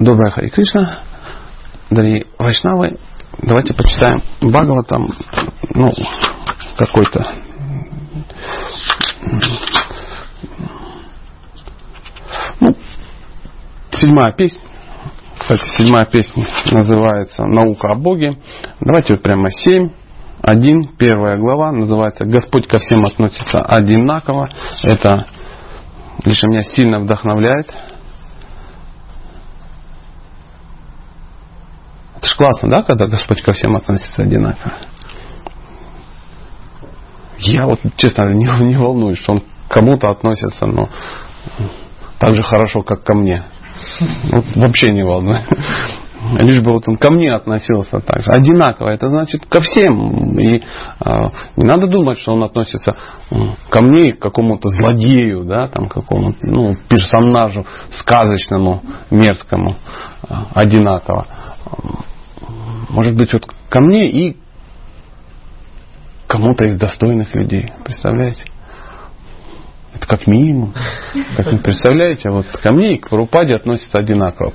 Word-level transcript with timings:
Добрая 0.00 0.30
Хари 0.30 0.48
Кришна, 0.48 1.00
дорогие 1.90 2.26
вайшнавы, 2.38 2.96
давайте 3.42 3.74
почитаем 3.74 4.22
Бхагаватам, 4.40 5.14
ну, 5.74 5.92
какой-то 6.78 7.26
ну, 12.60 12.74
седьмая 13.90 14.32
песня. 14.32 14.62
Кстати, 15.38 15.64
седьмая 15.76 16.06
песня 16.06 16.48
называется 16.70 17.44
«Наука 17.44 17.88
о 17.88 17.94
Боге». 17.94 18.38
Давайте 18.80 19.12
вот 19.12 19.22
прямо 19.22 19.50
семь. 19.50 19.90
Один, 20.40 20.96
первая 20.96 21.36
глава, 21.36 21.72
называется 21.72 22.24
«Господь 22.24 22.66
ко 22.66 22.78
всем 22.78 23.04
относится 23.04 23.60
одинаково». 23.60 24.48
Это 24.82 25.26
лишь 26.24 26.42
меня 26.44 26.62
сильно 26.62 27.00
вдохновляет. 27.00 27.70
Это 32.20 32.28
же 32.28 32.29
классно, 32.40 32.70
да, 32.70 32.82
когда 32.82 33.06
Господь 33.06 33.42
ко 33.42 33.52
всем 33.52 33.76
относится 33.76 34.22
одинаково? 34.22 34.72
Я 37.36 37.66
вот, 37.66 37.80
честно, 37.96 38.32
не, 38.32 38.46
не 38.66 38.78
волнуюсь, 38.78 39.18
что 39.18 39.32
он 39.32 39.40
к 39.40 39.74
кому-то 39.74 40.08
относится, 40.08 40.64
но 40.64 40.88
так 42.18 42.34
же 42.34 42.42
хорошо, 42.42 42.82
как 42.82 43.04
ко 43.04 43.12
мне. 43.12 43.44
Вот 44.32 44.44
вообще 44.56 44.90
не 44.90 45.02
волнует. 45.02 45.42
Лишь 46.38 46.62
бы 46.62 46.72
вот 46.72 46.84
он 46.86 46.96
ко 46.96 47.12
мне 47.12 47.30
относился 47.34 48.00
так 48.00 48.22
же. 48.22 48.30
Одинаково. 48.30 48.88
Это 48.88 49.08
значит 49.08 49.44
ко 49.46 49.60
всем. 49.60 50.38
И 50.38 50.60
э, 50.60 50.62
не 51.56 51.66
надо 51.66 51.88
думать, 51.88 52.18
что 52.20 52.32
он 52.32 52.44
относится 52.44 52.96
ко 53.68 53.80
мне, 53.82 54.14
к 54.14 54.18
какому-то 54.18 54.70
злодею, 54.70 55.44
да, 55.44 55.68
там, 55.68 55.88
какому-то 55.88 56.38
ну, 56.42 56.74
персонажу 56.88 57.66
сказочному, 57.90 58.82
мерзкому, 59.10 59.76
э, 60.28 60.34
одинаково. 60.54 61.26
Может 62.90 63.16
быть, 63.16 63.32
вот 63.32 63.46
ко 63.68 63.80
мне 63.80 64.10
и 64.10 64.36
кому-то 66.26 66.64
из 66.64 66.76
достойных 66.76 67.32
людей. 67.34 67.72
Представляете? 67.84 68.42
Это 69.94 70.06
как 70.08 70.26
минимум. 70.26 70.74
Как 71.36 71.52
вы 71.52 71.58
представляете, 71.58 72.30
вот 72.30 72.46
ко 72.46 72.72
мне 72.72 72.94
и 72.94 72.98
к 72.98 73.08
Прабхупаде 73.08 73.54
относятся 73.54 73.98
одинаково. 73.98 74.52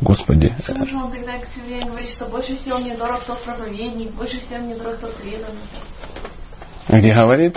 Господи. 0.00 0.54
Почему 0.66 0.86
же 0.86 0.96
он 0.96 1.12
тогда 1.12 1.38
все 1.38 1.60
время 1.60 1.86
говорит, 1.86 2.10
что 2.10 2.26
больше 2.26 2.56
всего 2.56 2.78
мне 2.78 2.96
дорог 2.96 3.22
тот 3.24 3.44
проповедник, 3.44 4.12
больше 4.12 4.40
всего 4.40 4.58
мне 4.58 4.74
дорог 4.74 4.96
тот 4.98 5.14
преданный? 5.16 5.60
Где 6.88 7.14
говорит? 7.14 7.56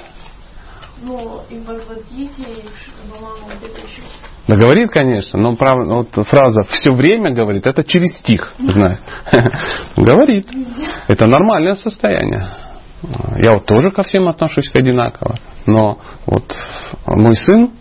Ну, 1.04 1.42
и 1.50 1.59
Бхагавадгите, 1.59 2.44
и, 2.44 3.12
по-моему, 3.12 3.48
где-то 3.58 3.82
еще. 3.82 4.02
Да 4.48 4.56
говорит, 4.56 4.90
конечно, 4.90 5.38
но 5.38 5.56
правда, 5.56 5.96
вот 5.96 6.28
фраза 6.28 6.64
все 6.70 6.94
время 6.94 7.34
говорит, 7.34 7.66
это 7.66 7.84
через 7.84 8.18
стих, 8.20 8.54
знаю. 8.59 9.00
Говорит. 9.98 10.48
Это 11.09 11.28
нормальное 11.28 11.76
состояние. 11.76 12.50
Я 13.36 13.52
вот 13.52 13.66
тоже 13.66 13.92
ко 13.92 14.04
всем 14.04 14.30
отношусь 14.30 14.72
одинаково. 14.74 15.38
Но 15.66 15.98
вот 16.26 16.56
мой 17.06 17.34
сын, 17.34 17.72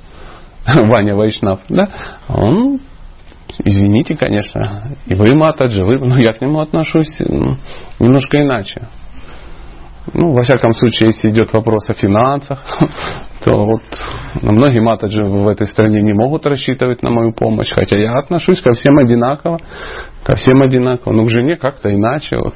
Ваня 0.66 1.14
Вайшнав, 1.14 1.60
да, 1.68 1.88
он, 2.28 2.80
извините, 3.64 4.16
конечно, 4.16 4.96
и 5.06 5.14
вы, 5.14 5.36
Матаджи, 5.36 5.84
вы, 5.84 5.98
но 5.98 6.16
я 6.18 6.32
к 6.32 6.40
нему 6.40 6.58
отношусь 6.58 7.20
немножко 8.00 8.42
иначе. 8.42 8.88
Ну, 10.14 10.32
во 10.32 10.42
всяком 10.42 10.72
случае, 10.72 11.10
если 11.10 11.30
идет 11.30 11.52
вопрос 11.52 11.88
о 11.88 11.94
финансах, 11.94 12.58
то 13.44 13.64
вот 13.64 13.82
многие 14.42 14.80
матаджи 14.80 15.22
в 15.22 15.46
этой 15.46 15.66
стране 15.66 16.02
не 16.02 16.12
могут 16.12 16.44
рассчитывать 16.44 17.02
на 17.02 17.10
мою 17.10 17.32
помощь, 17.32 17.70
хотя 17.70 17.96
я 17.96 18.12
отношусь 18.18 18.60
ко 18.60 18.72
всем 18.72 18.98
одинаково, 18.98 19.60
ко 20.24 20.34
всем 20.34 20.60
одинаково, 20.60 21.12
но 21.12 21.24
к 21.24 21.30
жене 21.30 21.56
как-то 21.56 21.94
иначе. 21.94 22.36
Вот. 22.36 22.54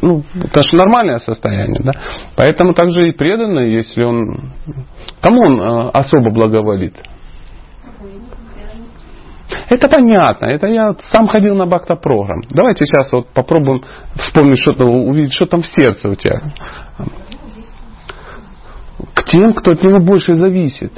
Ну, 0.00 0.22
это 0.42 0.62
же 0.62 0.76
нормальное 0.76 1.18
состояние, 1.18 1.80
да. 1.84 1.92
Поэтому 2.36 2.72
также 2.72 3.08
и 3.08 3.12
преданный, 3.12 3.70
если 3.70 4.02
он... 4.02 4.52
Кому 5.20 5.42
он 5.42 5.60
э, 5.60 5.90
особо 5.90 6.30
благоволит? 6.30 6.96
Это 9.72 9.88
понятно. 9.88 10.46
Это 10.48 10.66
я 10.66 10.94
сам 11.12 11.26
ходил 11.28 11.54
на 11.54 11.66
бакта 11.66 11.96
программ. 11.96 12.42
Давайте 12.50 12.84
сейчас 12.84 13.10
вот 13.10 13.28
попробуем 13.28 13.82
вспомнить 14.16 14.58
что-то, 14.58 14.84
увидеть, 14.84 15.32
что 15.32 15.46
там 15.46 15.62
в 15.62 15.66
сердце 15.66 16.10
у 16.10 16.14
тебя. 16.14 16.42
К 19.14 19.24
тем, 19.24 19.54
кто 19.54 19.70
от 19.70 19.82
него 19.82 19.98
больше 20.00 20.34
зависит. 20.34 20.92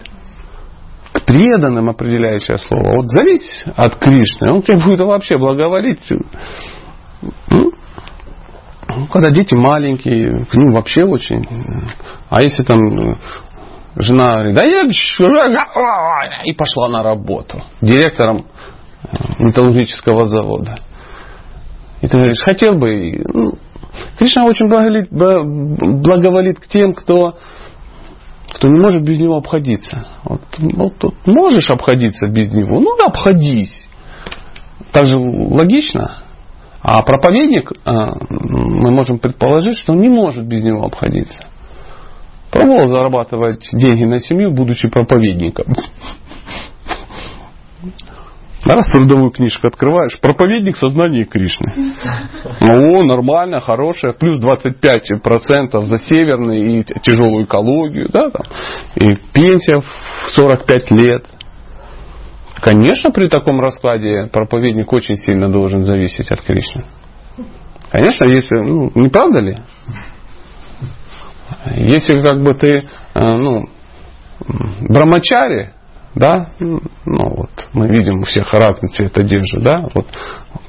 К 1.13 1.23
преданным 1.23 1.89
определяющее 1.89 2.59
слово. 2.59 2.97
Вот 2.97 3.11
зависит 3.11 3.73
от 3.77 3.95
Кришны, 3.95 4.51
он 4.51 4.63
тебе 4.63 4.83
будет 4.83 4.99
вообще 4.99 5.39
благоволить. 5.39 6.03
Ну, 7.49 9.07
когда 9.13 9.31
дети 9.31 9.55
маленькие, 9.55 10.47
к 10.47 10.53
ним 10.53 10.73
вообще 10.73 11.05
очень. 11.05 11.47
А 12.29 12.43
если 12.43 12.65
там 12.65 12.79
Жена 13.97 14.25
говорит, 14.35 14.55
да 14.55 14.65
я 14.65 14.83
и 16.45 16.53
пошла 16.53 16.89
на 16.89 17.03
работу 17.03 17.63
директором 17.81 18.47
металлургического 19.39 20.27
завода. 20.27 20.79
И 22.01 22.09
ты 22.09 22.17
говоришь, 22.17 22.43
хотел 22.43 22.75
бы... 22.75 23.23
Ну, 23.33 23.53
Кришна 24.19 24.45
очень 24.45 24.69
благоволит, 24.69 25.09
благоволит 25.11 26.59
к 26.59 26.67
тем, 26.67 26.95
кто, 26.95 27.39
кто 28.53 28.69
не 28.69 28.81
может 28.81 29.03
без 29.03 29.19
него 29.19 29.37
обходиться. 29.37 30.07
Вот, 30.25 30.41
вот, 30.59 30.95
вот 31.03 31.15
можешь 31.27 31.71
обходиться 31.71 32.27
без 32.27 32.51
него, 32.51 32.81
ну 32.81 32.97
обходись. 33.05 33.85
Так 34.93 35.07
же 35.07 35.17
логично. 35.17 36.25
А 36.83 37.03
проповедник, 37.03 37.73
а, 37.85 38.17
мы 38.29 38.91
можем 38.91 39.19
предположить, 39.19 39.79
что 39.79 39.93
он 39.93 40.01
не 40.01 40.09
может 40.09 40.45
без 40.47 40.63
него 40.63 40.85
обходиться. 40.85 41.47
Пробовал 42.55 42.87
зарабатывать 42.87 43.69
деньги 43.73 44.05
на 44.05 44.21
семью, 44.21 44.53
будучи 44.53 44.89
проповедником. 44.89 45.75
Раз 48.65 48.87
трудовую 48.93 49.33
книжку 49.33 49.67
открываешь, 49.67 50.19
проповедник 50.21 50.77
сознания 50.77 51.25
Кришны. 51.25 51.73
Ну, 52.61 53.03
нормально, 53.05 53.61
хорошая, 53.61 54.13
плюс 54.13 54.41
25% 54.41 55.85
за 55.85 55.99
северный 55.99 56.79
и 56.79 56.85
тяжелую 57.03 57.45
экологию, 57.45 58.09
да, 58.11 58.31
там, 58.31 58.47
и 58.95 59.17
пенсия 59.33 59.81
в 59.81 60.31
45 60.31 60.91
лет. 60.93 61.27
Конечно, 62.61 63.11
при 63.11 63.27
таком 63.27 63.61
раскладе 63.61 64.29
проповедник 64.33 64.91
очень 64.93 65.17
сильно 65.17 65.51
должен 65.51 65.83
зависеть 65.83 66.31
от 66.31 66.41
Кришны. 66.41 66.85
Конечно, 67.91 68.25
если, 68.29 68.57
ну, 68.59 68.93
не 68.95 69.09
правда 69.09 69.41
ли? 69.41 69.59
Если 71.77 72.21
как 72.21 72.43
бы 72.43 72.55
ты, 72.55 72.69
э, 72.69 72.85
ну, 73.15 73.69
брамачари, 74.89 75.71
да, 76.15 76.51
ну 76.61 76.81
вот 77.07 77.51
мы 77.73 77.89
видим 77.89 78.21
у 78.21 78.25
всех 78.25 78.53
разный 78.55 78.89
цвет 78.91 79.17
одежды, 79.19 79.61
да, 79.61 79.85
вот 79.95 80.07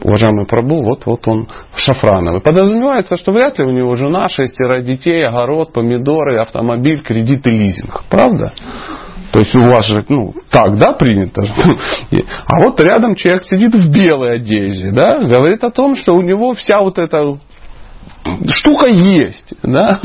уважаемый 0.02 0.46
Прабу, 0.48 0.84
вот, 0.84 1.06
вот 1.06 1.28
он 1.28 1.48
шафрановый. 1.76 2.42
Подразумевается, 2.42 3.18
что 3.18 3.32
вряд 3.32 3.58
ли 3.60 3.66
у 3.66 3.72
него 3.72 3.96
жена, 3.96 4.28
шестеро 4.28 4.82
детей, 4.82 5.26
огород, 5.26 5.74
помидоры, 5.74 6.40
автомобиль, 6.40 7.04
кредит 7.04 7.46
и 7.48 7.52
лизинг. 7.52 8.04
Правда? 8.10 8.54
То 9.32 9.40
есть 9.40 9.56
у 9.56 9.60
вас 9.60 9.86
же, 9.86 10.06
ну, 10.08 10.34
так, 10.50 10.78
да, 10.78 10.94
принято. 10.94 11.42
А 12.48 12.64
вот 12.64 12.80
рядом 12.80 13.16
человек 13.16 13.44
сидит 13.44 13.74
в 13.74 13.92
белой 13.92 14.36
одежде, 14.36 14.92
да, 14.92 15.20
говорит 15.20 15.64
о 15.64 15.72
том, 15.72 15.96
что 15.98 16.14
у 16.14 16.22
него 16.22 16.54
вся 16.54 16.80
вот 16.80 16.98
эта 16.98 17.38
штука 18.50 18.90
есть. 18.90 19.54
Да? 19.64 20.00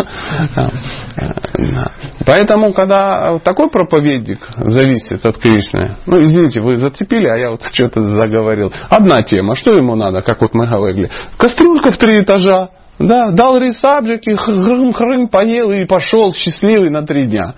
Поэтому, 2.26 2.72
когда 2.72 3.38
такой 3.38 3.70
проповедник 3.70 4.46
зависит 4.56 5.24
от 5.24 5.38
Кришны, 5.38 5.96
ну, 6.06 6.22
извините, 6.22 6.60
вы 6.60 6.76
зацепили, 6.76 7.26
а 7.26 7.36
я 7.36 7.50
вот 7.50 7.62
что-то 7.72 8.04
заговорил. 8.04 8.72
Одна 8.88 9.22
тема, 9.22 9.54
что 9.56 9.74
ему 9.74 9.94
надо, 9.94 10.22
как 10.22 10.40
вот 10.40 10.54
мы 10.54 10.66
говорили. 10.66 11.10
Кастрюлька 11.36 11.92
в 11.92 11.98
три 11.98 12.22
этажа, 12.22 12.70
да, 12.98 13.30
дал 13.30 13.58
рисабжики, 13.58 14.30
хрым-хрым, 14.36 15.28
поел 15.28 15.70
и 15.72 15.86
пошел 15.86 16.32
счастливый 16.34 16.90
на 16.90 17.06
три 17.06 17.26
дня. 17.26 17.54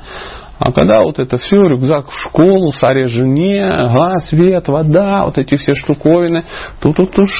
А 0.65 0.71
когда 0.71 1.01
вот 1.03 1.19
это 1.19 1.39
все, 1.39 1.57
рюкзак 1.57 2.09
в 2.09 2.21
школу, 2.21 2.71
саре 2.71 3.09
жене, 3.09 3.91
газ, 3.93 4.29
свет, 4.29 4.69
вода, 4.69 5.25
вот 5.25 5.37
эти 5.37 5.57
все 5.57 5.75
штуковины, 5.75 6.45
тут, 6.81 6.97
тут 6.97 7.19
уж 7.19 7.31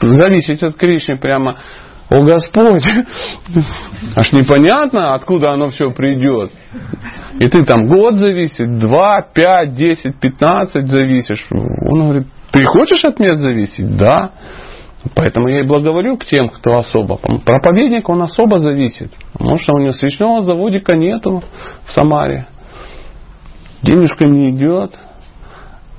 зависит 0.00 0.62
от 0.62 0.76
Кришны 0.76 1.18
прямо 1.18 1.58
о 2.14 2.24
Господь, 2.24 2.84
аж 4.16 4.32
непонятно, 4.32 5.14
откуда 5.14 5.52
оно 5.52 5.68
все 5.68 5.90
придет. 5.90 6.52
И 7.40 7.48
ты 7.48 7.64
там 7.64 7.86
год 7.86 8.16
зависит, 8.16 8.78
два, 8.78 9.22
пять, 9.22 9.74
десять, 9.74 10.18
пятнадцать 10.20 10.86
зависишь. 10.86 11.46
Он 11.50 12.04
говорит, 12.04 12.28
ты 12.52 12.64
хочешь 12.64 13.04
от 13.04 13.18
меня 13.18 13.34
зависеть? 13.34 13.96
Да. 13.96 14.30
Поэтому 15.14 15.48
я 15.48 15.60
и 15.60 15.66
благоволю 15.66 16.16
к 16.16 16.24
тем, 16.24 16.48
кто 16.48 16.76
особо. 16.76 17.16
Проповедник, 17.16 18.08
он 18.08 18.22
особо 18.22 18.58
зависит. 18.58 19.10
Потому 19.32 19.58
что 19.58 19.74
у 19.74 19.78
него 19.80 19.92
свечного 19.92 20.40
заводика 20.40 20.96
нету 20.96 21.42
в 21.84 21.90
Самаре. 21.92 22.46
Денежка 23.82 24.24
не 24.24 24.50
идет. 24.50 24.98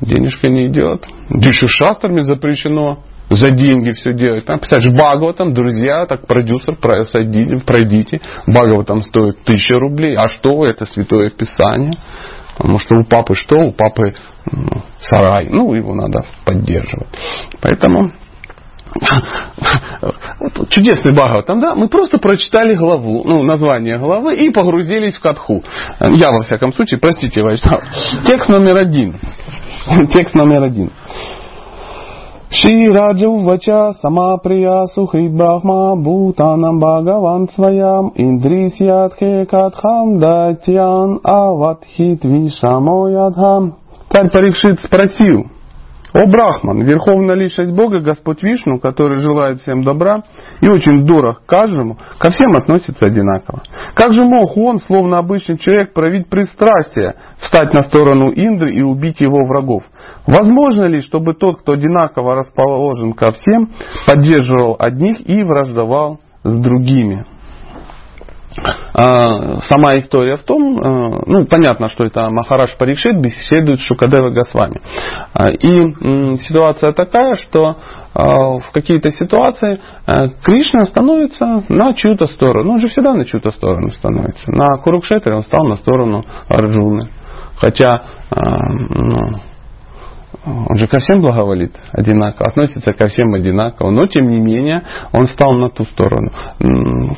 денежка 0.02 0.50
не 0.50 0.68
идет. 0.68 1.06
Еще 1.30 1.68
шастрами 1.68 2.22
запрещено 2.22 3.04
за 3.36 3.52
деньги 3.52 3.92
все 3.92 4.14
делать. 4.14 4.46
Там, 4.46 4.60
представляешь, 4.60 4.94
Багова 4.94 5.34
там, 5.34 5.54
друзья, 5.54 6.06
так 6.06 6.28
продюсер, 6.28 6.76
пройдите, 6.76 7.64
пройдите. 7.66 8.22
Багова 8.48 8.84
там 8.84 9.02
стоит 9.02 9.44
тысяча 9.44 9.76
рублей. 9.76 10.16
А 10.16 10.30
что 10.30 10.66
это 10.66 10.86
святое 10.86 11.30
писание? 11.30 12.00
Потому 12.58 12.80
что 12.80 12.96
у 12.96 13.04
папы 13.04 13.36
что? 13.36 13.58
У 13.58 13.72
папы 13.72 14.16
ну, 14.52 14.84
сарай. 15.00 15.50
Ну, 15.50 15.74
его 15.74 15.94
надо 15.94 16.20
поддерживать. 16.46 17.08
Поэтому 17.62 18.12
вот, 20.40 20.70
чудесный 20.70 21.12
Бхагаватам, 21.12 21.60
да, 21.60 21.76
мы 21.76 21.90
просто 21.90 22.18
прочитали 22.18 22.76
главу, 22.76 23.24
ну, 23.26 23.44
название 23.44 23.98
главы 23.98 24.36
и 24.38 24.52
погрузились 24.52 25.16
в 25.16 25.22
катху. 25.22 25.64
Я, 26.00 26.32
во 26.32 26.44
всяком 26.44 26.72
случае, 26.72 27.00
простите, 27.00 27.42
Вайшнав. 27.42 27.82
Текст 28.26 28.48
номер 28.48 28.78
один. 28.78 29.20
Текст 30.12 30.34
номер 30.34 30.64
один. 30.64 30.92
Самаприя 34.02 34.86
сухи 34.94 35.30
брахма 35.30 35.96
бутанам 35.96 36.80
бхагаван 36.80 37.50
своям 37.54 38.12
индрисьятхе 38.16 39.46
катхам 39.46 40.20
датьян 40.20 41.20
аватхит 41.24 42.24
вишамоядхам. 42.24 43.76
Царь 44.10 44.32
Парикшит 44.32 44.80
спросил, 44.80 45.48
о 46.16 46.28
Брахман, 46.28 46.82
верховная 46.84 47.36
личность 47.36 47.76
Бога, 47.76 48.00
Господь 48.00 48.42
Вишну, 48.42 48.80
который 48.80 49.20
желает 49.20 49.62
всем 49.62 49.84
добра 49.84 50.24
и 50.62 50.68
очень 50.68 51.06
дорог 51.06 51.42
каждому, 51.46 51.98
ко 52.18 52.32
всем 52.32 52.52
относится 52.56 53.08
одинаково. 53.08 53.64
Как 53.96 54.14
же 54.14 54.24
мог 54.24 54.56
он, 54.56 54.78
словно 54.80 55.18
обычный 55.18 55.58
человек, 55.58 55.94
проявить 55.94 56.30
пристрастие, 56.30 57.16
встать 57.40 57.74
на 57.74 57.84
сторону 57.84 58.32
Индры 58.32 58.74
и 58.74 58.82
убить 58.82 59.20
его 59.20 59.46
врагов? 59.46 59.84
Возможно 60.26 60.86
ли, 60.86 61.02
чтобы 61.02 61.34
тот, 61.34 61.60
кто 61.60 61.74
одинаково 61.74 62.36
расположен 62.36 63.12
ко 63.12 63.34
всем, 63.34 63.72
поддерживал 64.08 64.78
одних 64.80 65.28
и 65.28 65.44
враждовал 65.44 66.22
с 66.46 66.58
другими? 66.62 67.26
А, 68.58 69.60
сама 69.68 69.96
история 69.96 70.38
в 70.38 70.44
том, 70.44 70.80
а, 70.80 71.24
ну, 71.26 71.46
понятно, 71.46 71.90
что 71.90 72.06
это 72.06 72.30
Махараш 72.30 72.78
Парикшит 72.78 73.20
беседует 73.20 73.80
с 73.80 73.84
Шукадева 73.84 74.30
Госвами. 74.30 74.80
А, 75.34 75.50
и 75.52 76.38
ситуация 76.48 76.94
такая, 76.94 77.36
что 77.36 77.78
в 78.18 78.72
какие-то 78.72 79.12
ситуации 79.12 79.82
Кришна 80.42 80.86
становится 80.86 81.66
на 81.68 81.94
чью-то 81.94 82.28
сторону. 82.28 82.76
Он 82.76 82.80
же 82.80 82.88
всегда 82.88 83.14
на 83.14 83.26
чью-то 83.26 83.52
сторону 83.52 83.92
становится. 83.92 84.50
На 84.54 84.78
Курукшетре 84.78 85.36
он 85.36 85.44
стал 85.44 85.68
на 85.68 85.76
сторону 85.76 86.24
Арджуны. 86.48 87.10
Хотя 87.58 88.04
ну, 88.32 89.42
он 90.46 90.78
же 90.78 90.88
ко 90.88 91.00
всем 91.00 91.22
благоволит 91.22 91.76
одинаково, 91.92 92.50
относится 92.50 92.94
ко 92.94 93.08
всем 93.08 93.34
одинаково, 93.34 93.90
но 93.90 94.08
тем 94.08 94.30
не 94.30 94.40
менее 94.40 94.84
он 95.12 95.28
стал 95.28 95.54
на 95.54 95.70
ту 95.70 95.86
сторону. 95.86 96.32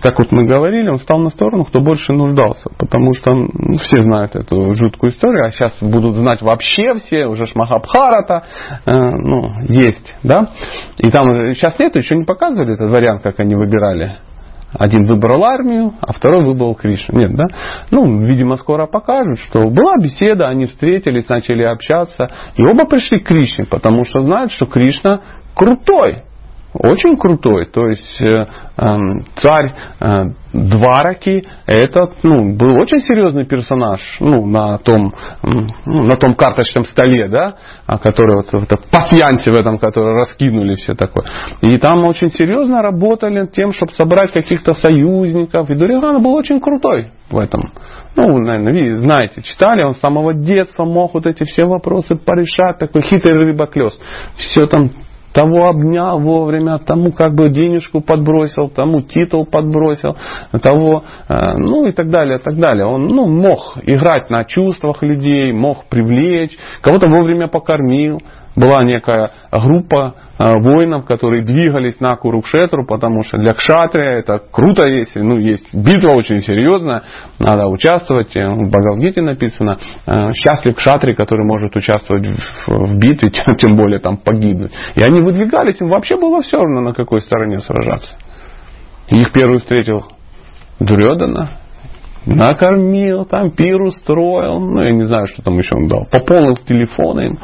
Как 0.02 0.18
вот 0.20 0.32
мы 0.32 0.46
говорили, 0.46 0.90
он 0.90 1.00
стал 1.00 1.20
на 1.20 1.30
сторону, 1.30 1.66
кто 1.66 1.82
больше 1.82 2.14
нуждался, 2.14 2.70
потому 2.78 3.14
что 3.14 3.34
ну, 3.34 3.78
все 3.80 3.98
знают 4.04 4.36
эту 4.36 4.74
жуткую 4.76 5.12
историю, 5.12 5.46
а 5.46 5.52
сейчас 5.52 5.74
будут 5.82 6.16
знать 6.16 6.42
вообще 6.42 6.96
все, 6.96 7.28
уже 7.28 7.46
Шмахабхарата, 7.46 8.44
э, 8.86 8.92
ну, 8.92 9.62
есть, 9.68 10.16
да, 10.24 10.52
и 10.98 11.10
там 11.10 11.54
сейчас 11.54 11.78
нет, 11.80 11.96
еще 11.96 12.16
не 12.16 12.24
показывали 12.24 12.74
этот 12.74 12.90
вариант, 12.92 13.24
как 13.24 13.40
они 13.40 13.56
выбирали 13.56 14.18
один 14.74 15.06
выбрал 15.06 15.44
армию, 15.46 15.94
а 16.02 16.14
второй 16.14 16.46
выбрал 16.46 16.76
Кришну. 16.76 17.18
Нет, 17.18 17.36
да? 17.36 17.46
Ну, 17.92 18.26
видимо, 18.26 18.58
скоро 18.58 18.86
покажут, 18.86 19.40
что 19.48 19.70
была 19.70 19.96
беседа, 20.02 20.48
они 20.50 20.66
встретились, 20.66 21.28
начали 21.30 21.64
общаться, 21.64 22.30
и 22.56 22.64
оба 22.64 22.86
пришли 22.86 23.20
к 23.20 23.28
Кришне, 23.28 23.66
потому 23.66 24.06
что 24.06 24.22
знают, 24.22 24.52
что 24.52 24.66
Кришна 24.66 25.22
крутой 25.56 26.24
очень 26.80 27.18
крутой. 27.18 27.66
То 27.66 27.88
есть 27.88 28.22
э, 28.22 28.46
э, 28.78 28.86
царь 29.36 29.74
э, 30.00 30.24
Двараки 30.54 31.44
это 31.68 32.14
ну, 32.24 32.56
был 32.56 32.82
очень 32.82 33.02
серьезный 33.02 33.46
персонаж 33.46 34.00
ну, 34.20 34.46
на, 34.46 34.78
том, 34.80 35.14
ну, 35.44 36.04
на 36.04 36.16
том 36.16 36.34
карточном 36.34 36.86
столе, 36.86 37.28
да, 37.28 37.58
который 38.02 38.38
вот 38.38 38.64
это 38.64 38.78
пасьянсе 38.90 39.52
в 39.52 39.56
этом, 39.56 39.78
который 39.78 40.16
раскинули 40.16 40.76
все 40.76 40.96
такое. 40.96 41.26
И 41.62 41.78
там 41.78 42.04
очень 42.06 42.32
серьезно 42.32 42.82
работали 42.82 43.46
тем, 43.48 43.74
чтобы 43.74 43.94
собрать 43.94 44.32
каких-то 44.32 44.74
союзников. 44.74 45.70
И 45.70 45.76
Дуриган 45.76 46.24
был 46.24 46.34
очень 46.34 46.60
крутой 46.60 47.12
в 47.30 47.38
этом. 47.38 47.72
Ну, 48.16 48.36
наверное, 48.40 48.74
вы 48.74 48.96
знаете, 49.00 49.44
читали, 49.44 49.84
он 49.84 49.94
с 49.94 50.00
самого 50.00 50.34
детства 50.34 50.86
мог 50.86 51.14
вот 51.14 51.28
эти 51.28 51.44
все 51.44 51.66
вопросы 51.66 52.16
порешать, 52.16 52.80
такой 52.80 53.04
хитрый 53.04 53.44
рыбоклес. 53.44 53.94
Все 54.38 54.66
там 54.66 54.90
того 55.38 55.68
обнял 55.68 56.20
вовремя, 56.20 56.80
тому 56.80 57.12
как 57.12 57.36
бы 57.36 57.50
денежку 57.50 58.02
подбросил, 58.02 58.70
тому 58.70 59.04
титул 59.04 59.46
подбросил, 59.46 60.18
того, 60.64 61.04
э, 61.30 61.58
ну 61.58 61.86
и 61.86 61.92
так 61.92 62.10
далее, 62.10 62.40
так 62.40 62.56
далее. 62.56 62.88
Он 62.88 63.06
ну, 63.06 63.28
мог 63.28 63.78
играть 63.84 64.32
на 64.32 64.46
чувствах 64.46 65.04
людей, 65.04 65.54
мог 65.54 65.86
привлечь, 65.90 66.58
кого-то 66.82 67.08
вовремя 67.08 67.48
покормил. 67.48 68.20
Была 68.58 68.84
некая 68.84 69.32
группа 69.52 70.16
Э, 70.40 70.60
воинов, 70.60 71.06
которые 71.06 71.44
двигались 71.44 72.00
на 72.00 72.16
Курукшетру, 72.16 72.86
потому 72.86 73.24
что 73.24 73.40
для 73.40 73.54
кшатрия 73.54 74.20
это 74.20 74.40
круто, 74.52 74.86
если 74.88 75.22
ну, 75.22 75.40
есть 75.40 75.74
битва 75.74 76.16
очень 76.16 76.42
серьезная, 76.42 77.04
надо 77.40 77.68
участвовать. 77.68 78.36
Э, 78.36 78.48
в 78.48 78.70
Бхагавдгите 78.70 79.22
написано, 79.22 79.80
э, 80.06 80.34
счастлив 80.34 80.76
кшатри, 80.76 81.16
который 81.16 81.44
может 81.44 81.76
участвовать 81.76 82.28
в, 82.28 82.68
в 82.68 82.98
битве, 83.00 83.32
тем, 83.32 83.56
тем 83.56 83.76
более 83.76 84.00
там 84.00 84.18
погибнуть. 84.18 84.72
И 84.94 85.02
они 85.02 85.22
выдвигались, 85.22 85.82
им 85.82 85.90
вообще 85.90 86.18
было 86.18 86.44
все 86.44 86.58
равно, 86.58 86.82
на 86.82 86.94
какой 86.94 87.22
стороне 87.22 87.60
сражаться. 87.62 88.14
Их 89.10 89.32
первый 89.34 89.60
встретил 89.60 90.06
Дурьодана, 90.80 91.50
накормил, 92.28 93.26
там 93.26 93.52
пир 93.52 93.82
устроил, 93.82 94.60
ну 94.60 94.82
я 94.82 94.92
не 94.92 95.04
знаю, 95.04 95.28
что 95.28 95.42
там 95.42 95.58
еще 95.58 95.76
он 95.76 95.88
дал, 95.88 96.06
пополнил 96.12 96.56
телефоны 96.58 97.28
им. 97.28 97.40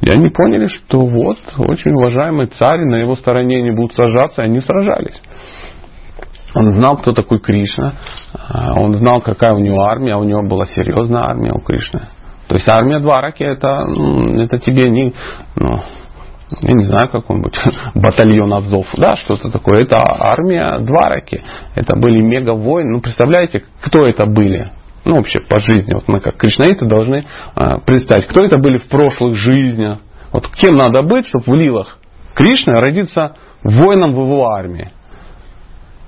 И 0.00 0.10
они 0.10 0.28
поняли, 0.30 0.66
что 0.66 1.00
вот 1.00 1.38
очень 1.58 1.92
уважаемый 1.92 2.46
царь, 2.46 2.84
на 2.84 2.96
его 2.96 3.16
стороне 3.16 3.62
не 3.62 3.72
будут 3.72 3.94
сражаться, 3.94 4.42
и 4.42 4.44
они 4.44 4.60
сражались. 4.60 5.20
Он 6.54 6.72
знал, 6.72 6.96
кто 6.96 7.12
такой 7.12 7.40
Кришна, 7.40 7.94
а, 8.32 8.80
он 8.80 8.94
знал, 8.94 9.20
какая 9.20 9.52
у 9.52 9.58
него 9.58 9.82
армия, 9.82 10.16
у 10.16 10.24
него 10.24 10.42
была 10.42 10.66
серьезная 10.66 11.22
армия 11.22 11.52
у 11.52 11.60
Кришны. 11.60 12.08
То 12.48 12.54
есть 12.54 12.68
армия 12.68 12.98
Двараки 13.00 13.42
это, 13.42 13.84
это 14.42 14.58
тебе 14.58 14.88
не, 14.88 15.12
ну, 15.56 15.82
я 16.60 16.72
не 16.72 16.84
знаю, 16.84 17.08
какой-нибудь 17.08 17.58
батальон 17.94 18.52
Азов, 18.52 18.86
да, 18.96 19.16
что-то 19.16 19.50
такое. 19.50 19.82
Это 19.82 19.98
армия 19.98 20.78
Двараки. 20.80 21.42
Это 21.74 21.96
были 21.96 22.20
мега-воины. 22.20 22.90
Ну, 22.92 23.00
представляете, 23.00 23.64
кто 23.82 24.02
это 24.04 24.26
были? 24.26 24.72
Ну, 25.04 25.16
вообще 25.16 25.40
по 25.40 25.60
жизни. 25.60 25.92
Вот 25.94 26.08
мы 26.08 26.20
как 26.20 26.36
кришнаиты 26.36 26.86
должны 26.86 27.24
э, 27.56 27.78
представить, 27.84 28.26
кто 28.26 28.44
это 28.44 28.58
были 28.58 28.78
в 28.78 28.88
прошлых 28.88 29.36
жизнях. 29.36 29.98
Вот 30.32 30.48
кем 30.48 30.76
надо 30.76 31.02
быть, 31.02 31.26
чтобы 31.26 31.44
в 31.46 31.54
лилах 31.54 31.98
Кришны 32.34 32.74
родиться 32.74 33.34
воином 33.64 34.14
в 34.14 34.20
его 34.20 34.48
армии. 34.50 34.92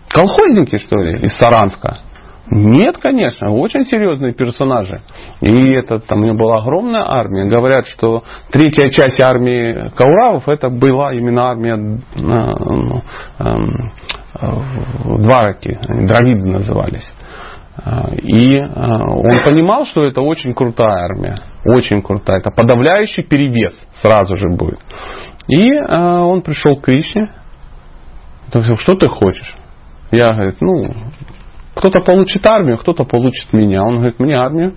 Колхозники, 0.08 0.78
что 0.78 0.96
ли, 0.96 1.18
из 1.24 1.36
Саранска? 1.38 2.02
Нет, 2.50 2.98
конечно, 2.98 3.50
очень 3.52 3.84
серьезные 3.84 4.34
персонажи. 4.34 5.00
И 5.40 5.72
это 5.72 6.00
там 6.00 6.22
у 6.22 6.24
него 6.24 6.36
была 6.36 6.56
огромная 6.56 7.04
армия. 7.06 7.44
Говорят, 7.44 7.86
что 7.88 8.24
третья 8.50 8.90
часть 8.90 9.20
армии 9.20 9.90
Кауравов 9.94 10.48
это 10.48 10.68
была 10.68 11.14
именно 11.14 11.44
армия 11.44 11.76
э, 11.76 12.20
э, 13.38 13.54
Двараки, 15.18 15.78
Дравиды 15.88 16.48
назывались. 16.48 17.08
И 18.22 18.58
э, 18.58 18.64
он 18.64 19.44
понимал, 19.46 19.86
что 19.86 20.02
это 20.02 20.20
очень 20.20 20.52
крутая 20.52 21.04
армия. 21.04 21.40
Очень 21.64 22.02
крутая. 22.02 22.40
Это 22.40 22.50
подавляющий 22.50 23.22
перевес 23.22 23.74
сразу 24.02 24.36
же 24.36 24.48
будет. 24.50 24.80
И 25.46 25.72
э, 25.72 25.96
он 25.96 26.42
пришел 26.42 26.76
к 26.76 26.84
Кришне. 26.84 27.32
Что 28.78 28.94
ты 28.96 29.08
хочешь? 29.08 29.54
Я, 30.10 30.32
говорит, 30.32 30.56
ну, 30.60 30.92
кто-то 31.80 32.02
получит 32.02 32.46
армию, 32.46 32.76
кто-то 32.76 33.04
получит 33.04 33.54
меня. 33.54 33.82
Он 33.82 33.96
говорит, 33.96 34.20
мне 34.20 34.36
армию. 34.36 34.74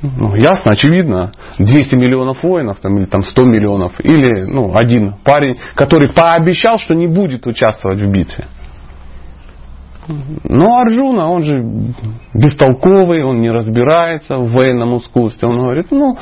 Ну, 0.00 0.34
ясно, 0.34 0.72
очевидно. 0.72 1.32
200 1.58 1.94
миллионов 1.96 2.42
воинов, 2.42 2.78
там, 2.80 2.96
или 2.96 3.04
там 3.04 3.22
100 3.22 3.44
миллионов, 3.44 3.92
или 4.00 4.44
ну, 4.44 4.74
один 4.74 5.16
парень, 5.22 5.58
который 5.74 6.12
пообещал, 6.14 6.78
что 6.78 6.94
не 6.94 7.06
будет 7.06 7.46
участвовать 7.46 8.00
в 8.00 8.10
битве. 8.10 8.46
Но 10.44 10.78
Арджуна, 10.78 11.28
он 11.28 11.42
же 11.42 11.62
бестолковый, 12.32 13.22
он 13.22 13.40
не 13.40 13.50
разбирается 13.50 14.38
в 14.38 14.50
военном 14.50 14.96
искусстве. 14.96 15.48
Он 15.48 15.58
говорит, 15.58 15.90
ну, 15.90 16.16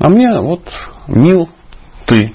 а 0.00 0.08
мне 0.10 0.40
вот 0.40 0.62
мил 1.06 1.48
ты. 2.06 2.32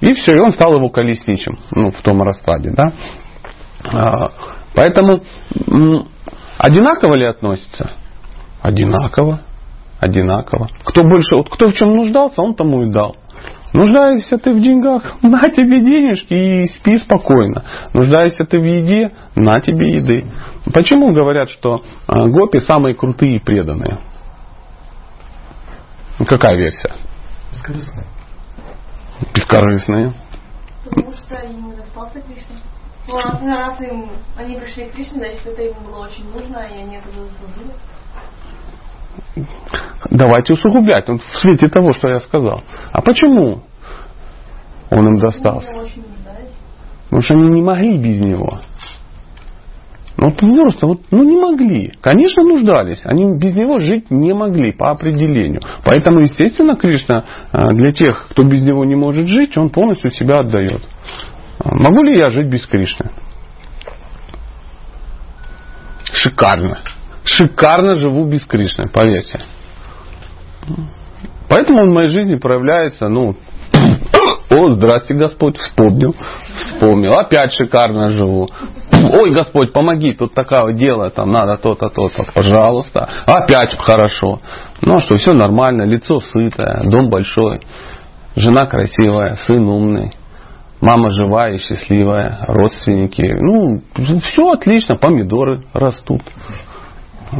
И 0.00 0.14
все, 0.14 0.36
и 0.36 0.40
он 0.40 0.52
стал 0.52 0.74
его 0.74 0.88
колесничем 0.88 1.58
ну, 1.70 1.90
в 1.90 2.00
том 2.02 2.22
раскладе. 2.22 2.70
Да? 2.70 2.92
А, 3.92 4.30
поэтому 4.74 5.22
одинаково 6.58 7.14
ли 7.14 7.24
относится? 7.24 7.92
Одинаково. 8.62 9.40
одинаково. 10.00 10.68
Кто 10.84 11.02
больше, 11.02 11.36
вот 11.36 11.48
кто 11.50 11.70
в 11.70 11.74
чем 11.74 11.96
нуждался, 11.96 12.42
он 12.42 12.54
тому 12.54 12.82
и 12.82 12.90
дал. 12.90 13.16
Нуждаешься 13.72 14.38
ты 14.38 14.54
в 14.54 14.60
деньгах, 14.60 15.22
на 15.22 15.40
тебе 15.50 15.80
денежки 15.80 16.32
и 16.32 16.66
спи 16.66 16.98
спокойно. 16.98 17.64
Нуждаешься 17.92 18.44
ты 18.44 18.58
в 18.58 18.64
еде, 18.64 19.12
на 19.34 19.60
тебе 19.60 19.96
еды. 19.96 20.32
Почему 20.72 21.12
говорят, 21.12 21.50
что 21.50 21.82
а, 22.06 22.26
гопи 22.26 22.60
самые 22.60 22.94
крутые 22.94 23.36
и 23.36 23.38
преданные? 23.38 24.00
Какая 26.26 26.56
версия? 26.56 26.92
Бескорыстные. 27.52 28.06
Бескорыстные. 29.34 30.14
Потому 30.84 31.12
что 31.12 31.34
им 31.34 31.68
не 31.68 31.76
достался 31.76 32.20
Кришна. 32.22 32.56
Ну, 33.08 33.18
а 33.18 33.38
раз 33.40 33.80
им, 33.80 34.10
они 34.36 34.56
пришли 34.56 34.86
к 34.86 34.94
Кришне, 34.94 35.18
значит, 35.18 35.46
это 35.46 35.62
им 35.62 35.74
было 35.84 36.06
очень 36.06 36.28
нужно, 36.30 36.58
и 36.58 36.82
они 36.82 36.96
это 36.96 37.08
заслужили. 37.10 37.72
Давайте 40.10 40.54
усугублять 40.54 41.08
вот 41.08 41.22
в 41.22 41.36
свете 41.40 41.68
того, 41.68 41.92
что 41.92 42.08
я 42.08 42.18
сказал. 42.20 42.62
А 42.92 43.02
почему 43.02 43.62
он 44.90 45.06
им 45.06 45.16
достался? 45.18 45.68
Потому 47.04 47.22
что 47.22 47.34
они 47.34 47.48
не 47.48 47.62
могли 47.62 47.98
без 47.98 48.20
него. 48.20 48.60
Ну, 50.18 50.32
просто 50.32 50.86
вот, 50.86 51.00
ну 51.10 51.24
не 51.24 51.36
могли. 51.36 51.92
Конечно, 52.00 52.42
нуждались. 52.42 53.02
Они 53.04 53.38
без 53.38 53.54
него 53.54 53.78
жить 53.78 54.10
не 54.10 54.32
могли 54.32 54.72
по 54.72 54.90
определению. 54.90 55.60
Поэтому, 55.84 56.20
естественно, 56.20 56.74
Кришна 56.74 57.24
а, 57.52 57.74
для 57.74 57.92
тех, 57.92 58.28
кто 58.30 58.42
без 58.44 58.62
него 58.62 58.84
не 58.86 58.96
может 58.96 59.26
жить, 59.26 59.56
он 59.58 59.68
полностью 59.68 60.10
себя 60.10 60.38
отдает. 60.38 60.80
Могу 61.72 62.02
ли 62.02 62.18
я 62.18 62.30
жить 62.30 62.48
без 62.48 62.66
Кришны? 62.66 63.10
Шикарно. 66.12 66.80
Шикарно 67.24 67.96
живу 67.96 68.24
без 68.26 68.44
Кришны, 68.44 68.88
поверьте. 68.88 69.40
Поэтому 71.48 71.82
он 71.82 71.90
в 71.90 71.94
моей 71.94 72.08
жизни 72.08 72.36
проявляется, 72.36 73.08
ну, 73.08 73.36
о, 74.50 74.70
здрасте, 74.72 75.14
Господь, 75.14 75.56
вспомнил, 75.58 76.14
вспомнил, 76.58 77.12
опять 77.12 77.52
шикарно 77.52 78.10
живу. 78.10 78.48
Ой, 78.92 79.32
Господь, 79.32 79.72
помоги, 79.72 80.12
тут 80.12 80.34
такое 80.34 80.74
дело, 80.74 81.10
там 81.10 81.30
надо 81.30 81.56
то-то, 81.58 81.88
то-то, 81.88 82.24
пожалуйста. 82.34 83.08
Опять 83.26 83.76
хорошо. 83.78 84.40
Ну 84.82 84.96
а 84.96 85.00
что, 85.00 85.16
все 85.16 85.32
нормально, 85.32 85.82
лицо 85.82 86.20
сытое, 86.20 86.82
дом 86.84 87.10
большой, 87.10 87.60
жена 88.34 88.66
красивая, 88.66 89.36
сын 89.46 89.66
умный, 89.68 90.12
мама 90.80 91.10
живая 91.10 91.58
счастливая, 91.58 92.44
родственники. 92.46 93.22
Ну, 93.22 93.82
все 94.20 94.50
отлично, 94.50 94.96
помидоры 94.96 95.64
растут. 95.72 96.22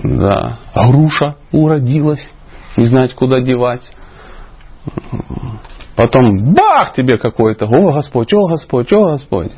Да. 0.02 0.58
А 0.74 0.88
груша 0.90 1.36
уродилась, 1.52 2.26
не 2.76 2.86
знать, 2.86 3.14
куда 3.14 3.40
девать. 3.40 3.82
Потом 5.96 6.52
бах 6.52 6.92
тебе 6.94 7.18
какой-то, 7.18 7.66
о 7.66 7.92
Господь, 7.92 8.32
о 8.32 8.48
Господь, 8.48 8.92
о 8.92 9.12
Господь. 9.12 9.52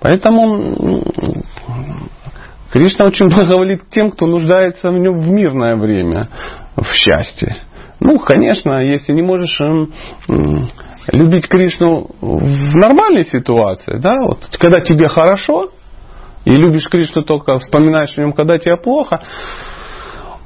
Поэтому 0.00 1.04
Кришна 2.72 3.04
очень 3.04 3.28
благоволит 3.28 3.82
тем, 3.90 4.10
кто 4.10 4.26
нуждается 4.26 4.90
в 4.90 4.98
нем 4.98 5.20
в 5.20 5.28
мирное 5.28 5.76
время, 5.76 6.28
в 6.74 6.86
счастье. 6.94 7.58
Ну, 8.00 8.18
конечно, 8.18 8.82
если 8.82 9.12
не 9.12 9.22
можешь 9.22 9.60
любить 11.10 11.48
Кришну 11.48 12.08
в 12.20 12.76
нормальной 12.76 13.24
ситуации, 13.24 13.98
да, 13.98 14.16
вот, 14.20 14.48
когда 14.58 14.80
тебе 14.80 15.08
хорошо, 15.08 15.70
и 16.44 16.52
любишь 16.52 16.88
Кришну 16.88 17.22
только 17.22 17.58
вспоминаешь 17.58 18.16
о 18.16 18.20
нем, 18.20 18.32
когда 18.32 18.58
тебе 18.58 18.76
плохо, 18.76 19.22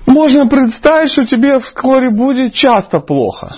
можно 0.07 0.47
представить, 0.47 1.11
что 1.11 1.25
тебе 1.25 1.59
вскоре 1.59 2.11
будет 2.11 2.55
часто 2.55 3.01
плохо. 3.01 3.57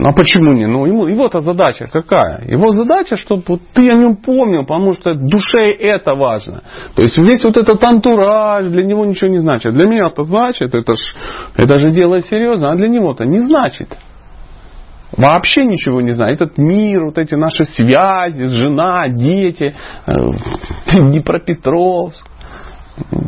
А 0.00 0.12
почему 0.12 0.54
не? 0.54 0.66
Ну 0.66 0.86
ему, 0.86 1.06
его-то 1.06 1.40
задача 1.40 1.86
какая? 1.86 2.42
Его 2.48 2.72
задача, 2.72 3.16
чтобы 3.16 3.42
вот 3.46 3.60
ты 3.74 3.90
о 3.90 3.94
нем 3.94 4.16
помнил, 4.16 4.64
потому 4.64 4.94
что 4.94 5.14
душе 5.14 5.70
это 5.70 6.14
важно. 6.14 6.62
То 6.96 7.02
есть 7.02 7.16
весь 7.18 7.44
вот 7.44 7.56
этот 7.56 7.82
антураж 7.84 8.66
для 8.66 8.84
него 8.84 9.04
ничего 9.04 9.30
не 9.30 9.38
значит. 9.38 9.74
Для 9.74 9.86
меня 9.86 10.08
это 10.08 10.24
значит, 10.24 10.74
это, 10.74 10.92
ж, 10.92 11.14
это 11.56 11.78
же 11.78 11.92
дело 11.92 12.20
серьезно, 12.22 12.72
а 12.72 12.76
для 12.76 12.88
него-то 12.88 13.24
не 13.26 13.38
значит. 13.38 13.94
Вообще 15.16 15.64
ничего 15.64 16.00
не 16.00 16.12
знает. 16.12 16.40
Этот 16.40 16.58
мир, 16.58 17.04
вот 17.04 17.18
эти 17.18 17.34
наши 17.34 17.64
связи, 17.64 18.48
жена, 18.48 19.08
дети, 19.08 19.74
э, 20.06 20.12
Днепропетровск, 21.00 22.26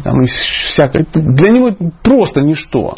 там 0.02 0.22
и 0.22 0.26
всякое. 0.26 1.06
Для 1.12 1.48
него 1.50 1.70
просто 2.02 2.42
ничто. 2.42 2.94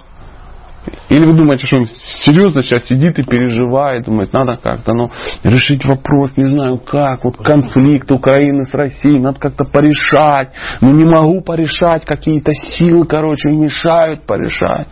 Или 1.09 1.26
вы 1.26 1.35
думаете, 1.35 1.66
что 1.66 1.78
он 1.78 1.87
серьезно 2.25 2.62
сейчас 2.62 2.85
сидит 2.87 3.19
и 3.19 3.23
переживает, 3.23 4.05
думает, 4.05 4.33
надо 4.33 4.57
как-то 4.57 4.93
ну, 4.93 5.11
решить 5.43 5.85
вопрос, 5.85 6.37
не 6.37 6.49
знаю 6.49 6.78
как, 6.78 7.25
вот 7.25 7.37
конфликт 7.38 8.11
Украины 8.11 8.66
с 8.66 8.73
Россией, 8.73 9.19
надо 9.19 9.38
как-то 9.40 9.64
порешать, 9.64 10.50
но 10.81 10.93
не 10.93 11.05
могу 11.05 11.40
порешать, 11.40 12.05
какие-то 12.05 12.52
силы, 12.52 13.05
короче, 13.07 13.50
мешают 13.50 14.26
порешать. 14.26 14.88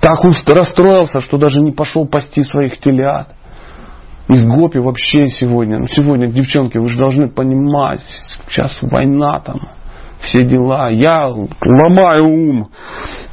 Так 0.00 0.18
расстроился, 0.48 1.20
что 1.22 1.38
даже 1.38 1.60
не 1.60 1.72
пошел 1.72 2.06
пасти 2.06 2.42
своих 2.42 2.78
телят. 2.78 3.34
Из 4.28 4.46
Гопи 4.46 4.78
вообще 4.78 5.26
сегодня, 5.28 5.78
ну 5.78 5.88
сегодня, 5.88 6.28
девчонки, 6.28 6.78
вы 6.78 6.90
же 6.90 6.98
должны 6.98 7.28
понимать, 7.28 8.00
сейчас 8.48 8.76
война 8.82 9.40
там, 9.40 9.68
все 10.20 10.44
дела. 10.44 10.90
Я 10.90 11.28
ломаю 11.28 12.24
ум, 12.24 12.68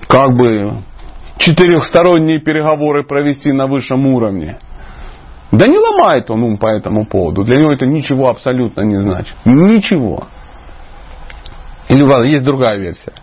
как 0.08 0.36
бы 0.36 0.82
четырехсторонние 1.38 2.40
переговоры 2.40 3.04
провести 3.04 3.52
на 3.52 3.68
высшем 3.68 4.08
уровне. 4.08 4.58
Да 5.52 5.66
не 5.68 5.78
ломает 5.78 6.30
он 6.30 6.44
ум 6.44 6.58
по 6.58 6.68
этому 6.68 7.06
поводу. 7.06 7.44
Для 7.44 7.58
него 7.58 7.72
это 7.72 7.86
ничего 7.86 8.30
абсолютно 8.30 8.82
не 8.82 9.02
значит. 9.02 9.36
Ничего. 9.46 10.28
Или 11.88 12.04
ладно, 12.04 12.26
есть 12.26 12.44
другая 12.44 12.78
версия. 12.78 13.14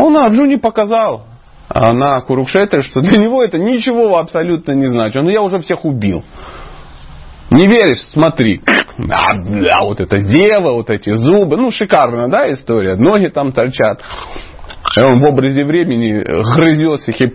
Он 0.00 0.16
Арджуне 0.16 0.58
показал 0.58 1.26
а 1.74 1.92
на 1.92 2.20
Курукшетре, 2.20 2.82
что 2.82 3.00
для 3.00 3.18
него 3.18 3.42
это 3.42 3.58
ничего 3.58 4.18
абсолютно 4.18 4.72
не 4.72 4.86
значит. 4.86 5.22
Ну 5.22 5.30
я 5.30 5.40
уже 5.40 5.58
всех 5.60 5.84
убил. 5.84 6.22
Не 7.50 7.66
веришь? 7.66 8.02
Смотри. 8.12 8.60
А, 9.10 9.34
да, 9.34 9.78
вот 9.82 10.00
это 10.00 10.18
дева, 10.18 10.72
вот 10.72 10.90
эти 10.90 11.14
зубы. 11.16 11.56
Ну, 11.56 11.70
шикарная, 11.70 12.28
да, 12.28 12.50
история. 12.52 12.94
Ноги 12.96 13.28
там 13.28 13.52
торчат. 13.52 14.02
И 14.96 15.00
он 15.00 15.20
в 15.20 15.24
образе 15.24 15.64
времени 15.64 16.22
грызет 16.54 17.08
их 17.08 17.20
и 17.20 17.34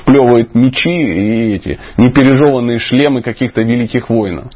сплевывает 0.00 0.54
мечи 0.54 0.90
и 0.90 1.54
эти 1.54 1.78
непережеванные 1.96 2.78
шлемы 2.78 3.22
каких-то 3.22 3.62
великих 3.62 4.08
воинов. 4.08 4.50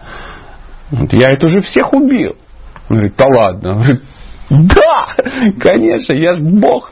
Я 0.91 1.31
это 1.31 1.47
уже 1.47 1.61
всех 1.61 1.93
убил. 1.93 2.37
Он 2.89 2.97
говорит, 2.97 3.15
да 3.17 3.27
ладно. 3.27 3.71
Он 3.71 3.77
говорит, 3.79 4.03
да, 4.51 5.09
конечно, 5.61 6.13
я 6.15 6.35
же 6.35 6.43
Бог. 6.43 6.90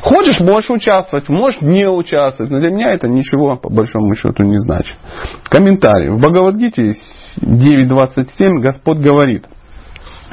Хочешь, 0.00 0.40
можешь 0.40 0.70
участвовать, 0.70 1.28
можешь 1.28 1.60
не 1.60 1.88
участвовать. 1.88 2.50
Но 2.50 2.58
для 2.58 2.70
меня 2.70 2.90
это 2.90 3.08
ничего, 3.08 3.56
по 3.56 3.70
большому 3.70 4.14
счету, 4.14 4.42
не 4.42 4.58
значит. 4.60 4.96
Комментарий. 5.44 6.10
В 6.10 6.18
Бхагавадгите 6.18 6.94
9.27 7.40 8.60
Господь 8.60 8.98
говорит, 8.98 9.46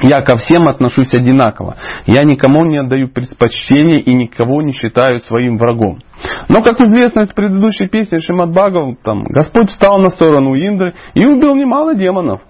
я 0.02 0.22
ко 0.22 0.36
всем 0.36 0.62
отношусь 0.68 1.12
одинаково. 1.14 1.76
Я 2.06 2.24
никому 2.24 2.64
не 2.64 2.78
отдаю 2.78 3.08
предпочтения 3.08 3.98
и 3.98 4.14
никого 4.14 4.62
не 4.62 4.72
считаю 4.72 5.20
своим 5.22 5.58
врагом. 5.58 6.00
Но, 6.48 6.62
как 6.62 6.80
известно 6.80 7.20
из 7.20 7.28
предыдущей 7.28 7.86
песни 7.86 8.18
Шимат 8.18 8.50
Бхагав, 8.50 8.96
там, 9.04 9.24
Господь 9.24 9.68
встал 9.70 9.98
на 9.98 10.08
сторону 10.08 10.54
Индры 10.54 10.94
и 11.14 11.24
убил 11.24 11.54
немало 11.54 11.94
демонов. 11.94 12.40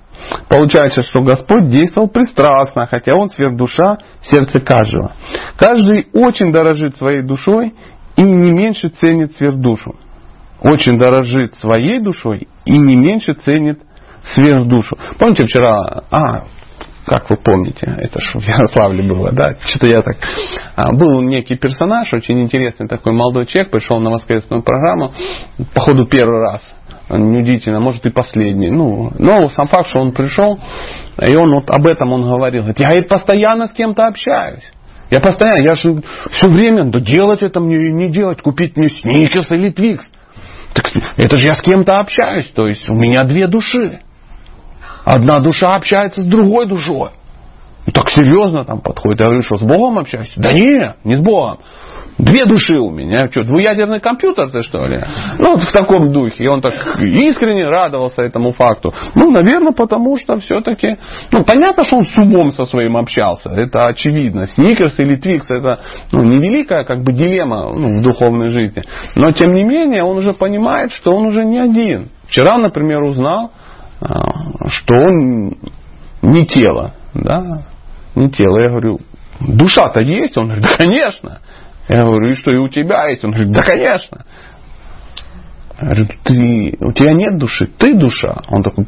Получается, 0.48 1.02
что 1.02 1.22
Господь 1.22 1.68
действовал 1.68 2.08
пристрастно, 2.08 2.86
хотя 2.86 3.12
Он 3.14 3.28
сверхдуша 3.28 3.98
в 4.20 4.26
сердце 4.26 4.60
каждого. 4.60 5.14
Каждый 5.56 6.08
очень 6.12 6.52
дорожит 6.52 6.96
своей 6.96 7.22
душой 7.22 7.74
и 8.16 8.22
не 8.22 8.50
меньше 8.52 8.88
ценит 8.88 9.36
сверхдушу. 9.36 9.96
Очень 10.62 10.98
дорожит 10.98 11.54
своей 11.54 12.02
душой 12.02 12.48
и 12.64 12.72
не 12.72 12.96
меньше 12.96 13.34
ценит 13.34 13.80
сверхдушу. 14.34 14.98
Помните 15.18 15.46
вчера, 15.46 16.04
а, 16.10 16.44
как 17.06 17.28
вы 17.30 17.36
помните, 17.36 17.92
это 17.98 18.20
же 18.20 18.38
в 18.38 18.42
Ярославле 18.42 19.02
было, 19.02 19.32
да, 19.32 19.56
что-то 19.60 19.86
я 19.86 20.02
так... 20.02 20.16
А, 20.76 20.92
был 20.92 21.22
некий 21.22 21.56
персонаж, 21.56 22.12
очень 22.12 22.40
интересный 22.40 22.86
такой 22.88 23.12
молодой 23.12 23.46
человек, 23.46 23.72
пришел 23.72 23.98
на 24.00 24.10
воскресную 24.10 24.62
программу, 24.62 25.12
походу 25.74 26.06
первый 26.06 26.40
раз, 26.40 26.62
неудивительно, 27.16 27.80
может 27.80 28.04
и 28.06 28.10
последний. 28.10 28.70
Ну, 28.70 29.10
но 29.18 29.48
сам 29.50 29.66
факт, 29.66 29.88
что 29.88 30.00
он 30.00 30.12
пришел, 30.12 30.58
и 31.20 31.36
он 31.36 31.50
вот 31.54 31.70
об 31.70 31.86
этом 31.86 32.12
он 32.12 32.22
говорил. 32.22 32.62
Говорит, 32.62 32.80
я 32.80 32.88
говорит, 32.88 33.08
постоянно 33.08 33.66
с 33.66 33.72
кем-то 33.72 34.02
общаюсь. 34.02 34.64
Я 35.10 35.20
постоянно, 35.20 35.58
я 35.68 35.74
же 35.74 36.02
все 36.30 36.48
время, 36.48 36.84
да 36.84 37.00
делать 37.00 37.42
это 37.42 37.60
мне 37.60 37.76
и 37.76 37.92
не 37.92 38.10
делать, 38.10 38.40
купить 38.42 38.76
мне 38.76 38.90
сникерс 38.90 39.50
или 39.50 39.70
твикс. 39.70 40.04
Так 40.72 40.86
это 41.16 41.36
же 41.36 41.46
я 41.46 41.54
с 41.56 41.62
кем-то 41.62 41.98
общаюсь, 41.98 42.46
то 42.54 42.68
есть 42.68 42.88
у 42.88 42.94
меня 42.94 43.24
две 43.24 43.48
души. 43.48 44.00
Одна 45.04 45.40
душа 45.40 45.74
общается 45.74 46.22
с 46.22 46.26
другой 46.26 46.68
душой. 46.68 47.10
Ну, 47.86 47.92
так 47.92 48.10
серьезно 48.10 48.64
там 48.64 48.80
подходит. 48.80 49.20
Я 49.20 49.26
говорю, 49.26 49.42
что 49.42 49.56
с 49.56 49.62
Богом 49.62 49.98
общаешься? 49.98 50.40
Да 50.40 50.50
не, 50.50 50.94
не 51.02 51.16
с 51.16 51.20
Богом. 51.20 51.58
Две 52.18 52.44
души 52.44 52.74
у 52.78 52.90
меня. 52.90 53.30
Что, 53.30 53.44
двуядерный 53.44 54.00
компьютер 54.00 54.50
ты 54.50 54.62
что 54.62 54.86
ли? 54.86 55.00
Ну, 55.38 55.54
вот 55.54 55.62
в 55.62 55.72
таком 55.72 56.12
духе. 56.12 56.44
И 56.44 56.48
он 56.48 56.60
так 56.60 56.72
искренне 56.98 57.64
радовался 57.64 58.22
этому 58.22 58.52
факту. 58.52 58.92
Ну, 59.14 59.30
наверное, 59.30 59.72
потому 59.72 60.16
что 60.18 60.38
все-таки... 60.40 60.98
Ну, 61.32 61.44
понятно, 61.44 61.84
что 61.84 61.96
он 61.96 62.04
с 62.04 62.16
умом 62.18 62.52
со 62.52 62.66
своим 62.66 62.96
общался. 62.96 63.50
Это 63.50 63.86
очевидно. 63.86 64.46
Сникерс 64.46 64.98
или 64.98 65.16
Твикс 65.16 65.50
это 65.50 65.80
ну, 66.12 66.22
невеликая 66.22 66.84
как 66.84 67.02
бы 67.02 67.12
дилемма 67.12 67.72
ну, 67.72 68.00
в 68.00 68.02
духовной 68.02 68.48
жизни. 68.48 68.82
Но, 69.16 69.32
тем 69.32 69.54
не 69.54 69.64
менее, 69.64 70.04
он 70.04 70.18
уже 70.18 70.32
понимает, 70.32 70.92
что 70.92 71.12
он 71.12 71.26
уже 71.26 71.44
не 71.44 71.58
один. 71.58 72.10
Вчера, 72.28 72.58
например, 72.58 73.02
узнал, 73.02 73.52
а, 74.00 74.68
что 74.68 74.94
он 74.94 75.56
не 76.22 76.46
тело. 76.46 76.94
Да? 77.14 77.64
Не 78.14 78.30
тело. 78.30 78.60
Я 78.60 78.70
говорю, 78.70 79.00
душа-то 79.40 80.00
есть? 80.00 80.36
Он 80.36 80.46
говорит, 80.46 80.66
конечно. 80.76 81.40
Я 81.92 82.04
говорю, 82.04 82.30
и 82.30 82.36
что, 82.36 82.52
и 82.52 82.56
у 82.56 82.68
тебя 82.68 83.08
есть? 83.08 83.24
Он 83.24 83.32
говорит, 83.32 83.50
да, 83.52 83.62
конечно. 83.62 84.24
Я 85.80 85.86
говорю, 85.86 86.06
ты, 86.22 86.76
у 86.78 86.92
тебя 86.92 87.12
нет 87.14 87.36
души, 87.36 87.66
ты 87.66 87.94
душа. 87.94 88.42
Он 88.48 88.62
такой, 88.62 88.86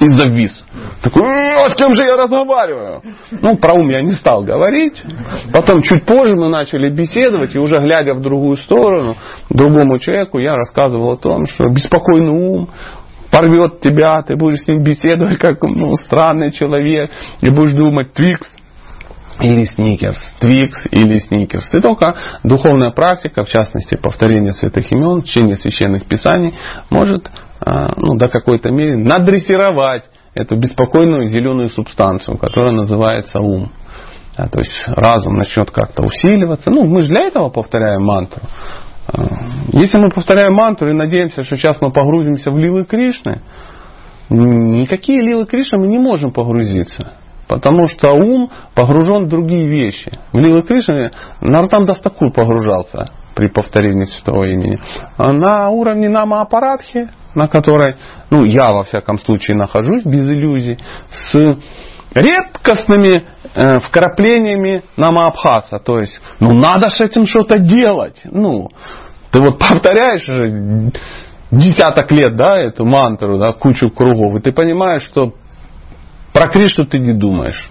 и 0.00 0.08
завис. 0.08 0.64
Такой, 1.04 1.22
«Ну, 1.22 1.70
с 1.70 1.76
кем 1.76 1.94
же 1.94 2.02
я 2.04 2.16
разговариваю? 2.16 3.00
Ну, 3.30 3.56
про 3.58 3.78
ум 3.78 3.88
я 3.90 4.02
не 4.02 4.10
стал 4.10 4.42
говорить. 4.42 5.00
Потом 5.52 5.82
чуть 5.82 6.04
позже 6.04 6.34
мы 6.34 6.48
начали 6.48 6.90
беседовать, 6.90 7.54
и 7.54 7.60
уже 7.60 7.78
глядя 7.78 8.14
в 8.14 8.22
другую 8.22 8.56
сторону, 8.56 9.16
другому 9.50 10.00
человеку, 10.00 10.40
я 10.40 10.56
рассказывал 10.56 11.12
о 11.12 11.16
том, 11.16 11.46
что 11.46 11.68
беспокойный 11.68 12.32
ум, 12.32 12.70
порвет 13.30 13.80
тебя, 13.80 14.20
ты 14.22 14.34
будешь 14.34 14.62
с 14.64 14.66
ним 14.66 14.82
беседовать 14.82 15.38
как 15.38 15.62
ну, 15.62 15.94
странный 15.96 16.50
человек, 16.50 17.10
и 17.40 17.50
будешь 17.50 17.76
думать, 17.76 18.12
Твикс, 18.14 18.48
или 19.40 19.64
сникерс, 19.64 20.18
твикс 20.40 20.86
или 20.90 21.18
сникерс. 21.18 21.68
И 21.72 21.80
только 21.80 22.14
духовная 22.44 22.90
практика, 22.90 23.44
в 23.44 23.48
частности 23.48 23.96
повторение 23.96 24.52
святых 24.52 24.90
имен, 24.92 25.22
чтение 25.22 25.56
священных 25.56 26.06
писаний, 26.06 26.54
может 26.90 27.28
а, 27.60 27.94
ну, 27.96 28.16
до 28.16 28.28
какой-то 28.28 28.70
мере 28.70 28.96
надрессировать 28.96 30.04
эту 30.34 30.56
беспокойную 30.56 31.28
зеленую 31.28 31.70
субстанцию, 31.70 32.38
которая 32.38 32.72
называется 32.72 33.40
ум. 33.40 33.72
То 34.36 34.58
есть 34.58 34.72
разум 34.86 35.36
начнет 35.36 35.70
как-то 35.70 36.04
усиливаться. 36.04 36.70
Ну, 36.70 36.84
мы 36.84 37.02
же 37.02 37.08
для 37.08 37.22
этого 37.22 37.50
повторяем 37.50 38.02
мантру. 38.02 38.42
А, 39.06 39.22
если 39.72 39.98
мы 39.98 40.10
повторяем 40.10 40.54
мантру 40.54 40.90
и 40.90 40.94
надеемся, 40.94 41.42
что 41.42 41.56
сейчас 41.56 41.80
мы 41.80 41.90
погрузимся 41.90 42.50
в 42.50 42.58
лилы 42.58 42.84
Кришны, 42.84 43.40
никакие 44.28 45.20
лилы 45.22 45.46
Кришны 45.46 45.78
мы 45.78 45.86
не 45.86 45.98
можем 45.98 46.32
погрузиться. 46.32 47.14
Потому 47.48 47.88
что 47.88 48.12
ум 48.12 48.50
погружен 48.74 49.26
в 49.26 49.28
другие 49.28 49.68
вещи. 49.68 50.18
В 50.32 50.38
Лилы 50.38 50.62
Кришны 50.62 51.10
Нартам 51.40 51.84
Дастакур 51.84 52.32
погружался 52.32 53.10
при 53.34 53.48
повторении 53.48 54.04
святого 54.04 54.44
имени. 54.44 54.78
А 55.16 55.32
на 55.32 55.68
уровне 55.70 56.08
нама 56.08 56.40
аппаратхи, 56.40 57.08
на 57.34 57.48
которой, 57.48 57.96
ну, 58.30 58.44
я 58.44 58.72
во 58.72 58.84
всяком 58.84 59.18
случае 59.18 59.56
нахожусь 59.56 60.04
без 60.04 60.24
иллюзий, 60.24 60.78
с 61.10 61.58
редкостными 62.14 63.26
э, 63.54 63.80
вкраплениями 63.80 64.82
намаабхаса. 64.96 65.78
То 65.80 65.98
есть, 65.98 66.18
ну, 66.40 66.52
надо 66.52 66.88
с 66.90 67.00
этим 67.00 67.26
что-то 67.26 67.58
делать. 67.58 68.20
Ну, 68.24 68.68
ты 69.32 69.40
вот 69.40 69.58
повторяешь 69.58 70.24
же 70.24 70.92
десяток 71.50 72.10
лет, 72.12 72.36
да, 72.36 72.60
эту 72.60 72.84
мантру, 72.84 73.38
да, 73.38 73.52
кучу 73.52 73.90
кругов, 73.90 74.36
и 74.36 74.40
ты 74.40 74.52
понимаешь, 74.52 75.02
что 75.04 75.34
про 76.34 76.50
Кришну 76.50 76.84
ты 76.84 76.98
не 76.98 77.14
думаешь. 77.14 77.70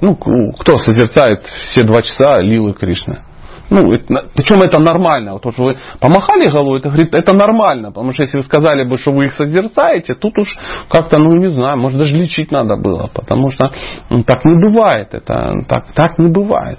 Ну, 0.00 0.14
кто 0.16 0.78
созерцает 0.78 1.46
все 1.70 1.84
два 1.84 2.02
часа 2.02 2.40
Лилы 2.40 2.74
Кришны? 2.74 3.22
Ну, 3.70 3.92
это, 3.92 4.28
причем 4.34 4.62
это 4.62 4.78
нормально. 4.78 5.32
Вот 5.32 5.42
то, 5.42 5.52
что 5.52 5.64
вы 5.64 5.78
помахали 6.00 6.46
головой, 6.50 6.78
это, 6.78 6.88
говорит, 6.88 7.14
это 7.14 7.32
нормально. 7.32 7.88
Потому 7.88 8.12
что 8.12 8.22
если 8.22 8.38
вы 8.38 8.44
сказали 8.44 8.84
бы, 8.84 8.96
что 8.96 9.12
вы 9.12 9.26
их 9.26 9.32
созерцаете, 9.32 10.14
тут 10.14 10.38
уж 10.38 10.56
как-то, 10.88 11.18
ну 11.18 11.36
не 11.36 11.50
знаю, 11.50 11.78
может 11.78 11.98
даже 11.98 12.16
лечить 12.16 12.52
надо 12.52 12.76
было. 12.76 13.08
Потому 13.12 13.50
что 13.50 13.70
ну, 14.10 14.22
так 14.22 14.44
не 14.44 14.54
бывает. 14.54 15.14
Это, 15.14 15.52
так, 15.68 15.92
так 15.94 16.18
не 16.18 16.28
бывает. 16.28 16.78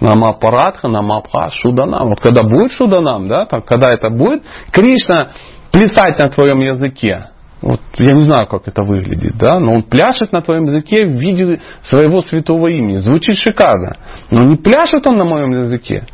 Намапарадха, 0.00 0.88
намапха, 0.88 1.50
шуданам. 1.50 2.10
Вот 2.10 2.20
когда 2.20 2.42
будет 2.42 2.72
шуданам, 2.72 3.28
да, 3.28 3.46
так, 3.46 3.64
когда 3.64 3.88
это 3.90 4.10
будет, 4.10 4.42
Кришна 4.70 5.28
плясать 5.72 6.18
на 6.18 6.28
твоем 6.28 6.60
языке, 6.60 7.30
вот, 7.60 7.80
я 7.98 8.14
не 8.14 8.24
знаю, 8.24 8.46
как 8.46 8.68
это 8.68 8.84
выглядит, 8.84 9.36
да, 9.36 9.58
но 9.58 9.72
он 9.72 9.82
пляшет 9.82 10.32
на 10.32 10.42
твоем 10.42 10.64
языке 10.66 11.06
в 11.06 11.18
виде 11.18 11.60
своего 11.82 12.22
святого 12.22 12.68
имени. 12.68 12.96
Звучит 12.96 13.36
шикарно. 13.36 13.96
Но 14.30 14.44
не 14.44 14.56
пляшет 14.56 15.06
он 15.06 15.16
на 15.16 15.24
моем 15.24 15.50
языке. 15.50 16.04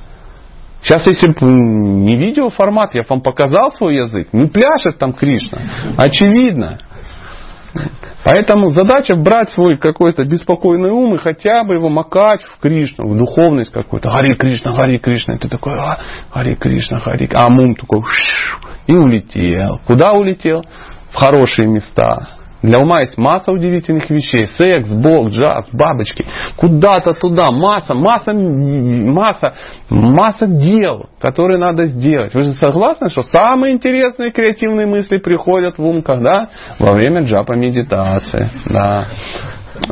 Сейчас, 0.83 1.07
если 1.07 1.29
бы 1.29 1.51
не 1.51 2.17
видеоформат, 2.17 2.95
я 2.95 3.05
вам 3.09 3.21
показал 3.23 3.73
свой 3.73 3.97
язык, 3.97 4.29
не 4.33 4.47
пляшет 4.47 4.99
там 4.99 5.13
Кришна. 5.13 5.59
Очевидно. 5.99 6.79
Поэтому 8.25 8.71
задача 8.71 9.17
брать 9.17 9.51
свой 9.53 9.77
какой-то 9.77 10.25
беспокойный 10.25 10.91
ум 10.91 11.15
и 11.17 11.19
хотя 11.19 11.65
бы 11.65 11.75
его 11.75 11.91
макать 11.91 12.43
в 12.43 12.61
Кришну, 12.61 13.09
в 13.09 13.19
духовность 13.19 13.71
какую-то. 13.71 14.09
Хари 14.11 14.37
Кришна, 14.37 14.73
Хари 14.73 14.99
Кришна. 14.99 15.35
И 15.35 15.39
ты 15.39 15.49
такой, 15.49 15.79
а, 15.79 15.99
Хари 16.31 16.55
Кришна, 16.55 17.01
Хари 17.01 17.29
А 17.35 17.49
ум 17.49 17.75
такой, 17.75 18.03
и 18.87 18.95
улетел. 18.95 19.81
Куда 19.87 20.13
улетел? 20.13 20.65
В 21.15 21.17
хорошие 21.17 21.69
места. 21.69 22.39
Для 22.65 22.83
ума 22.83 23.01
есть 23.01 23.19
масса 23.19 23.53
удивительных 23.53 24.09
вещей. 24.09 24.47
Секс, 24.47 24.89
бог, 24.89 25.29
джаз, 25.29 25.69
бабочки. 25.71 26.27
Куда-то 26.57 27.13
туда. 27.13 27.51
Масса, 27.51 27.95
масса, 27.95 28.33
масса, 28.33 29.55
масса 29.91 30.47
дел, 30.47 31.11
которые 31.21 31.59
надо 31.59 31.85
сделать. 31.85 32.33
Вы 32.33 32.45
же 32.45 32.53
согласны, 32.55 33.11
что 33.11 33.21
самые 33.23 33.75
интересные 33.75 34.31
креативные 34.31 34.87
мысли 34.87 35.19
приходят 35.19 35.77
в 35.77 35.85
ум, 35.85 36.01
когда? 36.01 36.49
Во 36.79 36.95
время 36.95 37.25
джапа 37.25 37.53
медитации. 37.53 38.49
Да. 38.67 39.09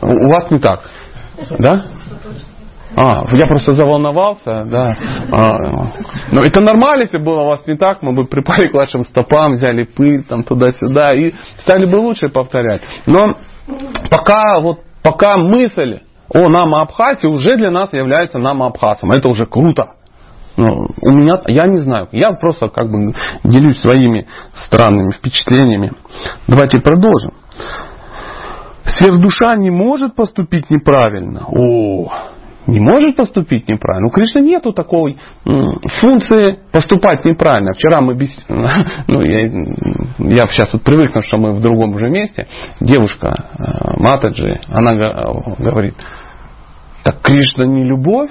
У 0.00 0.28
вас 0.28 0.50
не 0.50 0.58
так. 0.58 0.80
Да? 1.58 1.84
А, 2.96 3.24
я 3.34 3.46
просто 3.46 3.74
заволновался, 3.74 4.64
да. 4.64 4.96
А, 5.30 5.92
но 6.30 6.42
это 6.42 6.60
нормально, 6.60 7.02
если 7.02 7.18
было 7.18 7.40
у 7.42 7.46
вас 7.46 7.66
не 7.66 7.76
так, 7.76 8.02
мы 8.02 8.12
бы 8.12 8.26
припали 8.26 8.68
к 8.68 8.74
вашим 8.74 9.04
стопам, 9.04 9.54
взяли 9.54 9.84
пыль 9.84 10.24
там 10.24 10.44
туда-сюда 10.44 11.14
и 11.14 11.32
стали 11.58 11.90
бы 11.90 11.96
лучше 11.96 12.28
повторять. 12.28 12.82
Но 13.06 13.36
пока 14.10 14.60
вот 14.60 14.80
пока 15.02 15.36
мысль 15.36 16.00
о 16.28 16.48
Нама-Абхасе 16.48 17.28
уже 17.28 17.56
для 17.56 17.70
нас 17.70 17.92
является 17.92 18.38
Нама-Абхасом. 18.38 19.10
Это 19.10 19.28
уже 19.28 19.46
круто. 19.46 19.94
Ну, 20.56 20.88
у 21.00 21.10
меня, 21.10 21.40
я 21.46 21.66
не 21.66 21.78
знаю, 21.78 22.08
я 22.12 22.32
просто 22.32 22.68
как 22.68 22.90
бы 22.90 23.14
делюсь 23.42 23.80
своими 23.80 24.26
странными 24.66 25.12
впечатлениями. 25.12 25.92
Давайте 26.46 26.80
продолжим. 26.80 27.32
Сверхдуша 28.84 29.56
не 29.56 29.70
может 29.70 30.14
поступить 30.14 30.68
неправильно. 30.68 31.44
О, 31.46 32.12
не 32.66 32.80
может 32.80 33.16
поступить 33.16 33.68
неправильно. 33.68 34.08
У 34.08 34.10
Кришны 34.10 34.40
нету 34.40 34.72
такой 34.72 35.16
функции 35.44 36.58
поступать 36.70 37.24
неправильно. 37.24 37.74
Вчера 37.74 38.00
мы 38.00 38.14
бес... 38.14 38.30
ну, 38.48 39.20
я, 39.22 39.42
я 40.18 40.46
сейчас 40.46 40.72
вот 40.72 40.82
привыкну, 40.82 41.22
что 41.22 41.38
мы 41.38 41.54
в 41.54 41.60
другом 41.60 41.98
же 41.98 42.08
месте. 42.08 42.46
Девушка 42.80 43.28
э, 43.28 44.02
Матаджи, 44.02 44.60
она 44.68 44.92
говорит, 45.58 45.94
так 47.02 47.20
Кришна 47.22 47.64
не 47.66 47.84
любовь? 47.84 48.30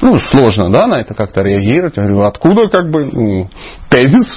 Ну, 0.00 0.18
сложно, 0.30 0.70
да, 0.70 0.86
на 0.86 1.00
это 1.00 1.14
как-то 1.14 1.42
реагировать. 1.42 1.96
Я 1.96 2.04
говорю, 2.04 2.22
откуда 2.22 2.68
как 2.68 2.90
бы 2.90 3.04
ну, 3.06 3.48
тезис? 3.90 4.28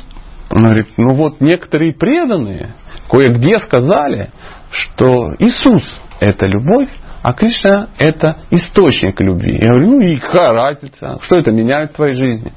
Она 0.50 0.70
говорит, 0.70 0.90
ну 0.98 1.14
вот 1.14 1.40
некоторые 1.42 1.94
преданные 1.94 2.76
кое-где 3.10 3.60
сказали, 3.60 4.32
что 4.72 5.34
Иисус 5.40 6.02
это 6.20 6.46
любовь, 6.46 6.90
а 7.24 7.32
Кришна– 7.34 7.88
это 7.98 8.36
источник 8.52 9.22
любви. 9.22 9.58
Я 9.62 9.70
говорю, 9.70 9.92
ну 9.92 10.02
и 10.02 10.18
какая 10.18 10.52
разница? 10.52 11.20
Что 11.22 11.40
это 11.40 11.52
меняет 11.52 11.92
в 11.92 11.96
твоей 11.96 12.16
жизни? 12.16 12.52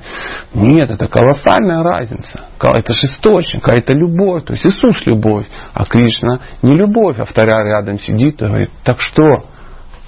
Нет, 0.55 0.91
это 0.91 1.07
колоссальная 1.07 1.85
разница. 1.85 2.47
Это 2.61 2.93
же 2.93 3.01
источник, 3.05 3.67
а 3.69 3.75
это 3.75 3.93
любовь. 3.97 4.45
То 4.45 4.55
есть 4.55 4.67
Иисус– 4.67 5.01
любовь, 5.07 5.47
а 5.73 5.85
Кришна– 5.85 6.41
не 6.63 6.75
любовь. 6.75 7.17
А 7.21 7.25
вторая 7.27 7.65
рядом 7.65 8.01
сидит 8.01 8.43
и 8.43 8.47
говорит, 8.47 8.71
так 8.83 9.01
что? 9.01 9.47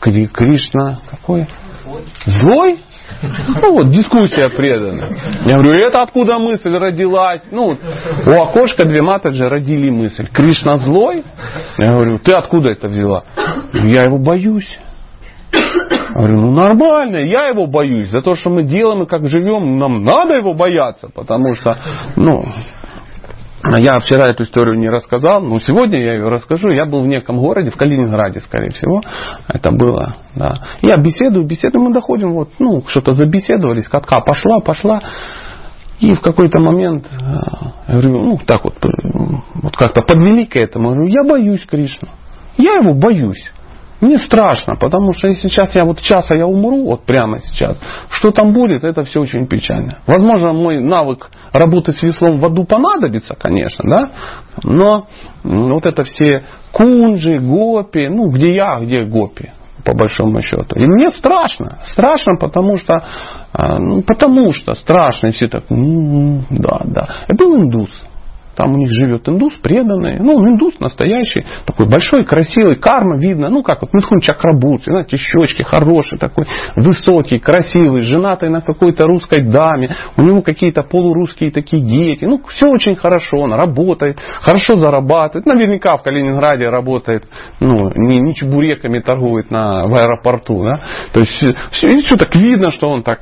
Кришна 0.01 1.03
какой? 1.09 1.47
Злой? 2.27 2.81
Ну 3.23 3.73
вот, 3.73 3.90
дискуссия 3.90 4.49
предана. 4.49 5.09
Я 5.44 5.57
говорю, 5.57 5.87
это 5.87 6.03
откуда 6.03 6.38
мысль 6.38 6.71
родилась? 6.77 7.42
Ну, 7.51 7.73
у 8.27 8.31
окошка 8.31 8.85
две 8.87 9.03
матаджи 9.03 9.49
родили 9.49 9.90
мысль. 9.90 10.29
Кришна 10.33 10.79
злой? 10.79 11.25
Я 11.79 11.94
говорю, 11.94 12.18
ты 12.18 12.33
откуда 12.33 12.73
это 12.73 12.88
взяла? 12.88 13.25
Я 13.73 14.05
его 14.05 14.18
боюсь. 14.18 14.68
Я 15.53 16.14
говорю, 16.14 16.40
ну 16.40 16.51
нормально, 16.53 17.18
я 17.18 17.49
его 17.49 17.66
боюсь. 17.66 18.11
За 18.11 18.23
то, 18.23 18.35
что 18.35 18.51
мы 18.51 18.64
делаем 18.64 19.03
и 19.03 19.07
как 19.07 19.29
живем, 19.29 19.79
нам 19.79 20.03
надо 20.03 20.35
его 20.35 20.55
бояться. 20.55 21.09
Потому 21.14 21.55
что, 21.57 21.77
ну, 22.16 22.44
Я 23.64 23.99
вчера 24.01 24.27
эту 24.27 24.44
историю 24.44 24.79
не 24.79 24.88
рассказал, 24.88 25.40
но 25.42 25.59
сегодня 25.59 26.01
я 26.03 26.14
ее 26.14 26.29
расскажу. 26.29 26.71
Я 26.71 26.87
был 26.87 27.03
в 27.03 27.09
неком 27.09 27.38
городе, 27.38 27.71
в 27.71 27.77
Калининграде, 27.77 28.40
скорее 28.40 28.71
всего. 28.71 29.01
Это 29.49 29.71
было, 29.71 30.18
да. 30.37 30.55
Я 30.81 30.97
беседую, 30.97 31.44
беседую, 31.44 31.85
мы 31.85 31.92
доходим, 31.92 32.35
вот, 32.35 32.51
ну, 32.59 32.85
что-то 32.87 33.14
забеседовались, 33.14 33.88
катка 33.88 34.21
пошла, 34.25 34.61
пошла. 34.61 35.01
И 35.99 36.14
в 36.14 36.21
какой-то 36.21 36.61
момент, 36.61 37.07
э, 37.07 37.25
я 37.88 37.94
говорю, 37.94 38.23
ну, 38.23 38.38
так 38.47 38.62
вот, 38.62 38.75
вот 39.55 39.77
как-то 39.77 40.03
подвели 40.03 40.47
к 40.47 40.55
этому. 40.55 40.90
Я 40.90 40.94
говорю, 40.94 41.11
я 41.11 41.29
боюсь 41.29 41.66
Кришну. 41.66 42.09
Я 42.57 42.77
его 42.77 42.94
боюсь. 42.94 43.51
Мне 44.00 44.18
страшно, 44.18 44.76
потому 44.76 45.12
что 45.12 45.26
если 45.26 45.48
сейчас 45.48 45.74
я 45.74 45.84
вот 45.84 46.00
часа 46.00 46.34
я 46.37 46.46
умру, 46.46 46.84
вот 46.84 47.04
прямо 47.04 47.40
сейчас, 47.40 47.80
что 48.11 48.30
там 48.30 48.52
будет, 48.52 48.84
это 48.84 49.02
все 49.02 49.20
очень 49.20 49.46
печально. 49.46 49.98
Возможно, 50.06 50.52
мой 50.52 50.78
навык 50.78 51.30
работы 51.52 51.92
с 51.92 52.02
веслом 52.02 52.38
в 52.38 52.44
аду 52.44 52.64
понадобится, 52.64 53.34
конечно, 53.34 53.84
да, 53.84 54.11
но 54.62 55.06
вот 55.42 55.87
это 55.87 56.04
все 56.04 56.44
кунжи, 56.72 57.38
гопи, 57.38 58.08
ну, 58.08 58.30
где 58.30 58.54
я, 58.54 58.78
где 58.80 59.02
гопи, 59.02 59.50
по 59.84 59.94
большому 59.94 60.42
счету. 60.42 60.76
И 60.76 60.84
мне 60.87 61.11
страшно. 61.11 61.78
Страшно, 61.90 62.37
потому 62.37 62.78
что, 62.78 63.02
а, 63.52 63.78
ну, 63.78 64.02
потому 64.02 64.52
что 64.52 64.74
страшно. 64.74 65.28
И 65.28 65.30
все 65.32 65.48
так, 65.48 65.64
ну, 65.70 66.44
да, 66.50 66.80
да. 66.84 67.08
Я 67.28 67.34
был 67.37 67.56
индус. 67.56 67.90
Там 68.59 68.75
у 68.75 68.77
них 68.77 68.90
живет 68.90 69.29
индус, 69.29 69.55
преданный. 69.62 70.18
Ну, 70.18 70.33
индус 70.49 70.81
настоящий, 70.81 71.47
такой 71.64 71.88
большой, 71.88 72.25
красивый, 72.25 72.75
карма 72.75 73.16
видно. 73.16 73.51
Ну, 73.51 73.62
как 73.62 73.83
вот 73.83 73.94
Митхун 73.94 74.21
Чакрабурти, 74.21 74.90
знаете, 74.90 75.16
щечки 75.16 75.62
хорошие, 75.62 76.18
такой 76.18 76.44
высокий, 76.75 77.38
красивый, 77.38 78.03
женатый 78.03 78.49
на 78.49 78.61
какой-то 78.61 79.07
русской 79.07 79.44
даме. 79.44 79.94
У 80.16 80.23
него 80.23 80.42
какие-то 80.42 80.83
полурусские 80.83 81.53
такие 81.53 81.81
дети. 81.81 82.25
Ну, 82.25 82.40
все 82.49 82.66
очень 82.66 82.97
хорошо, 82.97 83.37
он 83.38 83.55
работает, 83.55 84.18
хорошо 84.40 84.77
зарабатывает. 84.77 85.47
Наверняка 85.47 85.97
в 85.97 86.03
Калининграде 86.03 86.68
работает, 86.68 87.29
ну, 87.61 87.92
не, 87.94 88.16
не 88.16 88.35
чебуреками 88.35 88.99
торгует 88.99 89.53
на, 89.53 89.87
в 89.87 89.94
аэропорту, 89.94 90.64
да. 90.64 90.81
То 91.12 91.21
есть, 91.21 91.31
все, 91.31 91.87
все 92.01 92.16
так 92.16 92.35
видно, 92.35 92.73
что 92.73 92.88
он 92.88 93.05
так 93.05 93.21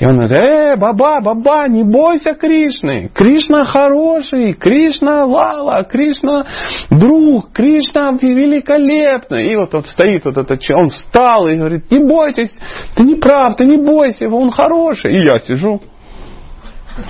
и 0.00 0.06
он 0.06 0.14
говорит, 0.14 0.38
э, 0.38 0.76
баба, 0.76 1.20
баба, 1.20 1.66
не 1.68 1.82
бойся 1.82 2.34
Кришны. 2.34 3.10
Кришна 3.12 3.64
хороший, 3.64 4.52
Кришна 4.54 5.24
лала, 5.24 5.82
Кришна 5.82 6.46
друг, 6.88 7.52
Кришна 7.52 8.12
великолепный. 8.12 9.52
И 9.52 9.56
вот, 9.56 9.72
вот 9.72 9.86
стоит 9.86 10.24
вот 10.24 10.36
этот 10.36 10.60
он 10.72 10.90
встал 10.90 11.48
и 11.48 11.56
говорит, 11.56 11.90
не 11.90 11.98
бойтесь, 11.98 12.56
ты 12.94 13.02
не 13.02 13.16
прав, 13.16 13.56
ты 13.56 13.64
не 13.64 13.76
бойся, 13.76 14.28
он 14.28 14.50
хороший. 14.52 15.14
И 15.14 15.18
я 15.18 15.40
сижу. 15.40 15.80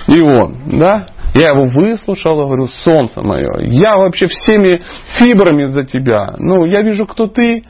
И 0.07 0.21
он, 0.21 0.79
да? 0.79 1.09
Я 1.35 1.53
его 1.53 1.65
выслушал, 1.65 2.37
говорю, 2.37 2.69
солнце 2.83 3.21
мое, 3.21 3.51
я 3.59 3.99
вообще 3.99 4.27
всеми 4.27 4.81
фибрами 5.19 5.65
за 5.65 5.83
тебя. 5.83 6.33
Ну, 6.39 6.65
я 6.65 6.81
вижу, 6.81 7.05
кто 7.05 7.27
ты, 7.27 7.65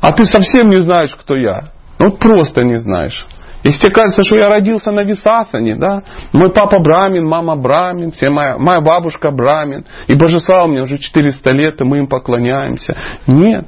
а 0.00 0.12
ты 0.12 0.26
совсем 0.26 0.68
не 0.68 0.80
знаешь, 0.82 1.12
кто 1.16 1.34
я. 1.34 1.72
Ну, 1.98 2.12
просто 2.12 2.64
не 2.64 2.76
знаешь. 2.78 3.26
Если 3.64 3.80
тебе 3.80 3.94
кажется, 3.94 4.22
что 4.24 4.36
я 4.36 4.48
родился 4.48 4.90
на 4.90 5.04
Висасане, 5.04 5.76
да, 5.76 6.02
мой 6.34 6.52
папа 6.52 6.80
брамин, 6.80 7.26
мама 7.26 7.56
брамин, 7.56 8.12
все 8.12 8.30
моя, 8.30 8.58
моя 8.58 8.82
бабушка 8.82 9.30
брамин, 9.30 9.86
и 10.06 10.14
божества 10.14 10.64
у 10.64 10.68
меня 10.68 10.82
уже 10.82 10.98
400 10.98 11.50
лет, 11.56 11.80
и 11.80 11.84
мы 11.84 11.98
им 11.98 12.06
поклоняемся. 12.06 12.94
Нет. 13.26 13.64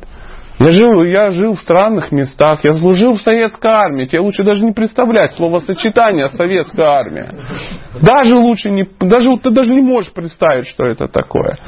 Я 0.59 0.73
жил, 0.73 1.03
я 1.03 1.31
жил 1.33 1.55
в 1.55 1.61
странных 1.61 2.13
местах, 2.13 2.61
я 2.63 2.79
служил 2.79 3.17
в 3.17 3.23
советской 3.23 3.71
армии. 3.71 4.07
Тебе 4.07 4.21
лучше 4.21 4.43
даже 4.43 4.65
не 4.65 4.73
представлять 4.73 5.33
словосочетание 5.33 6.29
советская 6.31 6.87
армия. 6.87 7.31
Даже 8.01 8.35
лучше 8.37 8.71
не, 8.71 8.87
даже 9.01 9.29
ты 9.43 9.51
даже 9.51 9.71
не 9.71 9.83
можешь 9.83 10.13
представить, 10.13 10.69
что 10.69 10.85
это 10.85 11.09
такое. 11.09 11.59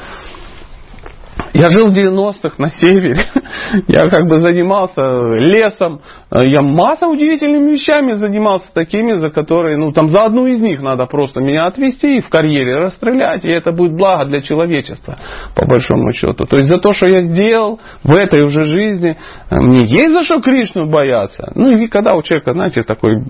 Я 1.54 1.70
жил 1.70 1.90
в 1.90 1.96
90-х 1.96 2.54
на 2.58 2.68
севере. 2.68 3.24
Я 3.88 4.08
как 4.08 4.26
бы 4.26 4.40
занимался 4.40 5.00
лесом. 5.34 6.00
Я 6.30 6.62
масса 6.62 7.08
удивительными 7.08 7.72
вещами 7.72 8.12
занимался 8.12 8.66
такими, 8.74 9.12
за 9.12 9.30
которые, 9.30 9.78
ну 9.78 9.92
там 9.92 10.08
за 10.10 10.24
одну 10.24 10.46
из 10.46 10.60
них 10.60 10.82
надо 10.82 11.06
просто 11.06 11.40
меня 11.40 11.64
отвести 11.64 12.18
и 12.18 12.20
в 12.20 12.28
карьере 12.28 12.76
расстрелять. 12.78 13.44
И 13.44 13.48
это 13.48 13.72
будет 13.72 13.92
благо 13.94 14.26
для 14.26 14.40
человечества, 14.40 15.18
по 15.54 15.66
большому 15.66 16.12
счету. 16.12 16.44
То 16.44 16.56
есть 16.56 16.68
за 16.68 16.80
то, 16.80 16.92
что 16.92 17.06
я 17.06 17.20
сделал 17.20 17.80
в 18.02 18.14
этой 18.14 18.44
уже 18.44 18.64
жизни, 18.64 19.16
мне 19.50 19.86
есть 19.86 20.10
за 20.10 20.22
что 20.24 20.40
Кришну 20.40 20.88
бояться. 20.90 21.50
Ну 21.54 21.70
и 21.70 21.88
когда 21.88 22.14
у 22.14 22.22
человека, 22.22 22.52
знаете, 22.52 22.82
такое 22.82 23.24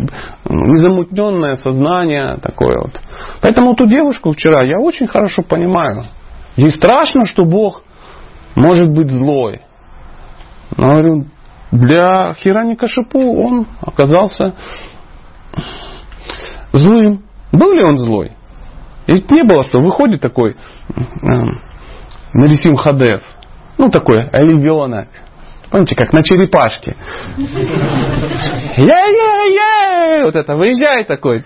незамутненное 0.49 1.55
сознание 1.57 2.37
такое 2.43 2.79
вот. 2.79 3.01
Поэтому 3.43 3.75
ту 3.75 3.87
девушку 3.87 4.33
вчера 4.33 4.67
я 4.67 4.79
очень 4.79 5.07
хорошо 5.07 5.43
понимаю. 5.43 6.07
Ей 6.57 6.71
страшно, 6.71 7.25
что 7.25 7.45
Бог 7.45 7.85
может 8.59 8.91
быть 8.91 9.11
злой. 9.11 9.63
Но 10.77 10.85
говорю, 10.85 11.25
для 11.71 12.35
Хираника 12.35 12.87
Шипу 12.89 13.19
он 13.19 13.67
оказался 13.81 14.55
злым. 16.73 17.23
Был 17.53 17.73
ли 17.73 17.83
он 17.85 17.99
злой? 17.99 18.33
Ведь 19.07 19.31
не 19.31 19.43
было, 19.43 19.65
что 19.67 19.81
выходит 19.81 20.21
такой 20.21 20.53
э, 20.53 20.57
Нарисим 22.35 22.77
Хадев, 22.77 23.23
ну 23.79 23.91
такой 23.91 24.29
оливенок, 24.29 25.09
Помните, 25.71 25.95
как 25.95 26.13
на 26.13 26.23
черепашке. 26.23 26.97
Я-я-я! 28.77 30.25
Вот 30.25 30.35
это 30.35 30.57
выезжает 30.57 31.07
такой. 31.07 31.45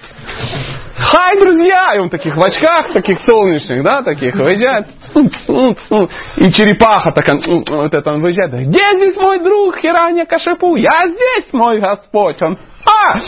Хай, 0.97 1.41
друзья! 1.41 1.97
И 1.97 1.99
он 1.99 2.11
таких 2.11 2.37
в 2.37 2.43
очках, 2.43 2.93
таких 2.93 3.19
солнечных, 3.21 3.83
да, 3.83 4.03
таких 4.03 4.35
выезжает. 4.35 4.87
И 6.37 6.53
черепаха 6.53 7.11
такая, 7.11 7.41
вот 7.69 7.93
это 7.93 8.13
он 8.13 8.23
выезжает. 8.23 8.53
Где 8.53 8.83
здесь 8.97 9.17
мой 9.17 9.43
друг 9.43 9.79
Хираня 9.79 10.27
Кашипу? 10.27 10.77
Я 10.77 11.09
здесь, 11.09 11.53
мой 11.53 11.81
Господь. 11.81 12.41
Он, 12.43 12.57
а! 12.87 13.19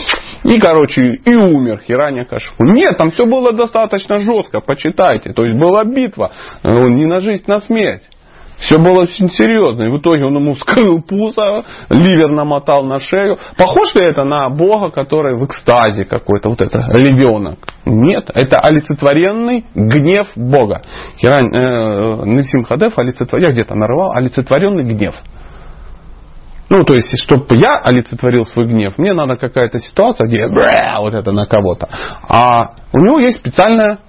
И, 0.43 0.59
короче, 0.59 1.01
и 1.25 1.35
умер 1.35 1.81
Хираня 1.85 2.23
Кашипу. 2.23 2.63
Нет, 2.63 2.97
там 2.97 3.11
все 3.11 3.25
было 3.25 3.51
достаточно 3.51 4.19
жестко, 4.19 4.61
почитайте. 4.61 5.33
То 5.33 5.43
есть 5.43 5.59
была 5.59 5.83
битва. 5.83 6.31
Не 6.63 7.05
на 7.05 7.19
жизнь, 7.19 7.43
на 7.47 7.59
смерть. 7.59 8.03
Все 8.65 8.79
было 8.79 9.01
очень 9.01 9.29
серьезно. 9.29 9.83
И 9.83 9.89
в 9.89 9.99
итоге 9.99 10.25
он 10.25 10.35
ему 10.35 10.55
вскрыл 10.55 11.01
пузо, 11.01 11.63
ливер 11.89 12.31
намотал 12.31 12.83
на 12.83 12.99
шею. 12.99 13.37
Похож 13.57 13.93
ли 13.93 14.01
это 14.01 14.23
на 14.23 14.49
Бога, 14.49 14.89
который 14.89 15.35
в 15.35 15.45
экстазе 15.45 16.05
какой-то, 16.05 16.49
вот 16.49 16.61
это, 16.61 16.79
львенок? 16.93 17.59
Нет, 17.85 18.31
это 18.33 18.59
олицетворенный 18.59 19.65
гнев 19.75 20.27
Бога. 20.35 20.81
Хирань, 21.17 21.53
э, 21.55 22.25
Нисим 22.25 22.63
Хадев 22.63 22.97
олицетвор... 22.97 23.39
я 23.39 23.51
где-то 23.51 23.75
нарывал, 23.75 24.13
олицетворенный 24.13 24.83
гнев. 24.83 25.13
Ну, 26.69 26.83
то 26.83 26.95
есть, 26.95 27.09
чтобы 27.23 27.55
я 27.57 27.79
олицетворил 27.83 28.45
свой 28.45 28.65
гнев, 28.65 28.97
мне 28.97 29.13
надо 29.13 29.37
какая-то 29.37 29.77
ситуация, 29.77 30.27
где 30.27 30.39
я 30.39 30.99
вот 30.99 31.13
это 31.13 31.31
на 31.31 31.45
кого-то. 31.45 31.87
А 32.27 32.73
у 32.91 32.97
него 32.97 33.19
есть 33.19 33.37
специальная 33.37 33.99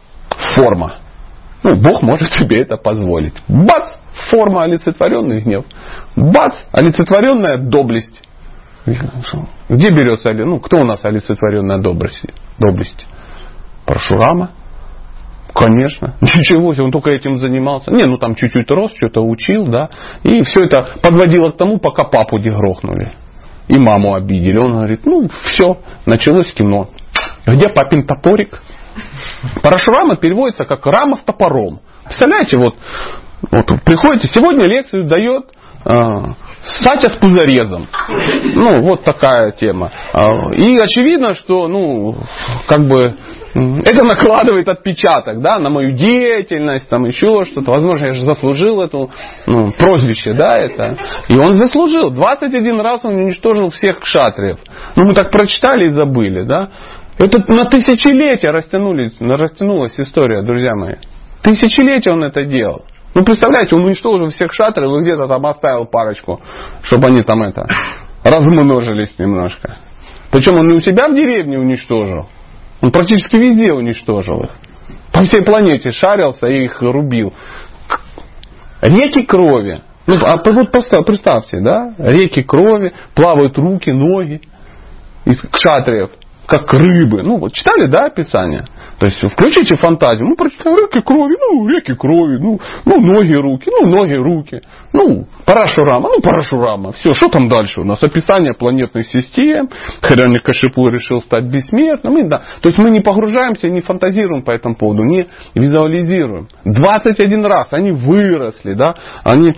форма. 0.56 0.94
Ну, 1.62 1.76
Бог 1.76 2.02
может 2.02 2.32
себе 2.32 2.62
это 2.62 2.78
позволить. 2.78 3.34
Бац! 3.48 4.05
Форма 4.30 4.64
олицетворенный 4.64 5.40
гнев. 5.40 5.64
Бац! 6.16 6.54
Олицетворенная 6.72 7.58
доблесть. 7.58 8.20
Где 9.68 9.90
берется, 9.90 10.32
ну, 10.32 10.60
кто 10.60 10.78
у 10.78 10.84
нас 10.84 11.04
олицетворенная 11.04 11.78
доблесть? 11.78 12.22
доблесть? 12.58 13.06
Парашурама? 13.84 14.50
Конечно. 15.54 16.16
Ничего 16.20 16.74
себе, 16.74 16.84
он 16.84 16.92
только 16.92 17.10
этим 17.10 17.36
занимался. 17.38 17.90
Не, 17.90 18.04
ну 18.04 18.18
там 18.18 18.34
чуть-чуть 18.34 18.70
рос, 18.70 18.92
что-то 18.96 19.22
учил, 19.22 19.66
да. 19.66 19.88
И 20.22 20.42
все 20.42 20.64
это 20.64 20.88
подводило 21.02 21.50
к 21.50 21.56
тому, 21.56 21.78
пока 21.78 22.04
папу 22.04 22.38
не 22.38 22.50
грохнули. 22.50 23.14
И 23.68 23.78
маму 23.78 24.14
обидели. 24.14 24.58
Он 24.58 24.74
говорит, 24.74 25.06
ну 25.06 25.28
все, 25.44 25.78
началось 26.04 26.52
кино. 26.52 26.90
Где 27.46 27.68
папин 27.68 28.06
топорик? 28.06 28.60
Парашурама 29.62 30.16
переводится 30.16 30.64
как 30.64 30.86
рама 30.86 31.16
с 31.16 31.20
топором. 31.20 31.80
Представляете, 32.04 32.58
вот, 32.58 32.76
вот 33.50 33.66
приходите, 33.84 34.28
сегодня 34.32 34.66
лекцию 34.66 35.06
дает 35.06 35.46
э, 35.84 35.94
Сатя 36.80 37.10
с 37.10 37.16
пузорезом. 37.16 37.86
Ну, 38.54 38.82
вот 38.82 39.04
такая 39.04 39.52
тема. 39.52 39.92
А, 40.12 40.50
и 40.52 40.76
очевидно, 40.78 41.34
что, 41.34 41.68
ну, 41.68 42.16
как 42.66 42.86
бы, 42.86 43.16
это 43.54 44.04
накладывает 44.04 44.68
отпечаток, 44.68 45.40
да, 45.40 45.58
на 45.58 45.70
мою 45.70 45.96
деятельность, 45.96 46.88
там 46.88 47.04
еще 47.04 47.44
что-то. 47.44 47.70
Возможно, 47.70 48.06
я 48.06 48.12
же 48.12 48.22
заслужил 48.22 48.82
это 48.82 49.08
ну, 49.46 49.70
прозвище, 49.78 50.34
да, 50.34 50.58
это. 50.58 50.96
И 51.28 51.38
он 51.38 51.54
заслужил. 51.54 52.10
21 52.10 52.80
раз 52.80 53.04
он 53.04 53.14
уничтожил 53.14 53.68
всех 53.70 54.00
кшатриев. 54.00 54.58
Ну, 54.96 55.06
мы 55.06 55.14
так 55.14 55.30
прочитали 55.30 55.88
и 55.88 55.92
забыли, 55.92 56.42
да. 56.42 56.70
Это 57.18 57.38
на 57.50 57.64
тысячелетия 57.64 58.50
растянулись, 58.50 59.14
растянулась 59.20 59.94
история, 59.98 60.42
друзья 60.42 60.74
мои. 60.74 60.96
Тысячелетия 61.42 62.10
он 62.10 62.24
это 62.24 62.44
делал. 62.44 62.84
Ну, 63.16 63.24
представляете, 63.24 63.74
он 63.74 63.86
уничтожил 63.86 64.28
всех 64.28 64.52
шатров 64.52 64.94
и 64.94 65.02
где-то 65.02 65.26
там 65.26 65.46
оставил 65.46 65.86
парочку, 65.86 66.38
чтобы 66.82 67.06
они 67.06 67.22
там 67.22 67.42
это, 67.44 67.66
размножились 68.22 69.18
немножко. 69.18 69.78
Причем 70.30 70.60
он 70.60 70.68
не 70.68 70.76
у 70.76 70.80
себя 70.80 71.08
в 71.08 71.14
деревне 71.14 71.58
уничтожил, 71.58 72.28
он 72.82 72.92
практически 72.92 73.36
везде 73.36 73.72
уничтожил 73.72 74.42
их. 74.42 74.50
по 75.14 75.22
всей 75.22 75.42
планете 75.42 75.92
шарился 75.92 76.46
и 76.46 76.64
их 76.64 76.82
рубил. 76.82 77.32
Реки 78.82 79.22
крови. 79.22 79.80
Ну, 80.06 80.16
а 80.16 80.36
вот 80.36 80.70
представьте, 81.06 81.60
да, 81.60 81.94
реки 81.96 82.42
крови, 82.42 82.92
плавают 83.14 83.56
руки, 83.56 83.90
ноги 83.92 84.42
из 85.24 85.40
кшатриев, 85.40 86.10
как 86.46 86.70
рыбы. 86.70 87.22
Ну, 87.22 87.38
вот 87.38 87.54
читали, 87.54 87.88
да, 87.88 88.08
описание? 88.08 88.66
То 88.98 89.06
есть 89.06 89.18
включите 89.18 89.76
фантазию, 89.76 90.26
ну, 90.28 90.36
прочитайте 90.36 90.70
реки 90.70 91.02
крови, 91.02 91.36
ну, 91.38 91.68
реки 91.68 91.94
крови, 91.94 92.38
ну, 92.38 92.58
ну, 92.86 93.00
ноги, 93.00 93.34
руки, 93.34 93.70
ну, 93.70 93.88
ноги, 93.88 94.14
руки, 94.14 94.62
ну, 94.92 95.26
Парашурама, 95.44 96.08
ну, 96.08 96.22
Парашурама. 96.22 96.92
Все, 96.92 97.12
что 97.12 97.28
там 97.28 97.48
дальше 97.48 97.82
у 97.82 97.84
нас? 97.84 98.02
Описание 98.02 98.54
планетных 98.54 99.06
систем, 99.08 99.68
Хряник 100.00 100.42
Кашипу 100.42 100.88
решил 100.88 101.20
стать 101.20 101.44
бессмертным. 101.44 102.18
И, 102.18 102.28
да. 102.28 102.42
То 102.62 102.68
есть 102.68 102.78
мы 102.78 102.90
не 102.90 103.00
погружаемся, 103.00 103.68
не 103.68 103.82
фантазируем 103.82 104.42
по 104.42 104.50
этому 104.50 104.76
поводу, 104.76 105.04
не 105.04 105.28
визуализируем. 105.54 106.48
21 106.64 107.44
раз 107.44 107.68
они 107.72 107.92
выросли, 107.92 108.72
да, 108.72 108.94
они 109.24 109.50
э, 109.50 109.54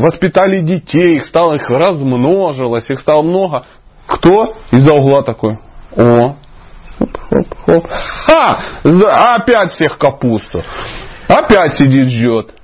воспитали 0.00 0.60
детей, 0.60 1.16
их 1.16 1.26
стало, 1.26 1.54
их 1.54 1.70
размножилось, 1.70 2.88
их 2.90 3.00
стало 3.00 3.22
много. 3.22 3.64
Кто 4.06 4.54
из-за 4.70 4.94
угла 4.94 5.22
такой? 5.22 5.58
О, 5.96 6.36
хоп, 7.34 7.46
хоп. 7.66 7.86
Ха! 7.88 8.60
Опять 9.34 9.72
всех 9.72 9.98
капусту. 9.98 10.62
Опять 11.28 11.74
сидит, 11.74 12.08
ждет. 12.08 12.54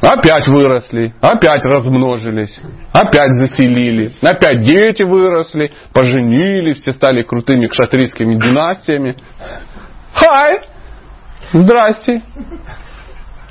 Опять 0.00 0.46
выросли, 0.46 1.14
опять 1.22 1.64
размножились, 1.64 2.54
опять 2.92 3.32
заселили, 3.32 4.12
опять 4.22 4.60
дети 4.60 5.02
выросли, 5.02 5.72
поженились, 5.94 6.82
все 6.82 6.92
стали 6.92 7.22
крутыми 7.22 7.66
кшатрийскими 7.66 8.34
династиями. 8.34 9.16
Хай! 10.12 10.60
Здрасте! 11.54 12.22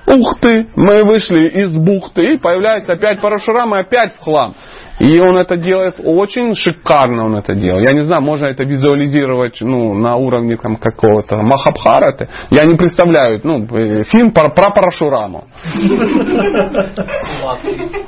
Ух 0.06 0.40
ты! 0.40 0.68
Мы 0.76 1.04
вышли 1.04 1.48
из 1.50 1.76
бухты, 1.76 2.36
и 2.36 2.38
появляется 2.38 2.94
опять 2.94 3.20
Парашурам, 3.22 3.74
и 3.76 3.80
опять 3.80 4.16
в 4.16 4.24
хлам. 4.24 4.56
И 5.00 5.20
он 5.20 5.38
это 5.38 5.58
делает 5.58 6.00
очень 6.04 6.56
шикарно, 6.56 7.26
он 7.26 7.36
это 7.36 7.54
делает. 7.54 7.90
Я 7.90 7.98
не 7.98 8.06
знаю, 8.06 8.22
можно 8.22 8.46
это 8.46 8.64
визуализировать 8.64 9.58
ну, 9.62 9.94
на 9.94 10.16
уровне 10.16 10.58
там, 10.58 10.78
какого-то 10.78 11.38
Махабхараты. 11.38 12.30
Я 12.50 12.66
не 12.66 12.76
представляю, 12.76 13.42
ну, 13.44 13.66
э, 13.66 14.04
фильм 14.06 14.32
про, 14.32 14.50
про 14.50 14.72
Парашураму. 14.72 15.46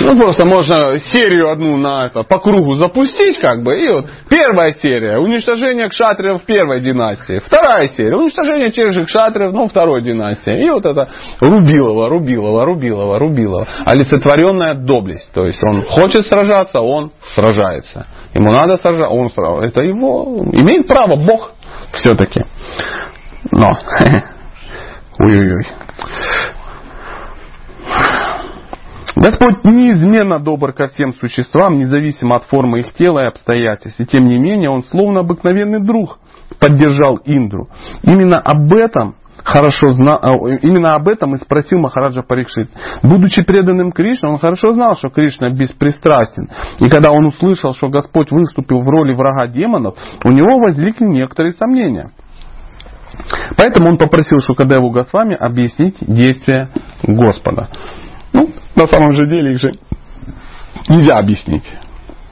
Ну, 0.00 0.16
просто 0.18 0.46
можно 0.46 0.98
серию 0.98 1.50
одну 1.50 1.76
на 1.76 2.06
это, 2.06 2.22
по 2.22 2.38
кругу 2.38 2.74
запустить, 2.74 3.38
как 3.40 3.62
бы, 3.62 3.78
и 3.78 3.88
вот 3.88 4.06
первая 4.28 4.74
серия, 4.74 5.18
уничтожение 5.18 5.88
кшатриев 5.88 6.42
первой 6.44 6.80
династии. 6.80 7.40
Вторая 7.44 7.88
серия, 7.88 8.16
уничтожение 8.16 8.72
же 8.92 9.04
кшатриев, 9.04 9.52
ну, 9.52 9.68
второй 9.68 10.02
династии. 10.02 10.64
И 10.64 10.70
вот 10.70 10.86
это 10.86 11.08
Рубилова, 11.40 12.08
Рубилова, 12.08 12.64
Рубилова, 12.64 13.18
Рубилова. 13.18 13.66
Олицетворенная 13.84 14.74
доблесть. 14.74 15.30
То 15.32 15.44
есть 15.44 15.62
он 15.62 15.82
хочет 15.82 16.26
сражаться, 16.26 16.80
он 16.80 17.12
сражается. 17.34 18.06
Ему 18.34 18.52
надо 18.52 18.78
сражаться, 18.78 19.08
он 19.08 19.30
сражается. 19.30 19.68
Это 19.68 19.82
его, 19.82 20.44
имеет 20.52 20.86
право 20.86 21.16
Бог 21.16 21.52
все-таки. 21.92 22.44
Но, 23.50 23.68
ой-ой-ой. 25.18 25.66
Господь 29.20 29.64
неизменно 29.64 30.38
добр 30.38 30.72
ко 30.72 30.86
всем 30.88 31.12
существам, 31.14 31.76
независимо 31.78 32.36
от 32.36 32.44
формы 32.44 32.80
их 32.80 32.92
тела 32.92 33.24
и 33.24 33.26
обстоятельств. 33.26 34.00
И 34.00 34.06
тем 34.06 34.28
не 34.28 34.38
менее, 34.38 34.70
он 34.70 34.84
словно 34.84 35.20
обыкновенный 35.20 35.80
друг 35.80 36.18
поддержал 36.60 37.18
Индру. 37.24 37.68
Именно 38.04 38.38
об 38.38 38.72
этом 38.72 39.16
хорошо 39.42 39.92
знал, 39.92 40.18
а, 40.22 40.30
именно 40.62 40.94
об 40.94 41.08
этом 41.08 41.34
и 41.34 41.38
спросил 41.38 41.80
Махараджа 41.80 42.22
Парикшит. 42.22 42.70
Будучи 43.02 43.42
преданным 43.42 43.90
Кришне, 43.90 44.28
он 44.28 44.38
хорошо 44.38 44.74
знал, 44.74 44.94
что 44.94 45.08
Кришна 45.08 45.50
беспристрастен. 45.50 46.48
И 46.78 46.88
когда 46.88 47.10
он 47.10 47.26
услышал, 47.26 47.72
что 47.74 47.88
Господь 47.88 48.30
выступил 48.30 48.82
в 48.82 48.88
роли 48.88 49.14
врага 49.14 49.48
демонов, 49.48 49.96
у 50.22 50.30
него 50.30 50.60
возникли 50.60 51.06
некоторые 51.06 51.54
сомнения. 51.54 52.12
Поэтому 53.56 53.88
он 53.88 53.98
попросил 53.98 54.38
Шукадеву 54.40 54.90
Госвами 54.90 55.34
объяснить 55.34 55.96
действия 56.00 56.68
Господа. 57.02 57.68
Ну, 58.32 58.50
на 58.76 58.86
самом 58.86 59.14
же 59.16 59.28
деле 59.28 59.52
их 59.52 59.60
же 59.60 59.72
нельзя 60.88 61.16
объяснить. 61.16 61.64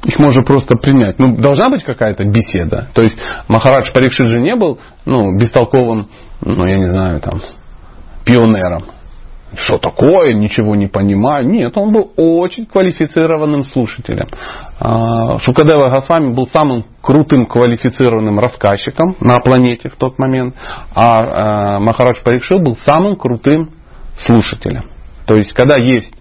Их 0.05 0.19
можно 0.21 0.43
просто 0.45 0.77
принять. 0.77 1.19
Ну, 1.19 1.37
должна 1.37 1.69
быть 1.69 1.83
какая-то 1.83 2.25
беседа. 2.25 2.89
То 2.95 3.03
есть 3.03 3.17
Махарадж 3.49 3.93
Парикшит 3.93 4.29
же 4.29 4.39
не 4.39 4.55
был 4.55 4.79
ну, 5.05 5.37
бестолковым, 5.37 6.09
ну, 6.41 6.65
я 6.67 6.79
не 6.79 6.89
знаю, 6.89 7.21
там, 7.21 7.41
пионером. 8.25 8.85
Что 9.57 9.79
такое, 9.79 10.35
ничего 10.35 10.75
не 10.75 10.87
понимаю. 10.87 11.49
Нет, 11.49 11.77
он 11.77 11.93
был 11.93 12.13
очень 12.17 12.67
квалифицированным 12.67 13.65
слушателем. 13.65 14.27
А, 14.79 15.39
Шукадева 15.39 15.89
Госвами 15.89 16.35
был 16.35 16.47
самым 16.49 16.85
крутым 17.01 17.47
квалифицированным 17.47 18.39
рассказчиком 18.39 19.17
на 19.21 19.39
планете 19.39 19.89
в 19.89 19.97
тот 19.97 20.19
момент, 20.19 20.55
а, 20.95 21.77
а 21.77 21.81
Махарадж 21.81 22.23
Парикшит 22.25 22.63
был 22.63 22.77
самым 22.85 23.17
крутым 23.17 23.71
слушателем. 24.19 24.96
То 25.27 25.35
есть, 25.35 25.53
когда 25.53 25.77
есть 25.77 26.15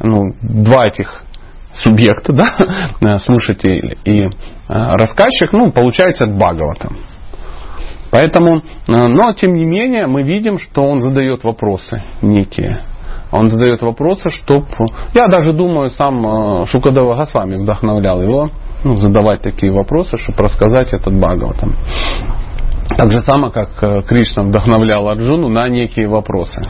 ну, 0.00 0.32
два 0.42 0.86
этих 0.86 1.22
субъекта, 1.82 2.32
да, 3.00 3.18
слушатель 3.20 3.98
и 4.04 4.20
э, 4.20 4.28
рассказчик, 4.68 5.52
ну, 5.52 5.72
получается 5.72 6.24
от 6.24 6.36
Бхагавата. 6.36 6.90
Поэтому, 8.10 8.58
э, 8.58 8.62
но 8.86 9.32
тем 9.32 9.54
не 9.54 9.64
менее, 9.64 10.06
мы 10.06 10.22
видим, 10.22 10.58
что 10.58 10.82
он 10.82 11.00
задает 11.00 11.44
вопросы 11.44 12.02
некие. 12.20 12.84
Он 13.30 13.50
задает 13.50 13.80
вопросы, 13.80 14.28
чтобы... 14.28 14.66
Я 15.14 15.26
даже 15.26 15.52
думаю, 15.54 15.90
сам 15.90 16.26
э, 16.62 16.66
Шукадева 16.66 17.16
Госвами 17.16 17.56
вдохновлял 17.56 18.22
его 18.22 18.50
ну, 18.84 18.96
задавать 18.96 19.40
такие 19.42 19.72
вопросы, 19.72 20.16
чтобы 20.18 20.42
рассказать 20.42 20.92
этот 20.92 21.14
Бхагаватам. 21.14 21.74
Так 23.02 23.10
же 23.10 23.20
само, 23.22 23.50
как 23.50 23.82
э, 23.82 24.02
Кришна 24.02 24.44
вдохновлял 24.44 25.08
Арджуну 25.08 25.48
на 25.48 25.68
некие 25.68 26.06
вопросы. 26.06 26.62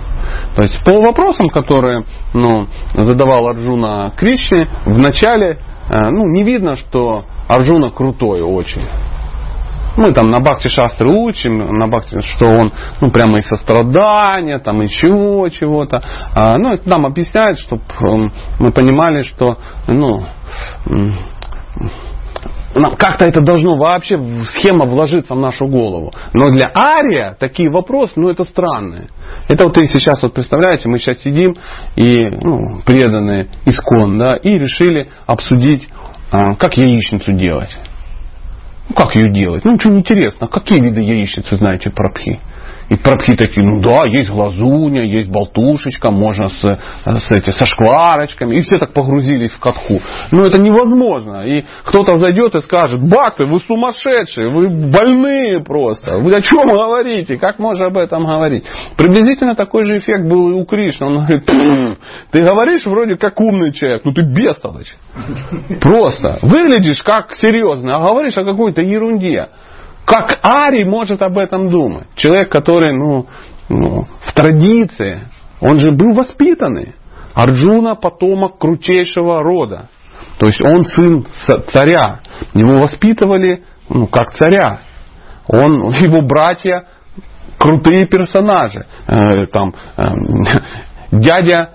То 0.56 0.62
есть 0.62 0.82
по 0.82 0.98
вопросам, 0.98 1.50
которые 1.50 2.06
ну, 2.32 2.66
задавал 2.94 3.48
Арджуна 3.48 4.12
Кришне, 4.16 4.66
вначале 4.86 5.58
э, 5.90 6.08
ну, 6.10 6.26
не 6.32 6.42
видно, 6.42 6.76
что 6.76 7.24
Арджуна 7.48 7.90
крутой 7.90 8.40
очень. 8.40 8.80
Мы 9.98 10.12
там 10.12 10.30
на 10.30 10.40
Бхакти 10.40 10.68
Шастры 10.68 11.10
учим, 11.10 11.58
на 11.58 11.86
Бхакти, 11.88 12.20
что 12.20 12.46
он 12.46 12.72
ну, 13.02 13.10
прямо 13.10 13.38
из 13.38 13.46
сострадания, 13.46 14.58
там 14.58 14.80
еще 14.80 15.50
чего-то. 15.50 16.02
А, 16.34 16.56
ну, 16.56 16.72
это 16.72 16.88
нам 16.88 17.04
объясняет, 17.04 17.58
чтобы 17.58 17.82
мы 18.58 18.72
понимали, 18.72 19.20
что 19.20 19.58
ну, 19.86 20.24
как-то 22.96 23.26
это 23.26 23.40
должно 23.40 23.76
вообще 23.76 24.18
схема 24.54 24.86
вложиться 24.86 25.34
в 25.34 25.38
нашу 25.38 25.66
голову. 25.66 26.12
Но 26.32 26.46
для 26.46 26.70
Ария 26.74 27.36
такие 27.38 27.70
вопросы, 27.70 28.12
ну 28.16 28.30
это 28.30 28.44
странные. 28.44 29.08
Это 29.48 29.64
вот 29.64 29.76
и 29.78 29.84
сейчас 29.86 30.22
вот 30.22 30.34
представляете, 30.34 30.88
мы 30.88 30.98
сейчас 30.98 31.18
сидим 31.20 31.56
и 31.96 32.14
ну, 32.14 32.80
преданные 32.84 33.48
искон, 33.66 34.18
да, 34.18 34.36
и 34.36 34.58
решили 34.58 35.10
обсудить, 35.26 35.88
а, 36.30 36.54
как 36.54 36.76
яичницу 36.76 37.32
делать. 37.32 37.70
Ну, 38.88 38.94
как 38.94 39.14
ее 39.16 39.32
делать? 39.32 39.64
Ну, 39.64 39.72
не 39.72 40.00
интересно. 40.00 40.48
Какие 40.48 40.82
виды 40.82 41.02
яичницы 41.02 41.56
знаете 41.56 41.90
про 41.90 42.10
пхи? 42.12 42.40
И 42.92 42.96
прабхи 42.96 43.36
такие, 43.36 43.66
ну 43.66 43.80
да, 43.80 44.04
есть 44.04 44.28
глазуня, 44.28 45.02
есть 45.02 45.30
болтушечка, 45.30 46.10
можно 46.10 46.48
с, 46.48 46.60
с 46.60 47.30
эти, 47.30 47.48
со 47.48 47.64
шкварочками. 47.64 48.56
И 48.56 48.60
все 48.60 48.76
так 48.76 48.92
погрузились 48.92 49.50
в 49.52 49.60
катху. 49.60 49.98
Но 50.30 50.44
это 50.44 50.60
невозможно. 50.60 51.46
И 51.46 51.64
кто-то 51.84 52.18
зайдет 52.18 52.54
и 52.54 52.60
скажет, 52.60 53.00
бакты, 53.00 53.46
вы 53.46 53.60
сумасшедшие, 53.60 54.50
вы 54.50 54.68
больные 54.90 55.64
просто. 55.64 56.18
Вы 56.18 56.32
о 56.32 56.42
чем 56.42 56.68
говорите? 56.68 57.38
Как 57.38 57.58
можно 57.58 57.86
об 57.86 57.96
этом 57.96 58.26
говорить? 58.26 58.64
Приблизительно 58.98 59.54
такой 59.54 59.84
же 59.84 59.98
эффект 59.98 60.28
был 60.28 60.50
и 60.50 60.52
у 60.52 60.66
Кришны. 60.66 61.06
Он 61.06 61.24
говорит, 61.24 61.46
ты 62.30 62.42
говоришь 62.42 62.84
вроде 62.84 63.16
как 63.16 63.40
умный 63.40 63.72
человек, 63.72 64.02
ну 64.04 64.12
ты 64.12 64.20
бестолочь. 64.20 64.94
Просто. 65.80 66.40
Выглядишь 66.42 67.02
как 67.02 67.32
серьезно, 67.38 67.96
а 67.96 68.00
говоришь 68.00 68.36
о 68.36 68.44
какой-то 68.44 68.82
ерунде. 68.82 69.48
Как 70.04 70.38
Ари 70.42 70.84
может 70.84 71.22
об 71.22 71.38
этом 71.38 71.70
думать? 71.70 72.06
Человек, 72.16 72.50
который 72.50 72.94
ну, 72.94 73.26
ну, 73.68 74.06
в 74.26 74.32
традиции, 74.34 75.28
он 75.60 75.78
же 75.78 75.92
был 75.92 76.14
воспитанный. 76.14 76.94
Арджуна 77.34 77.94
потомок 77.94 78.58
крутейшего 78.58 79.42
рода. 79.42 79.88
То 80.38 80.46
есть 80.46 80.60
он 80.60 80.84
сын 80.86 81.26
царя. 81.72 82.20
Его 82.52 82.80
воспитывали 82.80 83.64
ну, 83.88 84.06
как 84.06 84.32
царя. 84.32 84.80
Он, 85.48 85.90
его 86.00 86.22
братья 86.22 86.86
крутые 87.58 88.06
персонажи. 88.06 88.86
Э, 89.06 89.46
там, 89.46 89.72
э, 89.96 90.02
дядя, 91.12 91.70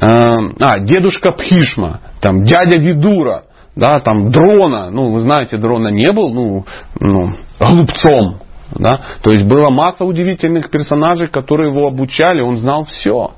э, 0.00 0.06
а, 0.06 0.78
дедушка 0.80 1.32
Пхишма, 1.32 2.00
там, 2.20 2.44
дядя 2.44 2.78
Видура, 2.78 3.44
да, 3.76 4.00
там 4.00 4.30
дрона, 4.30 4.90
ну, 4.90 5.10
вы 5.10 5.20
знаете, 5.20 5.56
дрона 5.56 5.88
не 5.88 6.12
был, 6.12 6.30
ну, 6.32 6.64
ну 7.00 7.34
глупцом. 7.58 8.40
Да? 8.72 9.00
То 9.22 9.30
есть 9.30 9.44
была 9.46 9.70
масса 9.70 10.04
удивительных 10.04 10.70
персонажей, 10.70 11.28
которые 11.28 11.70
его 11.70 11.86
обучали, 11.86 12.40
он 12.40 12.56
знал 12.56 12.84
все. 12.84 13.32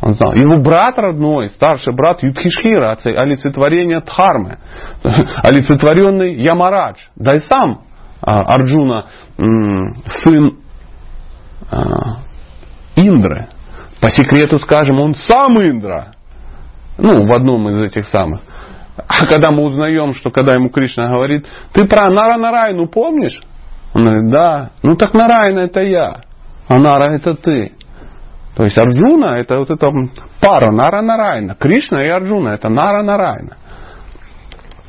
Он 0.00 0.12
знал. 0.12 0.32
Его 0.34 0.62
брат 0.62 0.96
родной, 0.98 1.50
старший 1.50 1.92
брат 1.92 2.22
Юдхишхира, 2.22 2.96
олицетворение 3.02 4.00
Дхармы, 4.00 4.58
олицетворенный 5.42 6.40
Ямарадж. 6.40 6.98
Да 7.16 7.36
и 7.36 7.40
сам 7.40 7.82
а, 8.20 8.40
Арджуна, 8.42 9.06
сын 10.22 10.58
а, 11.70 12.22
Индры. 12.94 13.48
По 14.00 14.10
секрету 14.10 14.60
скажем, 14.60 15.00
он 15.00 15.14
сам 15.14 15.58
Индра. 15.60 16.14
Ну, 16.98 17.26
в 17.26 17.36
одном 17.36 17.68
из 17.68 17.78
этих 17.78 18.06
самых. 18.06 18.40
А 19.06 19.26
когда 19.26 19.50
мы 19.50 19.64
узнаем, 19.64 20.14
что 20.14 20.30
когда 20.30 20.52
ему 20.52 20.70
Кришна 20.70 21.08
говорит, 21.08 21.46
ты 21.72 21.86
про 21.86 22.10
Нара 22.10 22.36
Нарайну 22.36 22.88
помнишь? 22.88 23.40
Он 23.94 24.02
говорит, 24.02 24.30
да. 24.30 24.70
Ну 24.82 24.96
так 24.96 25.14
Нарайна 25.14 25.60
это 25.60 25.82
я, 25.82 26.22
а 26.68 26.78
Нара 26.78 27.14
это 27.14 27.34
ты. 27.34 27.72
То 28.56 28.64
есть 28.64 28.76
Арджуна 28.76 29.38
это 29.38 29.58
вот 29.58 29.70
эта 29.70 29.86
пара 30.40 30.72
Нара 30.72 31.00
Нарайна. 31.00 31.54
Кришна 31.54 32.04
и 32.04 32.08
Арджуна 32.08 32.48
это 32.50 32.68
Нара 32.68 33.02
Нарайна. 33.04 33.56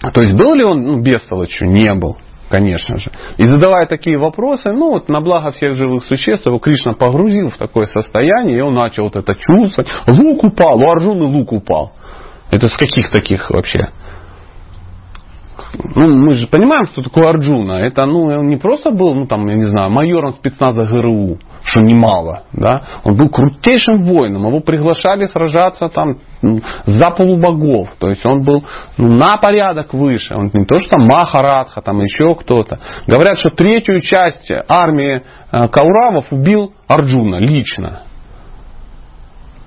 То 0.01 0.21
есть 0.21 0.33
был 0.33 0.55
ли 0.55 0.63
он 0.63 0.81
ну, 0.81 1.01
бестолочью? 1.01 1.69
Не 1.69 1.93
был, 1.93 2.17
конечно 2.49 2.97
же. 2.97 3.11
И 3.37 3.43
задавая 3.43 3.85
такие 3.85 4.17
вопросы, 4.17 4.71
ну 4.71 4.91
вот 4.91 5.09
на 5.09 5.21
благо 5.21 5.51
всех 5.51 5.75
живых 5.75 6.03
существ, 6.05 6.47
его 6.47 6.57
Кришна 6.57 6.93
погрузил 6.93 7.49
в 7.49 7.57
такое 7.57 7.85
состояние, 7.85 8.57
и 8.57 8.61
он 8.61 8.73
начал 8.73 9.03
вот 9.03 9.15
это 9.15 9.35
чувствовать. 9.35 9.91
Лук 10.07 10.43
упал, 10.43 10.79
у 10.79 10.89
Арджуны 10.89 11.25
лук 11.25 11.51
упал. 11.51 11.91
Это 12.49 12.67
с 12.69 12.75
каких 12.75 13.11
таких 13.11 13.49
вообще? 13.51 13.89
Ну, 15.73 16.07
мы 16.07 16.35
же 16.35 16.47
понимаем, 16.47 16.87
что 16.91 17.03
такое 17.03 17.29
Арджуна. 17.29 17.85
Это, 17.85 18.05
ну, 18.05 18.23
он 18.23 18.47
не 18.47 18.57
просто 18.57 18.91
был, 18.91 19.13
ну, 19.13 19.27
там, 19.27 19.47
я 19.47 19.55
не 19.55 19.65
знаю, 19.65 19.91
майором 19.91 20.31
спецназа 20.31 20.83
ГРУ, 20.83 21.37
что 21.63 21.83
немало, 21.83 22.43
да. 22.53 22.83
Он 23.03 23.15
был 23.15 23.29
крутейшим 23.29 24.03
воином. 24.03 24.47
Его 24.47 24.61
приглашали 24.61 25.25
сражаться 25.25 25.89
там 25.89 26.19
ну, 26.41 26.61
за 26.85 27.11
полубогов. 27.11 27.89
То 27.99 28.09
есть 28.09 28.25
он 28.25 28.43
был 28.43 28.63
ну, 28.97 29.15
на 29.15 29.37
порядок 29.37 29.93
выше. 29.93 30.35
Он 30.35 30.49
не 30.53 30.65
то, 30.65 30.79
что 30.79 30.97
там 30.97 31.05
Махарадха, 31.05 31.81
там 31.81 31.99
еще 31.99 32.35
кто-то. 32.35 32.79
Говорят, 33.05 33.37
что 33.37 33.49
третью 33.49 34.01
часть 34.01 34.51
армии 34.67 35.21
э, 35.51 35.67
Кауравов 35.67 36.31
убил 36.31 36.73
Арджуна 36.87 37.39
лично. 37.39 38.03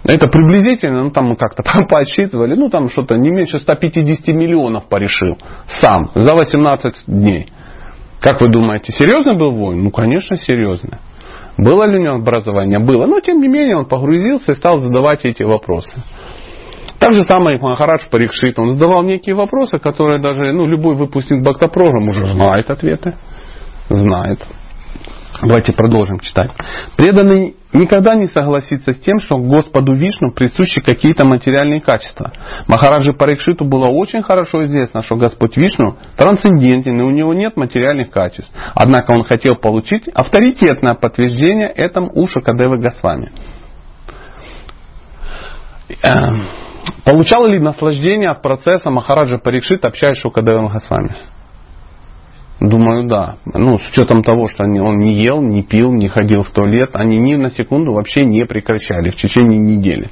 Это 0.05 0.29
приблизительно, 0.29 1.05
ну 1.05 1.11
там 1.11 1.27
мы 1.27 1.37
как-то 1.37 1.63
подсчитывали, 1.89 2.55
ну 2.55 2.69
там 2.69 2.91
что-то 2.91 3.17
не 3.17 3.31
меньше 3.31 3.59
150 3.59 4.29
миллионов 4.29 4.89
порешил 4.89 5.39
сам 5.81 6.11
за 6.15 6.35
18 6.35 6.95
дней. 7.07 7.53
Как 8.21 8.41
вы 8.41 8.49
думаете, 8.49 8.93
серьезный 8.93 9.37
был 9.37 9.51
воин? 9.51 9.83
Ну, 9.83 9.91
конечно, 9.91 10.37
серьезный. 10.37 10.99
Было 11.59 11.85
ли 11.85 11.99
у 11.99 12.03
него 12.03 12.15
образование? 12.15 12.79
Было. 12.79 13.07
Но, 13.07 13.19
тем 13.21 13.41
не 13.41 13.49
менее, 13.49 13.77
он 13.77 13.87
погрузился 13.87 14.53
и 14.53 14.55
стал 14.55 14.81
задавать 14.81 15.25
эти 15.25 15.43
вопросы. 15.43 16.03
Так 17.01 17.15
же 17.15 17.25
самое 17.25 17.59
Махарадж 17.59 18.05
Парикшит. 18.11 18.61
Он 18.61 18.71
задавал 18.71 19.03
некие 19.03 19.35
вопросы, 19.35 19.79
которые 19.79 20.21
даже 20.21 20.53
ну, 20.53 20.67
любой 20.67 20.95
выпускник 20.95 21.43
бактопрограмм 21.43 22.09
уже 22.09 22.27
знает 22.27 22.71
ответы. 22.71 23.17
Знает. 23.89 24.39
Давайте 25.43 25.73
продолжим 25.73 26.21
читать. 26.21 26.53
Преданный 26.97 27.57
никогда 27.73 28.15
не 28.15 28.27
согласится 28.27 28.93
с 28.93 29.01
тем, 29.01 29.21
что 29.21 29.39
Господу 29.39 29.95
Вишну 29.95 30.33
присущи 30.33 30.81
какие-то 30.83 31.27
материальные 31.27 31.81
качества. 31.81 32.33
Махараджи 32.69 33.13
Парикшиту 33.13 33.65
было 33.65 33.89
очень 33.89 34.23
хорошо 34.23 34.65
известно, 34.67 35.03
что 35.03 35.17
Господь 35.17 35.57
Вишну 35.57 35.97
трансцендентен 36.17 37.01
и 37.01 37.03
у 37.03 37.11
него 37.11 37.35
нет 37.35 37.57
материальных 37.57 38.11
качеств. 38.11 38.53
Однако 38.75 39.13
он 39.13 39.25
хотел 39.25 39.57
получить 39.57 40.09
авторитетное 40.09 40.95
подтверждение 40.95 41.69
этому 41.69 42.11
у 42.15 42.27
Шакадевы 42.27 42.79
Госвами. 42.79 43.33
Эм, 46.03 46.49
получал 47.05 47.47
ли 47.47 47.59
наслаждение 47.59 48.31
от 48.31 48.43
процесса 48.43 48.91
Махараджа 48.91 49.39
Парикшит, 49.39 49.85
общаясь 49.85 50.19
с 50.19 50.21
Шукадевым 50.21 50.69
Госвами? 50.69 51.32
Думаю, 52.63 53.09
да. 53.09 53.39
Ну, 53.45 53.79
с 53.81 53.89
учетом 53.89 54.23
того, 54.23 54.49
что 54.49 54.63
он 54.63 54.99
не 54.99 55.15
ел, 55.15 55.43
не 55.43 55.63
пил, 55.63 55.93
не 55.93 56.07
ходил 56.07 56.45
в 56.45 56.51
туалет, 56.51 56.91
они 56.95 57.19
ни 57.19 57.35
на 57.35 57.51
секунду 57.51 57.93
вообще 57.93 58.25
не 58.25 58.45
прекращали 58.47 59.11
в 59.11 59.17
течение 59.17 59.59
недели. 59.59 60.11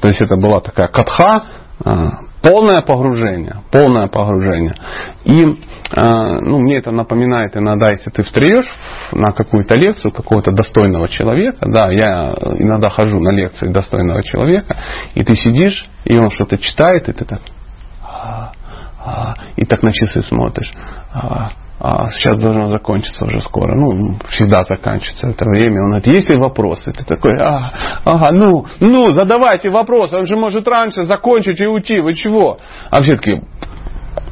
То 0.00 0.08
есть 0.08 0.20
это 0.20 0.34
была 0.34 0.60
такая 0.60 0.88
катха, 0.88 1.44
а, 1.84 2.08
полное 2.42 2.82
погружение, 2.82 3.62
полное 3.70 4.08
погружение. 4.08 4.74
И 5.24 5.44
а, 5.92 6.40
ну, 6.40 6.58
мне 6.58 6.78
это 6.78 6.90
напоминает 6.90 7.56
иногда, 7.56 7.86
если 7.92 8.10
ты 8.10 8.24
встреешь 8.24 8.68
на 9.12 9.30
какую-то 9.30 9.76
лекцию 9.76 10.10
какого-то 10.10 10.50
достойного 10.50 11.08
человека, 11.08 11.64
да, 11.68 11.92
я 11.92 12.34
иногда 12.58 12.90
хожу 12.90 13.20
на 13.20 13.30
лекции 13.30 13.68
достойного 13.68 14.24
человека, 14.24 14.76
и 15.14 15.22
ты 15.22 15.34
сидишь, 15.34 15.88
и 16.04 16.18
он 16.18 16.30
что-то 16.30 16.58
читает, 16.58 17.08
и 17.08 17.12
ты 17.12 17.24
так, 17.24 17.40
«А, 18.02 19.34
и 19.54 19.64
так 19.64 19.82
на 19.84 19.92
часы 19.92 20.22
смотришь 20.22 20.72
сейчас 21.80 22.40
должно 22.40 22.66
закончиться 22.66 23.24
уже 23.24 23.40
скоро. 23.40 23.74
Ну, 23.74 24.16
всегда 24.28 24.64
заканчивается 24.64 25.28
это 25.28 25.44
время. 25.44 25.82
Он 25.82 25.90
говорит, 25.90 26.06
есть 26.08 26.28
ли 26.28 26.36
вопросы? 26.36 26.92
Ты 26.92 27.04
такой, 27.04 27.38
а, 27.40 27.72
ага, 28.04 28.32
ну, 28.32 28.66
ну, 28.80 29.06
задавайте 29.12 29.70
вопросы. 29.70 30.16
Он 30.16 30.26
же 30.26 30.36
может 30.36 30.66
раньше 30.66 31.04
закончить 31.04 31.60
и 31.60 31.66
уйти. 31.66 32.00
Вы 32.00 32.14
чего? 32.14 32.58
А 32.90 33.00
все 33.02 33.14
таки 33.14 33.42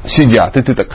сидят, 0.05 0.55
и 0.57 0.61
ты 0.61 0.75
так, 0.75 0.89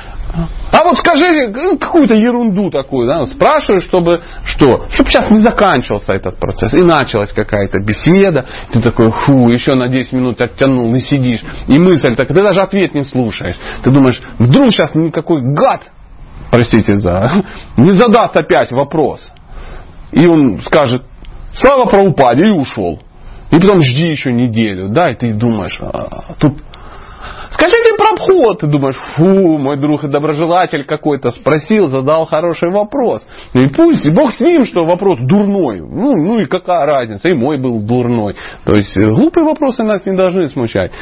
а 0.72 0.84
вот 0.84 0.98
скажи 0.98 1.52
какую-то 1.78 2.14
ерунду 2.14 2.70
такую, 2.70 3.06
да, 3.06 3.26
спрашиваешь, 3.26 3.84
чтобы 3.84 4.22
что? 4.44 4.86
Чтобы 4.88 5.10
сейчас 5.10 5.30
не 5.30 5.38
заканчивался 5.38 6.14
этот 6.14 6.38
процесс. 6.38 6.72
И 6.72 6.82
началась 6.82 7.32
какая-то 7.32 7.78
беседа, 7.80 8.46
ты 8.72 8.80
такой, 8.80 9.10
фу, 9.10 9.50
еще 9.50 9.74
на 9.74 9.88
10 9.88 10.12
минут 10.12 10.40
оттянул, 10.40 10.94
и 10.94 11.00
сидишь. 11.00 11.42
И 11.68 11.78
мысль 11.78 12.14
так, 12.16 12.28
ты 12.28 12.34
даже 12.34 12.60
ответ 12.60 12.94
не 12.94 13.04
слушаешь. 13.04 13.56
Ты 13.82 13.90
думаешь, 13.90 14.20
вдруг 14.38 14.70
сейчас 14.70 14.94
никакой 14.94 15.42
гад 15.42 15.82
простите 16.52 16.98
за, 16.98 17.42
не 17.78 17.90
задаст 17.92 18.36
опять 18.36 18.70
вопрос. 18.70 19.20
И 20.12 20.26
он 20.26 20.60
скажет, 20.60 21.02
слава 21.54 21.86
про 21.86 22.02
упаде 22.02 22.44
и 22.44 22.52
ушел. 22.52 23.00
И 23.50 23.58
потом 23.58 23.82
жди 23.82 24.10
еще 24.10 24.32
неделю, 24.32 24.90
да, 24.90 25.10
и 25.10 25.14
ты 25.14 25.32
думаешь, 25.34 25.76
а, 25.80 26.34
тут 26.38 26.58
Скажите 27.50 27.94
про 27.96 28.14
обход. 28.14 28.60
Ты 28.60 28.66
думаешь, 28.66 28.96
фу, 29.14 29.58
мой 29.58 29.76
друг 29.76 30.02
и 30.04 30.08
доброжелатель 30.08 30.84
какой-то 30.84 31.30
спросил, 31.32 31.88
задал 31.88 32.26
хороший 32.26 32.70
вопрос. 32.70 33.22
И 33.52 33.68
пусть, 33.68 34.04
и 34.04 34.10
Бог 34.10 34.32
с 34.32 34.40
ним, 34.40 34.64
что 34.64 34.84
вопрос 34.84 35.18
дурной. 35.20 35.80
Ну, 35.80 36.16
ну 36.16 36.40
и 36.40 36.46
какая 36.46 36.86
разница, 36.86 37.28
и 37.28 37.34
мой 37.34 37.58
был 37.58 37.80
дурной. 37.80 38.34
То 38.64 38.72
есть 38.72 38.96
глупые 38.96 39.44
вопросы 39.44 39.84
нас 39.84 40.04
не 40.06 40.16
должны 40.16 40.48
смущать. 40.48 40.92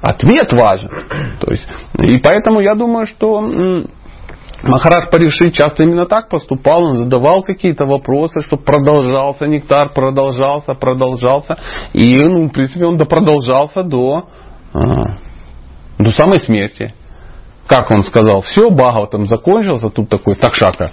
Ответ 0.00 0.50
важен. 0.52 0.90
То 1.40 1.52
есть, 1.52 1.66
и 1.98 2.18
поэтому 2.18 2.60
я 2.60 2.74
думаю, 2.74 3.06
что 3.06 3.40
Махарадж 4.66 5.10
Париши 5.10 5.50
часто 5.50 5.82
именно 5.82 6.06
так 6.06 6.28
поступал, 6.28 6.82
он 6.82 6.98
задавал 6.98 7.42
какие-то 7.42 7.84
вопросы, 7.84 8.40
чтобы 8.40 8.62
продолжался 8.62 9.46
нектар, 9.46 9.90
продолжался, 9.94 10.74
продолжался. 10.74 11.58
И, 11.92 12.18
ну, 12.22 12.48
в 12.48 12.52
принципе, 12.52 12.84
он 12.84 12.98
продолжался 12.98 13.82
до, 13.82 14.26
а, 14.72 14.80
до 15.98 16.10
самой 16.10 16.40
смерти. 16.40 16.94
Как 17.66 17.90
он 17.90 18.04
сказал, 18.04 18.42
все, 18.42 18.70
Бхагава 18.70 19.06
там 19.06 19.26
закончился, 19.26 19.88
тут 19.88 20.08
такой 20.08 20.34
такшака 20.34 20.92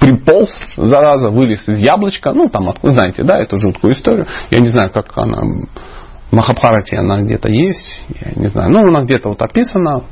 приполз, 0.00 0.50
зараза, 0.76 1.30
вылез 1.30 1.66
из 1.68 1.78
яблочка, 1.78 2.32
ну, 2.32 2.48
там, 2.48 2.72
знаете, 2.82 3.22
да, 3.22 3.38
эту 3.38 3.58
жуткую 3.58 3.94
историю. 3.94 4.26
Я 4.50 4.60
не 4.60 4.68
знаю, 4.68 4.90
как 4.90 5.16
она, 5.16 5.42
в 6.30 6.34
Махабхарате 6.34 6.96
она 6.96 7.22
где-то 7.22 7.48
есть, 7.48 8.00
я 8.08 8.40
не 8.40 8.48
знаю, 8.48 8.70
ну, 8.70 8.80
она 8.80 9.02
где-то 9.02 9.28
вот 9.28 9.42
описана, 9.42 10.04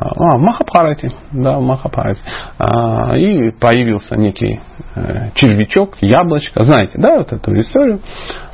а, 0.00 0.36
в 0.36 0.40
Махабхарате, 0.40 1.12
да, 1.32 1.58
в 1.58 1.62
Махабхарате. 1.62 2.20
А, 2.58 3.16
и 3.16 3.50
появился 3.50 4.16
некий 4.16 4.60
э, 4.94 5.30
червячок, 5.34 5.96
яблочко. 6.00 6.64
Знаете, 6.64 6.92
да, 6.96 7.18
вот 7.18 7.32
эту 7.32 7.60
историю? 7.60 8.00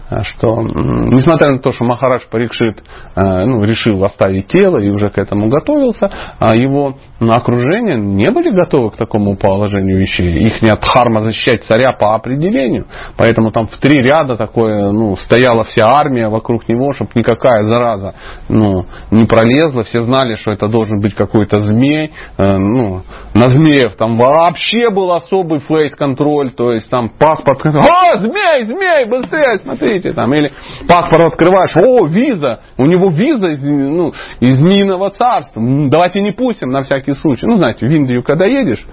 Э, 0.09 0.23
что 0.23 0.62
несмотря 0.62 1.53
на 1.53 1.59
то, 1.59 1.73
что 1.73 1.85
Махарадж 1.85 2.23
Парикшит 2.31 2.83
э, 3.17 3.44
ну, 3.44 3.65
решил 3.65 4.04
оставить 4.04 4.46
тело 4.48 4.79
и 4.79 4.88
уже 4.88 5.11
к 5.11 5.19
этому 5.19 5.48
готовился, 5.48 6.11
а 6.38 6.54
его 6.54 6.96
окружение 7.21 7.98
не 7.98 8.31
были 8.31 8.50
готовы 8.50 8.90
к 8.90 8.96
такому 8.96 9.37
положению 9.37 9.98
вещей. 9.98 10.46
Их 10.46 10.63
не 10.63 10.75
дхарма 10.77 11.23
защищать 11.23 11.65
царя 11.65 11.92
по 11.98 12.15
определению. 12.15 12.87
Поэтому 13.17 13.50
там 13.50 13.67
в 13.67 13.79
три 13.79 14.02
ряда 14.02 14.37
такое, 14.37 14.92
ну, 14.92 15.17
стояла 15.17 15.65
вся 15.65 15.87
армия 15.87 16.29
вокруг 16.29 16.69
него, 16.69 16.92
чтобы 16.92 17.11
никакая 17.15 17.65
зараза 17.65 18.15
ну, 18.48 18.87
не 19.11 19.25
пролезла. 19.25 19.85
Все 19.85 20.00
знали, 20.00 20.35
что 20.35 20.52
это 20.52 20.69
должен 20.69 21.00
быть 21.00 21.15
какой-то 21.15 21.61
змей. 21.61 22.13
Э, 22.37 22.57
ну, 22.59 23.02
на 23.35 23.46
змеев 23.46 23.96
там 23.96 24.17
вообще 24.17 24.90
был 24.90 25.13
особый 25.13 25.61
фейс-контроль. 25.61 26.52
То 26.54 26.73
есть 26.73 26.88
там 26.90 27.09
паспорт. 27.09 27.65
О, 27.65 28.19
змей, 28.19 28.65
змей, 28.67 29.07
быстрее, 29.07 29.59
смотрите. 29.97 30.13
Там, 30.13 30.33
или 30.35 30.53
паспорт 30.88 31.33
открываешь, 31.33 31.73
о, 31.77 32.07
виза. 32.07 32.61
У 32.77 32.87
него 32.87 33.11
виза 33.11 33.49
из, 33.49 33.63
ну, 33.63 34.13
из 34.40 34.57
Змеиного 34.57 35.11
царства. 35.11 35.63
Давайте 35.88 36.21
не 36.21 36.33
пустим 36.33 36.71
на 36.71 36.83
всякий 36.83 37.13
случай. 37.15 37.47
Ну, 37.47 37.57
знаете, 37.57 37.87
в 37.87 37.90
Индию, 37.90 38.23
когда 38.23 38.47
едешь, 38.47 38.85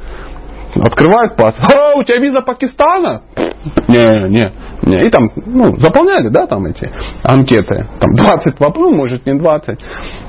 открывают 0.76 1.36
паспорт. 1.36 1.74
А, 1.76 1.98
у 1.98 2.04
тебя 2.04 2.20
виза 2.20 2.42
Пакистана? 2.42 3.22
Не, 3.88 4.30
не, 4.30 4.52
не. 4.82 4.98
И 5.06 5.10
там, 5.10 5.30
ну, 5.36 5.78
заполняли, 5.78 6.30
да, 6.30 6.48
там 6.48 6.66
эти 6.66 6.90
анкеты. 7.24 7.88
Там 8.00 8.14
20 8.14 8.60
вопросов, 8.60 8.98
может, 8.98 9.26
не 9.26 9.36
20. 9.36 9.80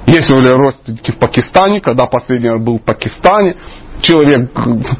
Если 0.07 0.35
были 0.35 0.51
родственники 0.51 1.13
в 1.13 1.19
Пакистане, 1.19 1.81
когда 1.81 2.07
последний 2.07 2.51
раз 2.51 2.63
был 2.63 2.79
в 2.79 2.83
Пакистане, 2.83 3.57
человек 4.05 4.51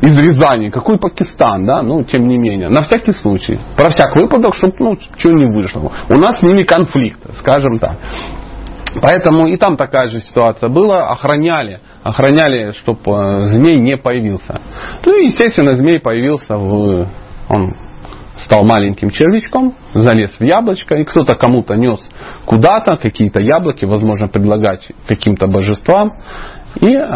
из 0.03 0.19
Рязани, 0.19 0.71
какой 0.71 0.99
Пакистан, 0.99 1.65
да, 1.65 1.83
ну, 1.83 2.03
тем 2.03 2.27
не 2.27 2.39
менее, 2.39 2.69
на 2.69 2.83
всякий 2.85 3.13
случай, 3.13 3.61
про 3.77 3.91
всяк 3.91 4.17
выпадок, 4.17 4.55
чтобы, 4.57 4.75
ну, 4.79 4.99
что 5.19 5.31
не 5.31 5.47
вышло. 5.47 5.93
У 6.09 6.15
нас 6.15 6.39
с 6.39 6.43
ними 6.43 6.63
конфликт, 6.63 7.21
скажем 7.39 7.79
так. 7.79 7.97
Поэтому 9.01 9.49
и 9.49 9.57
там 9.57 9.77
такая 9.77 10.09
же 10.09 10.21
ситуация 10.21 10.69
была, 10.69 11.09
охраняли, 11.11 11.81
охраняли, 12.03 12.73
чтобы 12.83 13.49
змей 13.49 13.79
не 13.79 13.97
появился. 13.97 14.61
Ну 15.05 15.17
естественно, 15.17 15.75
змей 15.75 15.99
появился 15.99 16.57
в... 16.57 17.09
Он 17.49 17.75
стал 18.45 18.65
маленьким 18.65 19.11
червячком, 19.11 19.75
залез 19.95 20.31
в 20.39 20.43
яблочко, 20.43 20.97
и 20.97 21.05
кто-то 21.05 21.37
кому-то 21.37 21.75
нес 21.75 22.01
куда-то 22.45 22.97
какие-то 22.97 23.41
яблоки, 23.41 23.85
возможно, 23.85 24.29
предлагать 24.29 24.87
каким-то 25.07 25.47
божествам. 25.47 26.13
И 26.81 26.93
э, 26.93 27.07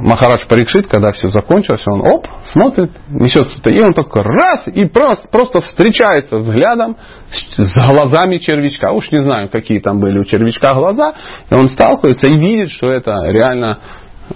Махарадж 0.00 0.46
Парикшит, 0.48 0.88
когда 0.88 1.12
все 1.12 1.30
закончилось, 1.30 1.82
он 1.86 2.00
оп, 2.00 2.26
смотрит, 2.52 2.90
несет 3.08 3.50
что-то, 3.50 3.70
и 3.70 3.80
он 3.80 3.94
только 3.94 4.22
раз, 4.22 4.66
и 4.66 4.86
просто, 4.86 5.28
просто 5.30 5.60
встречается 5.62 6.36
взглядом 6.36 6.96
с, 7.30 7.56
с 7.56 7.88
глазами 7.88 8.38
червячка. 8.38 8.92
Уж 8.92 9.10
не 9.10 9.22
знаю, 9.22 9.48
какие 9.48 9.80
там 9.80 10.00
были 10.00 10.18
у 10.18 10.24
червячка 10.24 10.74
глаза, 10.74 11.14
и 11.50 11.54
он 11.54 11.68
сталкивается 11.68 12.26
и 12.26 12.38
видит, 12.38 12.70
что 12.72 12.90
это 12.90 13.12
реально 13.24 13.78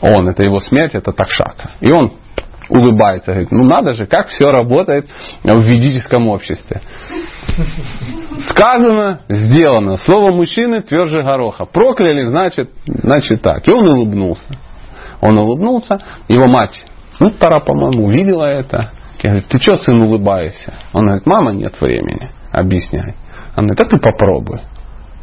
он, 0.01 0.28
это 0.28 0.43
его 0.43 0.61
смерть, 0.61 0.95
это 0.95 1.12
такшака. 1.12 1.72
И 1.80 1.91
он 1.93 2.12
улыбается, 2.72 3.32
говорит, 3.32 3.52
ну 3.52 3.64
надо 3.64 3.94
же, 3.94 4.06
как 4.06 4.28
все 4.28 4.50
работает 4.50 5.06
в 5.42 5.60
ведическом 5.62 6.28
обществе. 6.28 6.80
Сказано, 8.48 9.20
сделано. 9.28 9.96
Слово 9.98 10.32
мужчины 10.32 10.80
тверже 10.80 11.22
гороха. 11.22 11.66
Прокляли, 11.66 12.26
значит, 12.26 12.70
значит 12.86 13.42
так. 13.42 13.66
И 13.68 13.70
он 13.70 13.86
улыбнулся. 13.86 14.56
Он 15.20 15.38
улыбнулся. 15.38 16.00
Его 16.28 16.46
мать, 16.46 16.84
ну, 17.20 17.30
Тара, 17.30 17.60
по-моему, 17.60 18.06
увидела 18.06 18.44
это. 18.44 18.90
И 19.22 19.26
говорит, 19.28 19.46
ты 19.48 19.60
что, 19.60 19.76
сын, 19.76 20.00
улыбаешься? 20.00 20.74
Он 20.92 21.04
говорит, 21.04 21.26
мама, 21.26 21.52
нет 21.52 21.80
времени. 21.80 22.32
Объясняй. 22.50 23.14
Она 23.54 23.68
говорит, 23.68 23.80
а 23.80 23.84
ты 23.84 23.98
попробуй. 24.00 24.62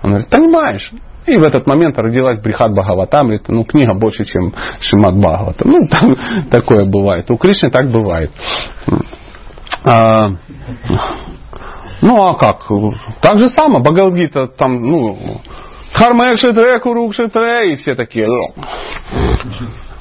Он 0.01 0.11
говорит, 0.11 0.29
понимаешь, 0.29 0.91
и 1.25 1.35
в 1.35 1.43
этот 1.43 1.67
момент 1.67 1.97
родилась 1.97 2.39
Брихат 2.41 2.71
Бхагаватамрита, 2.71 3.51
ну, 3.51 3.63
книга 3.63 3.93
больше, 3.93 4.25
чем 4.25 4.53
Шимат 4.79 5.15
Бхагавата. 5.15 5.67
Ну, 5.67 5.85
там 5.87 6.15
такое 6.51 6.85
бывает. 6.85 7.29
У 7.29 7.37
Кришны 7.37 7.69
так 7.69 7.91
бывает. 7.91 8.31
А, 9.83 10.29
ну, 12.01 12.23
а 12.23 12.35
как? 12.35 12.61
Так 13.21 13.37
же 13.37 13.49
самое. 13.51 13.83
Бхагавадгита 13.83 14.47
там, 14.47 14.81
ну, 14.81 15.41
Хармекшитре, 15.93 16.79
Курукшитре, 16.79 17.73
и 17.73 17.75
все 17.75 17.95
такие. 17.95 18.27
«Ну, 18.27 18.53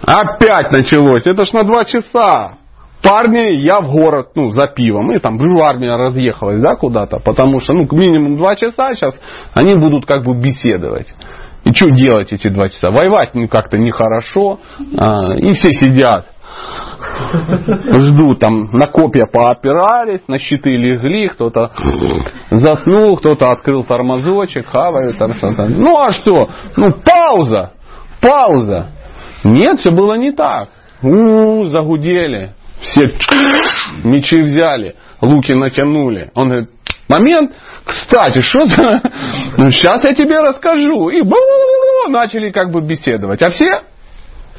опять 0.03 0.71
началось. 0.71 1.27
Это 1.27 1.45
ж 1.45 1.53
на 1.53 1.64
два 1.64 1.85
часа 1.85 2.58
парни, 3.03 3.57
я 3.57 3.80
в 3.80 3.90
город, 3.90 4.30
ну, 4.34 4.51
за 4.51 4.66
пивом. 4.68 5.12
И 5.12 5.18
там 5.18 5.38
армия 5.62 5.96
разъехалась, 5.96 6.61
да, 6.61 6.76
куда-то. 6.76 7.18
Потому 7.18 7.61
что, 7.61 7.74
ну, 7.74 7.86
минимум 7.92 8.36
два 8.36 8.57
часа 8.57 8.94
сейчас 8.94 9.14
они 9.55 9.74
будут 9.74 10.07
как 10.07 10.24
бы 10.24 10.34
беседовать. 10.40 11.12
И 11.64 11.72
что 11.74 11.90
делать 11.90 12.32
эти 12.32 12.49
два 12.49 12.68
часа? 12.68 12.90
Воевать 12.90 13.34
ну, 13.34 13.49
как-то 13.49 13.78
нехорошо. 13.78 14.59
А, 14.96 15.34
и 15.34 15.53
все 15.55 15.72
сидят. 15.72 16.26
Ждут 17.99 18.40
там, 18.40 18.70
на 18.72 18.86
копья 18.86 19.26
поопирались, 19.26 20.26
на 20.28 20.38
щиты 20.38 20.70
легли, 20.70 21.28
кто-то 21.28 21.70
заснул, 22.51 23.16
кто-то 23.18 23.53
открыл 23.53 23.84
тормозочек, 23.84 24.66
хавают 24.66 25.18
там 25.18 25.34
что-то. 25.34 25.66
Ну 25.68 25.96
а 25.99 26.12
что? 26.12 26.49
Ну 26.76 26.86
пауза, 27.05 27.72
пауза. 28.20 28.90
Нет, 29.44 29.80
все 29.80 29.92
было 29.92 30.14
не 30.14 30.32
так. 30.32 30.70
У-у-у, 31.03 31.66
загудели. 31.66 32.55
Все 32.81 33.09
мечи 34.05 34.43
взяли, 34.43 34.97
луки 35.20 35.53
натянули. 35.53 36.31
Он 36.35 36.49
говорит, 36.49 36.70
момент, 37.09 37.53
кстати, 37.85 38.41
что 38.43 38.66
за... 38.66 39.03
Ну, 39.57 39.70
сейчас 39.70 40.05
я 40.09 40.14
тебе 40.14 40.41
расскажу. 40.41 41.09
И 41.11 41.22
начали 42.11 42.51
как 42.51 42.70
бы 42.70 42.81
беседовать. 42.81 43.43
А 43.43 43.51
все 43.51 43.83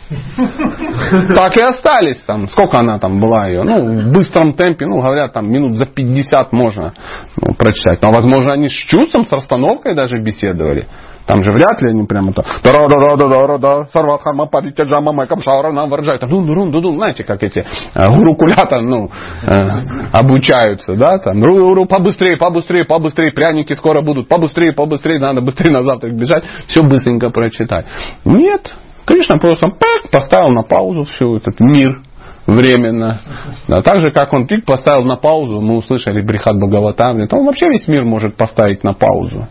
так 0.09 1.55
и 1.55 1.63
остались 1.63 2.20
там. 2.26 2.49
Сколько 2.49 2.80
она 2.80 2.97
там 2.97 3.20
была 3.20 3.47
ее? 3.47 3.63
Ну, 3.63 4.09
в 4.09 4.11
быстром 4.11 4.53
темпе, 4.53 4.88
ну, 4.88 5.01
говорят, 5.01 5.34
там 5.34 5.49
минут 5.51 5.78
за 5.78 5.86
50 5.86 6.51
можно 6.51 6.93
ну, 7.39 7.53
прочитать. 7.53 8.01
Но, 8.01 8.11
возможно, 8.11 8.53
они 8.53 8.70
с 8.70 8.74
чувством, 8.74 9.26
с 9.26 9.32
расстановкой 9.32 9.95
даже 9.95 10.20
беседовали. 10.20 10.88
Там 11.30 11.43
же 11.43 11.51
вряд 11.51 11.80
ли 11.84 11.91
они 11.91 12.07
прямо 12.07 12.34
так, 12.34 12.43
да 12.63 12.71
да 12.71 12.88
да 12.88 13.15
да 13.15 13.47
да 13.47 13.57
да 13.59 13.84
сарват 13.93 14.23
харма 14.23 14.47
паритяджа 14.47 14.99
мамайкам 14.99 15.43
шаура 15.43 15.71
нам 15.71 15.88
выражают. 15.88 16.23
Ну, 16.23 16.41
ну, 16.41 16.65
ну, 16.65 16.82
ну, 16.82 16.95
знаете, 16.95 17.23
как 17.23 17.43
эти 17.43 17.59
э, 17.59 18.09
гурукулята, 18.09 18.82
ну, 18.82 19.11
э, 19.45 19.69
обучаются, 20.11 20.95
да, 20.95 21.19
там, 21.19 21.43
ру, 21.43 21.75
ру, 21.75 21.86
побыстрее, 21.86 22.36
побыстрее, 22.36 22.84
побыстрее, 22.84 23.32
пряники 23.32 23.73
скоро 23.73 24.01
будут, 24.01 24.27
побыстрее, 24.27 24.73
побыстрее, 24.73 25.19
надо 25.19 25.41
быстрее 25.41 25.71
на 25.71 25.84
завтрак 25.84 26.15
бежать, 26.15 26.45
все 26.65 26.82
быстренько 26.82 27.30
прочитать. 27.30 27.86
Нет, 28.25 28.67
Кришна 29.05 29.38
просто 29.38 29.67
пак, 29.67 30.09
поставил 30.11 30.49
на 30.49 30.63
паузу 30.63 31.03
все 31.03 31.38
этот 31.38 31.59
мир 31.59 32.01
временно. 32.47 33.19
Да, 33.67 33.84
так 33.84 33.99
же, 33.99 34.09
как 34.09 34.34
он 34.34 34.47
клик 34.47 34.65
поставил 34.65 35.05
на 35.05 35.17
паузу, 35.17 35.61
мы 35.61 35.75
услышали 35.75 36.23
Брихат 36.23 36.55
Бхагаватам, 36.55 37.27
то 37.27 37.38
он 37.38 37.45
вообще 37.45 37.67
весь 37.69 37.88
мир 37.88 38.03
может 38.03 38.36
поставить 38.36 38.84
на 38.84 38.93
паузу. 38.93 39.47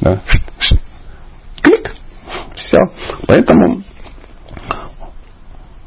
Да. 0.00 0.20
Клик. 1.62 1.94
Все. 2.54 2.78
Поэтому, 3.26 3.82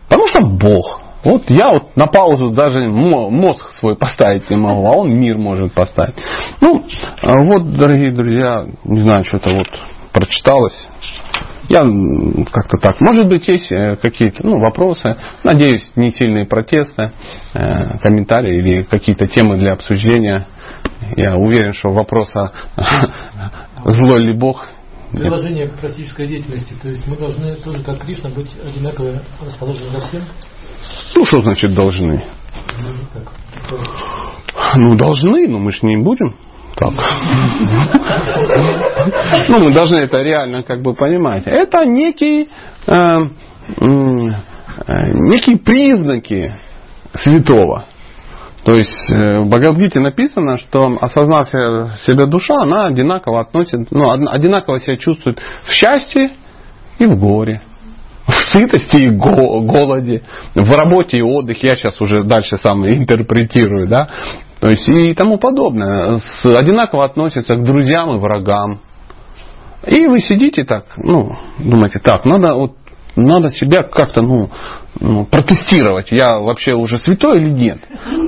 потому 0.08 0.28
что 0.28 0.46
Бог. 0.46 1.02
Вот 1.24 1.50
я 1.50 1.70
вот 1.70 1.96
на 1.96 2.08
паузу 2.08 2.50
даже 2.50 2.90
мозг 2.90 3.72
свой 3.80 3.96
поставить 3.96 4.50
не 4.50 4.58
могу, 4.58 4.86
а 4.86 4.98
он 4.98 5.14
мир 5.14 5.38
может 5.38 5.74
поставить. 5.74 6.16
Ну, 6.60 6.84
а 7.22 7.40
вот, 7.46 7.74
дорогие 7.76 8.12
друзья, 8.12 8.66
не 8.84 9.04
знаю, 9.04 9.24
что-то 9.24 9.52
вот 9.52 9.68
прочиталось. 10.12 10.76
Я 11.70 11.80
как-то 12.52 12.78
так. 12.82 13.00
Может 13.00 13.30
быть, 13.30 13.48
есть 13.48 13.72
э, 13.72 13.96
какие-то 13.96 14.46
ну, 14.46 14.60
вопросы. 14.60 15.16
Надеюсь, 15.46 15.90
не 15.96 16.12
сильные 16.12 16.46
протесты, 16.46 17.14
э, 17.54 17.98
комментарии 18.00 18.58
или 18.58 18.84
какие-то 18.84 19.28
темы 19.28 19.58
для 19.58 19.72
обсуждения. 19.72 20.46
Я 21.16 21.38
уверен, 21.38 21.72
что 21.72 21.94
вопроса 21.94 22.52
злой 23.86 24.26
ли 24.26 24.34
Бог 24.34 24.68
приложение 25.14 25.68
к 25.68 25.80
практической 25.80 26.28
деятельности. 26.28 26.74
То 26.82 26.90
есть 26.90 27.08
мы 27.08 27.18
должны 27.18 27.56
тоже, 27.56 27.84
как 27.84 28.00
Кришна, 28.00 28.30
быть 28.30 28.52
одинаково 28.66 29.22
расположены 29.46 29.92
ко 29.92 30.00
всем. 30.08 30.22
Ну, 31.16 31.26
что 31.26 31.42
значит 31.42 31.74
должны? 31.74 32.26
Ну, 34.76 34.96
должны, 34.96 35.48
но 35.48 35.60
мы 35.60 35.72
же 35.72 35.80
не 35.84 35.98
будем 35.98 36.36
так. 36.76 36.94
Ну, 39.50 39.58
мы 39.60 39.74
должны 39.74 39.98
это 39.98 40.22
реально 40.22 40.64
как 40.64 40.82
бы 40.82 40.94
понимать. 40.94 41.44
Это 41.46 41.86
некий, 41.86 42.50
э, 42.88 42.92
э, 42.92 43.26
некие 43.78 45.58
признаки 45.58 46.56
святого. 47.14 47.86
То 48.64 48.74
есть 48.74 49.10
э, 49.10 49.40
в 49.40 49.50
Бхагавдгите 49.50 50.00
написано, 50.00 50.58
что 50.58 50.98
осознав 51.02 51.50
себя 51.50 52.26
душа, 52.26 52.62
она 52.62 52.86
одинаково 52.86 53.42
относит, 53.42 53.92
ну, 53.92 54.10
одинаково 54.10 54.80
себя 54.80 54.96
чувствует 54.98 55.40
в 55.66 55.72
счастье 55.72 56.32
и 56.98 57.06
в 57.06 57.20
горе, 57.20 57.62
в 58.26 58.32
сытости 58.54 59.02
и 59.02 59.10
голоде, 59.10 60.24
в 60.56 60.72
работе 60.72 61.18
и 61.18 61.22
отдыхе. 61.22 61.68
Я 61.68 61.76
сейчас 61.76 62.00
уже 62.00 62.24
дальше 62.24 62.58
сам 62.58 62.86
интерпретирую, 62.88 63.88
да. 63.88 64.08
То 64.62 64.70
есть 64.70 64.88
и 64.88 65.14
тому 65.14 65.40
подобное. 65.40 66.20
С, 66.20 66.46
одинаково 66.46 67.04
относятся 67.04 67.56
к 67.56 67.64
друзьям 67.64 68.16
и 68.16 68.20
врагам. 68.20 68.80
И 69.86 70.08
вы 70.08 70.20
сидите 70.20 70.64
так, 70.64 70.86
ну, 70.96 71.36
думаете, 71.60 72.00
так, 72.00 72.24
надо 72.24 72.54
вот 72.54 72.72
надо 73.16 73.52
себя 73.52 73.84
как-то 73.84 74.24
ну, 74.24 74.50
ну, 75.00 75.26
протестировать, 75.26 76.12
я 76.12 76.40
вообще 76.40 76.74
уже 76.74 76.98
святой 77.00 77.38
или 77.38 77.50
нет. 77.50 77.80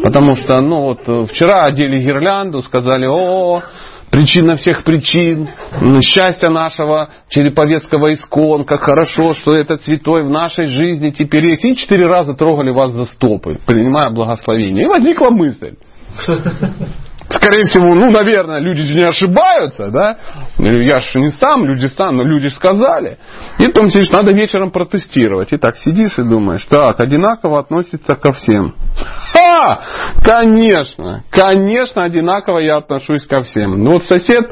Потому 0.03 0.35
что 0.35 0.61
ну, 0.61 0.81
вот, 0.81 1.29
вчера 1.29 1.63
одели 1.63 2.01
гирлянду, 2.01 2.61
сказали, 2.61 3.05
о, 3.05 3.61
причина 4.09 4.55
всех 4.55 4.83
причин, 4.83 5.49
счастья 6.01 6.49
нашего 6.49 7.09
череповецкого 7.29 8.13
искон, 8.13 8.65
как 8.65 8.81
хорошо, 8.81 9.33
что 9.33 9.53
этот 9.53 9.83
святой 9.83 10.23
в 10.23 10.29
нашей 10.29 10.67
жизни 10.67 11.11
теперь 11.11 11.45
есть. 11.45 11.65
И 11.65 11.75
четыре 11.75 12.07
раза 12.07 12.33
трогали 12.33 12.71
вас 12.71 12.91
за 12.91 13.05
стопы, 13.05 13.59
принимая 13.65 14.11
благословение. 14.11 14.85
И 14.85 14.87
возникла 14.87 15.29
мысль. 15.31 15.75
Скорее 17.29 17.65
всего, 17.65 17.93
ну, 17.95 18.11
наверное, 18.11 18.59
люди 18.59 18.81
же 18.83 18.95
не 18.95 19.03
ошибаются, 19.03 19.89
да? 19.89 20.17
Я 20.57 20.99
же 21.01 21.19
не 21.19 21.31
сам, 21.31 21.65
люди 21.65 21.87
сам, 21.87 22.15
но 22.15 22.23
люди 22.23 22.47
сказали. 22.47 23.17
И 23.59 23.67
потом 23.67 23.89
сидишь, 23.89 24.11
надо 24.11 24.31
вечером 24.31 24.71
протестировать. 24.71 25.51
И 25.51 25.57
так 25.57 25.75
сидишь 25.77 26.17
и 26.17 26.23
думаешь, 26.23 26.65
так, 26.69 26.99
одинаково 26.99 27.59
относится 27.59 28.15
ко 28.15 28.33
всем. 28.33 28.75
А, 29.41 29.81
конечно, 30.23 31.23
конечно, 31.29 32.03
одинаково 32.03 32.59
я 32.59 32.77
отношусь 32.77 33.25
ко 33.25 33.41
всем. 33.41 33.83
Ну, 33.83 33.93
вот 33.93 34.03
сосед 34.05 34.45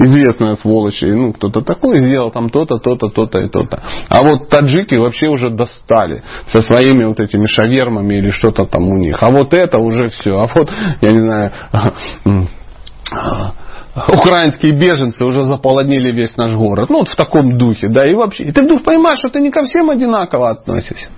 известная 0.00 0.56
сволочь, 0.56 1.02
ну, 1.02 1.32
кто-то 1.32 1.60
такой 1.62 2.00
сделал 2.00 2.30
там 2.30 2.50
то-то, 2.50 2.78
то-то, 2.78 3.08
то-то 3.08 3.38
и 3.40 3.48
то-то. 3.48 3.82
А 4.08 4.22
вот 4.22 4.48
таджики 4.48 4.94
вообще 4.94 5.28
уже 5.28 5.50
достали 5.50 6.22
со 6.48 6.62
своими 6.62 7.04
вот 7.04 7.20
этими 7.20 7.46
шавермами 7.46 8.14
или 8.14 8.30
что-то 8.30 8.64
там 8.66 8.88
у 8.88 8.96
них. 8.96 9.22
А 9.22 9.30
вот 9.30 9.52
это 9.54 9.78
уже 9.78 10.08
все. 10.08 10.38
А 10.38 10.48
вот, 10.54 10.70
я 11.00 11.08
не 11.10 11.20
знаю, 11.20 11.52
украинские 14.08 14.72
беженцы 14.72 15.24
уже 15.24 15.42
заполонили 15.42 16.12
весь 16.12 16.36
наш 16.36 16.52
город. 16.52 16.88
Ну, 16.90 17.00
вот 17.00 17.08
в 17.08 17.16
таком 17.16 17.58
духе, 17.58 17.88
да, 17.88 18.08
и 18.08 18.14
вообще. 18.14 18.44
И 18.44 18.52
ты 18.52 18.62
вдруг 18.62 18.84
понимаешь, 18.84 19.18
что 19.18 19.28
ты 19.30 19.40
не 19.40 19.50
ко 19.50 19.64
всем 19.64 19.90
одинаково 19.90 20.50
относишься. 20.50 21.10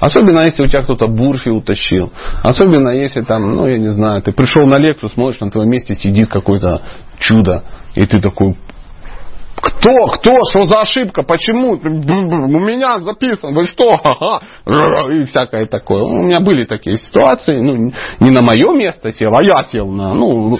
Особенно 0.00 0.42
если 0.44 0.62
у 0.62 0.66
тебя 0.68 0.82
кто-то 0.82 1.08
бурфи 1.08 1.48
утащил. 1.48 2.12
Особенно 2.42 2.90
если 2.90 3.22
там, 3.22 3.56
ну 3.56 3.66
я 3.66 3.78
не 3.78 3.88
знаю, 3.88 4.22
ты 4.22 4.30
пришел 4.32 4.64
на 4.66 4.76
лекцию, 4.76 5.08
смотришь, 5.08 5.40
на 5.40 5.50
твоем 5.50 5.70
месте 5.70 5.94
сидит 5.94 6.28
какое-то 6.28 6.82
чудо. 7.18 7.64
И 7.98 8.06
ты 8.06 8.20
такой, 8.20 8.54
кто, 9.56 9.90
кто, 10.14 10.30
что 10.50 10.66
за 10.66 10.82
ошибка, 10.82 11.24
почему? 11.24 11.72
У 11.72 12.60
меня 12.60 13.00
записано, 13.00 13.52
вы 13.58 13.64
что? 13.64 13.90
И 15.10 15.24
всякое 15.24 15.66
такое. 15.66 16.04
У 16.04 16.22
меня 16.22 16.38
были 16.38 16.64
такие 16.64 16.98
ситуации, 16.98 17.58
ну, 17.60 17.90
не 18.20 18.30
на 18.30 18.40
мое 18.40 18.72
место 18.76 19.12
сел, 19.12 19.34
а 19.34 19.42
я 19.42 19.64
сел 19.64 19.88
на, 19.88 20.14
ну, 20.14 20.58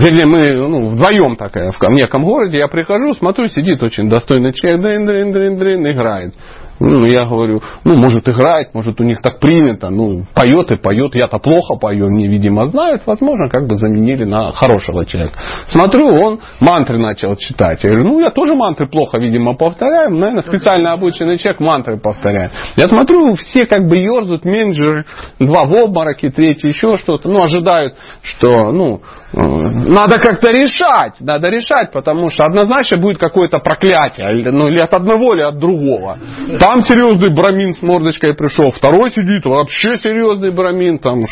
вернее, 0.00 0.26
мы 0.26 0.50
ну, 0.50 0.90
вдвоем 0.90 1.36
такая 1.36 1.70
в 1.70 1.80
неком 1.92 2.24
городе, 2.24 2.58
я 2.58 2.66
прихожу, 2.66 3.14
смотрю, 3.14 3.46
сидит 3.46 3.80
очень 3.84 4.08
достойный 4.08 4.52
человек, 4.52 4.80
дрин, 4.80 5.04
дрин, 5.04 5.32
дрин, 5.32 5.58
дрин, 5.58 5.92
играет. 5.92 6.34
Ну, 6.80 7.04
я 7.04 7.26
говорю, 7.26 7.62
ну, 7.84 7.94
может 7.94 8.26
играть, 8.26 8.72
может 8.72 8.98
у 9.00 9.04
них 9.04 9.20
так 9.20 9.38
принято, 9.38 9.90
ну, 9.90 10.24
поет 10.34 10.72
и 10.72 10.76
поет, 10.76 11.14
я-то 11.14 11.38
плохо 11.38 11.78
пою, 11.78 12.08
мне, 12.08 12.26
видимо, 12.26 12.66
знают, 12.68 13.02
возможно, 13.04 13.50
как 13.50 13.66
бы 13.66 13.76
заменили 13.76 14.24
на 14.24 14.52
хорошего 14.52 15.04
человека. 15.04 15.38
Смотрю, 15.68 16.08
он 16.08 16.40
мантры 16.58 16.98
начал 16.98 17.36
читать. 17.36 17.80
Я 17.82 17.90
говорю, 17.90 18.08
ну, 18.08 18.20
я 18.20 18.30
тоже 18.30 18.54
мантры 18.54 18.88
плохо, 18.88 19.18
видимо, 19.18 19.54
повторяю, 19.56 20.10
наверное, 20.10 20.42
специально 20.42 20.92
обученный 20.92 21.36
человек 21.36 21.60
мантры 21.60 21.98
повторяет. 21.98 22.52
Я 22.76 22.88
смотрю, 22.88 23.34
все 23.34 23.66
как 23.66 23.86
бы 23.86 23.98
ерзают, 23.98 24.46
менеджеры, 24.46 25.04
два 25.38 25.66
в 25.66 25.74
обмороке, 25.74 26.30
третий 26.30 26.68
еще 26.68 26.96
что-то, 26.96 27.28
ну, 27.28 27.42
ожидают, 27.42 27.94
что, 28.22 28.72
ну, 28.72 29.02
надо 29.32 30.18
как-то 30.18 30.50
решать, 30.50 31.20
надо 31.20 31.48
решать, 31.48 31.92
потому 31.92 32.30
что 32.30 32.44
однозначно 32.44 32.98
будет 32.98 33.18
какое-то 33.18 33.58
проклятие, 33.60 34.50
ну 34.50 34.68
или 34.68 34.78
от 34.78 34.92
одного, 34.92 35.34
или 35.34 35.42
от 35.42 35.58
другого. 35.58 36.18
Там 36.58 36.82
серьезный 36.82 37.32
брамин 37.34 37.74
с 37.74 37.82
мордочкой 37.82 38.34
пришел, 38.34 38.72
второй 38.72 39.12
сидит, 39.12 39.44
вообще 39.44 39.96
серьезный 39.98 40.50
брамин, 40.50 40.98
там 40.98 41.22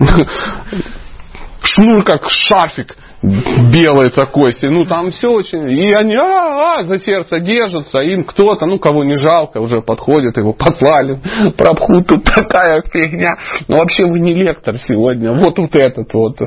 шнур 1.62 2.04
как 2.04 2.28
шарфик 2.28 2.96
белый 3.22 4.10
такой, 4.10 4.52
ну 4.62 4.84
там 4.84 5.10
все 5.12 5.28
очень, 5.28 5.70
и 5.70 5.92
они 5.92 6.16
а, 6.16 6.80
а, 6.80 6.82
за 6.82 6.98
сердце 6.98 7.38
держатся, 7.38 8.00
им 8.00 8.24
кто-то, 8.24 8.66
ну 8.66 8.78
кого 8.78 9.04
не 9.04 9.14
жалко, 9.14 9.58
уже 9.58 9.80
подходит, 9.80 10.36
его 10.36 10.52
послали, 10.52 11.20
прабху, 11.56 12.02
тут 12.02 12.24
такая 12.24 12.82
фигня, 12.92 13.38
ну 13.68 13.78
вообще 13.78 14.04
вы 14.04 14.18
не 14.18 14.34
лектор 14.34 14.76
сегодня, 14.86 15.32
вот 15.32 15.56
вот 15.56 15.74
этот 15.74 16.12
вот. 16.12 16.38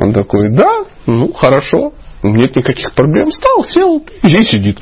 Он 0.00 0.12
такой, 0.12 0.50
да, 0.50 0.84
ну 1.06 1.32
хорошо, 1.32 1.92
нет 2.22 2.54
никаких 2.54 2.94
проблем. 2.94 3.30
Встал, 3.30 3.64
сел, 3.64 4.02
здесь 4.22 4.48
сидит. 4.48 4.78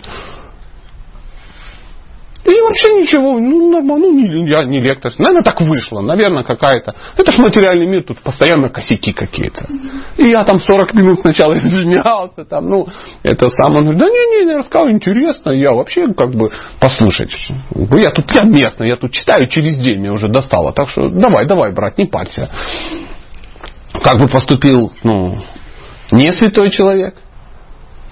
И 2.44 2.60
вообще 2.60 2.92
ничего, 2.92 3.40
ну 3.40 3.72
нормально, 3.72 4.06
ну 4.06 4.14
не, 4.14 4.48
я 4.48 4.62
не 4.62 4.80
лектор. 4.80 5.10
Наверное, 5.18 5.42
так 5.42 5.60
вышло, 5.62 6.00
наверное, 6.00 6.44
какая-то. 6.44 6.94
Это 7.16 7.32
ж 7.32 7.38
материальный 7.38 7.88
мир, 7.88 8.04
тут 8.04 8.20
постоянно 8.20 8.68
косяки 8.68 9.12
какие-то. 9.12 9.66
И 10.16 10.28
я 10.28 10.44
там 10.44 10.60
40 10.60 10.94
минут 10.94 11.20
сначала 11.22 11.54
извинялся, 11.56 12.44
там, 12.44 12.68
ну, 12.68 12.86
это 13.24 13.48
сам, 13.48 13.74
он 13.76 13.82
говорит, 13.82 13.98
да 13.98 14.06
не, 14.06 14.44
не, 14.44 14.54
рассказывай, 14.54 14.92
интересно, 14.92 15.50
я 15.50 15.72
вообще 15.72 16.06
как 16.14 16.34
бы 16.34 16.50
послушать. 16.78 17.34
Я 17.74 18.10
тут, 18.10 18.30
я 18.30 18.46
местный, 18.46 18.90
я 18.90 18.96
тут 18.96 19.10
читаю 19.10 19.48
через 19.48 19.78
день, 19.78 19.98
меня 19.98 20.12
уже 20.12 20.28
достало, 20.28 20.72
так 20.72 20.88
что 20.88 21.08
давай, 21.08 21.46
давай, 21.46 21.72
брат, 21.72 21.98
не 21.98 22.06
парься 22.06 22.48
как 24.02 24.18
бы 24.18 24.28
поступил, 24.28 24.92
ну, 25.02 25.42
не 26.10 26.32
святой 26.32 26.70
человек. 26.70 27.16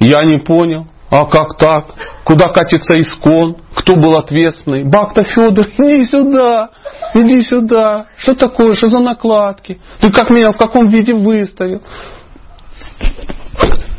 Я 0.00 0.22
не 0.22 0.38
понял. 0.38 0.86
А 1.10 1.26
как 1.26 1.56
так? 1.58 1.94
Куда 2.24 2.48
катится 2.48 2.94
искон? 2.98 3.58
Кто 3.74 3.94
был 3.94 4.16
ответственный? 4.16 4.82
Бакта 4.84 5.22
Федор, 5.22 5.66
иди 5.78 6.04
сюда, 6.06 6.70
иди 7.14 7.42
сюда. 7.42 8.06
Что 8.16 8.34
такое? 8.34 8.74
Что 8.74 8.88
за 8.88 8.98
накладки? 8.98 9.80
Ты 10.00 10.10
как 10.10 10.30
меня 10.30 10.52
в 10.52 10.56
каком 10.56 10.88
виде 10.88 11.14
выставил? 11.14 11.82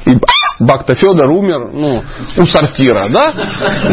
И 0.06 0.12
Бакта 0.60 0.96
Федор 0.96 1.30
умер 1.30 1.72
ну, 1.74 2.04
у 2.38 2.44
сортира, 2.44 3.10
да? 3.10 3.34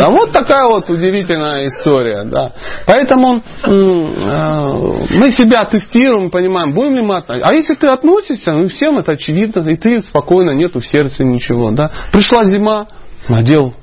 А 0.04 0.10
вот 0.10 0.32
такая 0.32 0.66
вот 0.66 0.88
удивительная 0.88 1.66
история, 1.66 2.24
да. 2.24 2.52
Поэтому 2.86 3.38
э, 3.38 3.68
мы 3.68 5.32
себя 5.32 5.64
тестируем, 5.64 6.30
понимаем, 6.30 6.72
будем 6.72 6.96
ли 6.96 7.02
мы 7.02 7.16
относиться. 7.16 7.48
А 7.50 7.54
если 7.54 7.74
ты 7.74 7.88
относишься, 7.88 8.52
ну 8.52 8.68
всем 8.68 8.98
это 8.98 9.12
очевидно, 9.12 9.68
и 9.68 9.76
ты 9.76 10.00
спокойно, 10.02 10.50
нету 10.50 10.80
в 10.80 10.86
сердце 10.86 11.24
ничего, 11.24 11.70
да. 11.72 11.90
Пришла 12.12 12.44
зима, 12.44 12.86
надел 13.28 13.74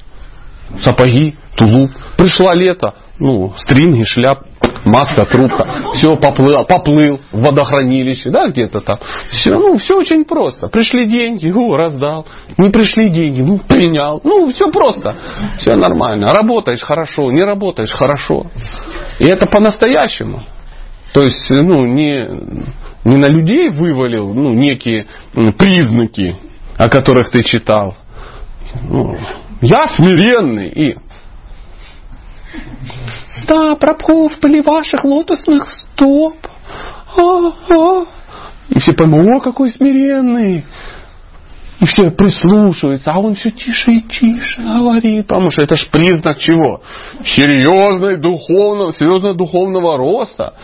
сапоги, 0.81 1.35
тулуп. 1.55 1.91
Пришла 2.17 2.53
лето, 2.53 2.93
ну, 3.19 3.53
стринги, 3.57 4.03
шляп, 4.03 4.43
маска, 4.85 5.25
трубка, 5.25 5.91
все 5.93 6.15
поплыл, 6.15 6.65
поплыл 6.65 7.19
в 7.31 7.41
водохранилище, 7.41 8.29
да, 8.29 8.47
где-то 8.49 8.81
там. 8.81 8.99
Все, 9.29 9.57
ну, 9.57 9.77
все 9.77 9.95
очень 9.95 10.25
просто. 10.25 10.67
Пришли 10.67 11.07
деньги, 11.07 11.49
у, 11.49 11.75
раздал. 11.75 12.25
Не 12.57 12.69
пришли 12.69 13.09
деньги, 13.09 13.41
ну, 13.41 13.59
принял. 13.59 14.21
Ну, 14.23 14.47
все 14.51 14.71
просто. 14.71 15.15
Все 15.57 15.75
нормально. 15.75 16.31
Работаешь 16.33 16.81
хорошо, 16.81 17.31
не 17.31 17.41
работаешь 17.41 17.91
хорошо. 17.91 18.47
И 19.19 19.25
это 19.25 19.45
по-настоящему. 19.47 20.43
То 21.13 21.23
есть, 21.23 21.49
ну, 21.49 21.85
не, 21.85 22.27
не 23.03 23.17
на 23.17 23.27
людей 23.27 23.69
вывалил, 23.69 24.33
ну, 24.33 24.53
некие 24.53 25.07
признаки, 25.57 26.37
о 26.77 26.87
которых 26.89 27.31
ты 27.31 27.43
читал. 27.43 27.95
Ну, 28.83 29.17
я 29.61 29.87
смиренный 29.95 30.69
и 30.69 30.97
да, 33.47 33.75
Прабху 33.75 34.29
в 34.29 34.39
пыли 34.39 34.61
ваших 34.61 35.03
лотосных 35.03 35.67
стоп. 35.67 36.35
А-а. 37.17 38.05
И 38.69 38.79
все 38.79 38.93
поймут, 38.93 39.27
о, 39.27 39.39
какой 39.39 39.69
смиренный. 39.69 40.65
И 41.79 41.85
все 41.85 42.11
прислушиваются, 42.11 43.11
а 43.11 43.19
он 43.19 43.35
все 43.35 43.51
тише 43.51 43.91
и 43.91 44.01
тише 44.01 44.61
говорит, 44.61 45.27
потому 45.27 45.49
что 45.49 45.61
это 45.61 45.77
же 45.77 45.87
признак 45.89 46.37
чего? 46.37 46.81
Серьезной 47.23 48.19
духовного, 48.19 48.93
серьезного 48.93 49.33
духовного 49.33 49.97
роста. 49.97 50.55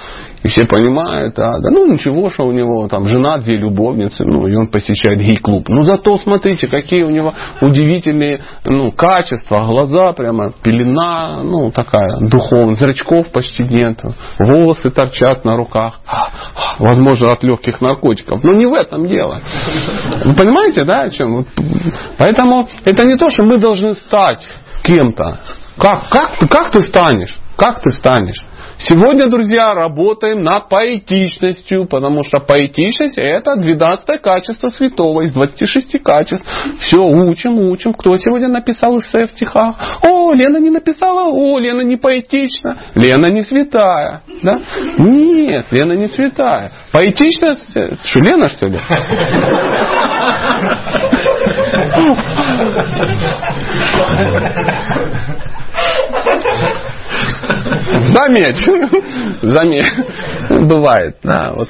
И 0.45 0.47
все 0.47 0.67
понимают, 0.67 1.39
а, 1.39 1.57
да 1.57 1.71
ну 1.71 1.91
ничего, 1.91 2.29
что 2.29 2.43
у 2.43 2.51
него 2.51 2.87
там 2.87 3.07
жена, 3.07 3.39
две 3.39 3.57
любовницы, 3.57 4.23
ну 4.23 4.45
и 4.45 4.53
он 4.53 4.67
посещает 4.67 5.17
гей-клуб. 5.17 5.67
Ну 5.69 5.81
зато 5.85 6.15
смотрите, 6.19 6.67
какие 6.67 7.01
у 7.01 7.09
него 7.09 7.33
удивительные 7.61 8.43
ну, 8.63 8.91
качества, 8.91 9.65
глаза 9.65 10.13
прямо, 10.13 10.53
пелена, 10.61 11.41
ну 11.41 11.71
такая 11.71 12.19
духовная, 12.29 12.75
зрачков 12.75 13.31
почти 13.31 13.63
нет, 13.63 14.03
волосы 14.37 14.91
торчат 14.91 15.45
на 15.45 15.57
руках, 15.57 15.99
возможно 16.77 17.31
от 17.31 17.43
легких 17.43 17.81
наркотиков. 17.81 18.43
Но 18.43 18.53
не 18.53 18.67
в 18.67 18.73
этом 18.75 19.07
дело. 19.07 19.39
Вы 20.25 20.35
понимаете, 20.35 20.83
да, 20.83 21.01
о 21.01 21.09
чем? 21.09 21.47
Поэтому 22.19 22.69
это 22.83 23.03
не 23.03 23.17
то, 23.17 23.31
что 23.31 23.41
мы 23.41 23.57
должны 23.57 23.95
стать 23.95 24.45
кем-то. 24.83 25.39
Как, 25.79 26.07
как, 26.11 26.37
как 26.47 26.69
ты 26.69 26.81
станешь? 26.83 27.35
Как 27.57 27.81
ты 27.81 27.89
станешь? 27.89 28.45
Сегодня, 28.77 29.29
друзья, 29.29 29.73
работаем 29.73 30.43
над 30.43 30.67
поэтичностью, 30.69 31.87
потому 31.87 32.23
что 32.23 32.39
поэтичность 32.39 33.17
это 33.17 33.55
12 33.55 34.21
качество 34.21 34.67
святого 34.67 35.21
из 35.21 35.33
26 35.33 36.03
качеств. 36.03 36.45
Все, 36.81 36.97
учим, 36.97 37.57
учим. 37.57 37.93
Кто 37.93 38.17
сегодня 38.17 38.49
написал 38.49 38.99
эссе 38.99 39.27
в 39.27 39.31
стихах? 39.31 39.99
О, 40.03 40.33
Лена 40.33 40.57
не 40.57 40.69
написала, 40.69 41.29
о, 41.29 41.57
Лена 41.59 41.81
не 41.81 41.95
поэтична, 41.95 42.77
Лена 42.95 43.27
не 43.27 43.43
святая. 43.43 44.21
Да? 44.43 44.59
Нет, 44.97 45.67
Лена 45.71 45.93
не 45.93 46.07
святая. 46.07 46.71
Поэтичность, 46.91 47.69
что, 47.69 48.19
Лена 48.19 48.49
что 48.49 48.67
ли? 48.67 48.79
Заметь. 57.85 58.57
Заметь. 59.41 59.91
Бывает, 60.49 61.17
да, 61.23 61.53
вот. 61.53 61.69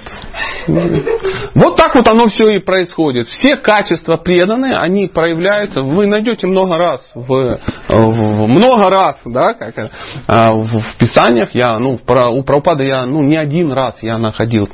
Вот 1.54 1.76
так 1.78 1.96
вот 1.96 2.08
оно 2.08 2.28
все 2.28 2.50
и 2.50 2.60
происходит. 2.60 3.28
Все 3.28 3.56
качества 3.58 4.18
преданные, 4.18 4.78
они 4.78 5.08
проявляются. 5.08 5.82
Вы 5.82 6.08
найдете 6.08 6.48
много 6.48 6.78
раз 6.78 7.02
в, 7.14 7.60
в 7.88 8.48
много 8.48 8.90
раз, 8.90 9.18
да, 9.26 9.54
как, 9.54 9.92
а, 10.28 10.52
в, 10.52 10.80
в 10.80 10.98
писаниях 10.98 11.54
я, 11.54 11.78
ну, 11.80 11.98
про, 11.98 12.30
у 12.30 12.44
Прабхупада 12.44 12.84
я, 12.84 13.06
ну, 13.06 13.22
не 13.22 13.38
один 13.38 13.72
раз 13.72 14.02
я 14.02 14.18
находил 14.18 14.70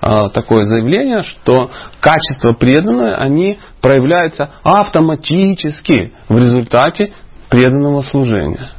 а, 0.00 0.30
такое 0.30 0.64
заявление, 0.64 1.22
что 1.22 1.70
качества 2.00 2.52
преданные, 2.52 3.14
они 3.14 3.58
проявляются 3.80 4.50
автоматически 4.64 6.12
в 6.28 6.36
результате 6.36 7.12
преданного 7.48 8.02
служения. 8.02 8.75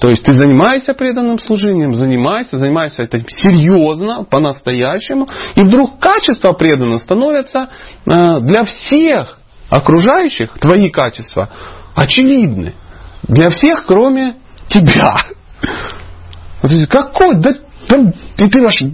То 0.00 0.10
есть 0.10 0.24
ты 0.24 0.34
занимаешься 0.34 0.92
преданным 0.92 1.38
служением, 1.38 1.94
занимаешься, 1.94 2.58
занимаешься 2.58 3.04
этим 3.04 3.26
серьезно, 3.28 4.24
по-настоящему, 4.24 5.28
и 5.54 5.60
вдруг 5.60 5.98
качества 5.98 6.52
преданного 6.52 6.98
становятся 6.98 7.68
э, 8.04 8.40
для 8.40 8.64
всех 8.64 9.38
окружающих, 9.70 10.58
твои 10.58 10.90
качества, 10.90 11.50
очевидны. 11.94 12.74
Для 13.22 13.50
всех, 13.50 13.86
кроме 13.86 14.36
тебя. 14.68 15.16
Вот, 16.62 16.72
какой, 16.88 17.40
да, 17.40 17.50
да, 17.88 18.12
и 18.36 18.48
ты 18.48 18.64
аж 18.64 18.82
э, 18.82 18.86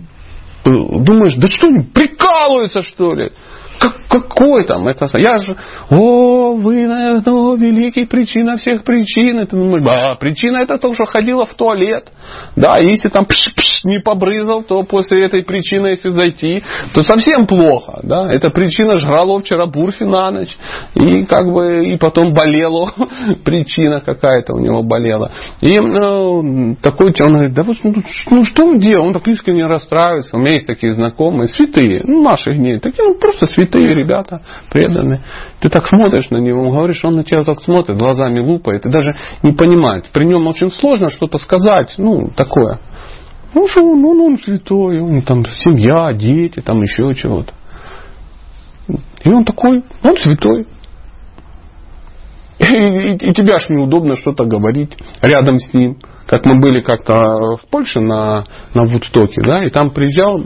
думаешь, 0.65 1.35
да 1.37 1.49
что 1.49 1.67
они 1.67 1.85
прикалываются 1.93 2.83
что 2.83 3.15
ли? 3.15 3.33
Как, 3.81 3.95
какой 4.09 4.64
там 4.66 4.87
это? 4.89 5.07
Я 5.14 5.39
же, 5.39 5.57
о, 5.91 6.55
вы, 6.55 6.87
наверное, 6.87 7.57
великий 7.57 8.05
причина 8.05 8.59
всех 8.59 8.85
причин. 8.85 9.39
Это, 9.39 9.57
да, 9.57 10.16
причина 10.16 10.59
это 10.59 10.76
то, 10.76 10.93
что 10.93 11.07
ходила 11.07 11.47
в 11.47 11.55
туалет. 11.55 12.12
Да, 12.57 12.76
если 12.78 13.09
там 13.09 13.24
пш 13.24 13.49
-пш 13.49 13.81
не 13.85 14.01
побрызал, 14.01 14.62
то 14.62 14.83
после 14.83 15.24
этой 15.24 15.43
причины, 15.45 15.89
если 15.89 16.11
зайти, 16.11 16.62
то 16.95 17.03
совсем 17.03 17.47
плохо. 17.47 18.01
Да? 18.03 18.31
Эта 18.31 18.51
причина 18.51 18.99
жрала 18.99 19.41
вчера 19.41 19.64
бурфи 19.66 20.05
на 20.05 20.31
ночь. 20.31 20.55
И 20.95 21.24
как 21.24 21.51
бы, 21.51 21.87
и 21.87 21.97
потом 21.97 22.35
болела. 22.35 22.93
причина 23.45 24.01
какая-то 24.01 24.53
у 24.53 24.59
него 24.59 24.83
болела. 24.83 25.31
И 25.62 25.78
ну, 25.78 26.76
такой, 26.83 27.14
он 27.20 27.33
говорит, 27.33 27.55
да 27.55 27.62
вот, 27.62 27.78
ну, 27.83 27.95
ну 28.31 28.45
что 28.45 28.64
он 28.66 28.78
делал? 28.78 29.07
Он 29.07 29.14
так 29.14 29.26
искренне 29.26 29.66
расстраивается. 29.66 30.37
У 30.37 30.41
меня 30.41 30.53
есть 30.53 30.66
такие 30.66 30.93
знакомые, 30.93 31.49
святые, 31.49 32.03
ну, 32.05 32.22
наших 32.22 32.57
дней, 32.57 32.78
такие, 32.78 33.09
ну, 33.09 33.14
просто 33.14 33.47
святые 33.47 33.70
святые 33.71 33.95
ребята, 33.95 34.43
преданные. 34.71 35.23
Ты 35.61 35.68
так 35.68 35.87
смотришь 35.87 36.31
на 36.31 36.39
него, 36.39 36.71
говоришь, 36.71 37.05
он 37.05 37.16
на 37.16 37.25
тебя 37.25 37.45
так 37.45 37.61
смотрит, 37.61 37.99
глазами 37.99 38.41
лупает, 38.41 38.87
и 38.87 38.91
даже 38.91 39.14
не 39.43 39.53
понимает. 39.53 40.07
При 40.12 40.25
нем 40.25 40.47
очень 40.47 40.71
сложно 40.71 41.11
что-то 41.11 41.39
сказать, 41.39 41.95
ну, 41.99 42.31
такое. 42.35 42.79
Ну, 43.55 43.66
что, 43.68 43.81
ну, 43.81 44.14
ну, 44.14 44.27
он 44.27 44.39
святой, 44.39 45.01
него 45.01 45.23
там 45.23 45.45
семья, 45.45 46.12
дети, 46.12 46.61
там 46.61 46.81
еще 46.83 47.14
чего-то. 47.14 47.53
И 49.25 49.31
он 49.31 49.45
такой, 49.45 49.85
он 50.03 50.16
святой. 50.16 50.66
И, 52.59 52.64
и, 52.64 53.12
и 53.14 53.33
тебе 53.33 53.55
аж 53.55 53.68
неудобно 53.68 54.16
что-то 54.16 54.45
говорить 54.45 54.97
рядом 55.23 55.59
с 55.59 55.73
ним. 55.73 55.99
Как 56.27 56.45
мы 56.45 56.61
были 56.61 56.81
как-то 56.81 57.14
в 57.57 57.62
Польше 57.71 58.01
на, 58.01 58.45
на 58.75 58.85
Вудстоке, 58.85 59.41
да, 59.43 59.64
и 59.64 59.71
там 59.71 59.91
приезжал 59.91 60.43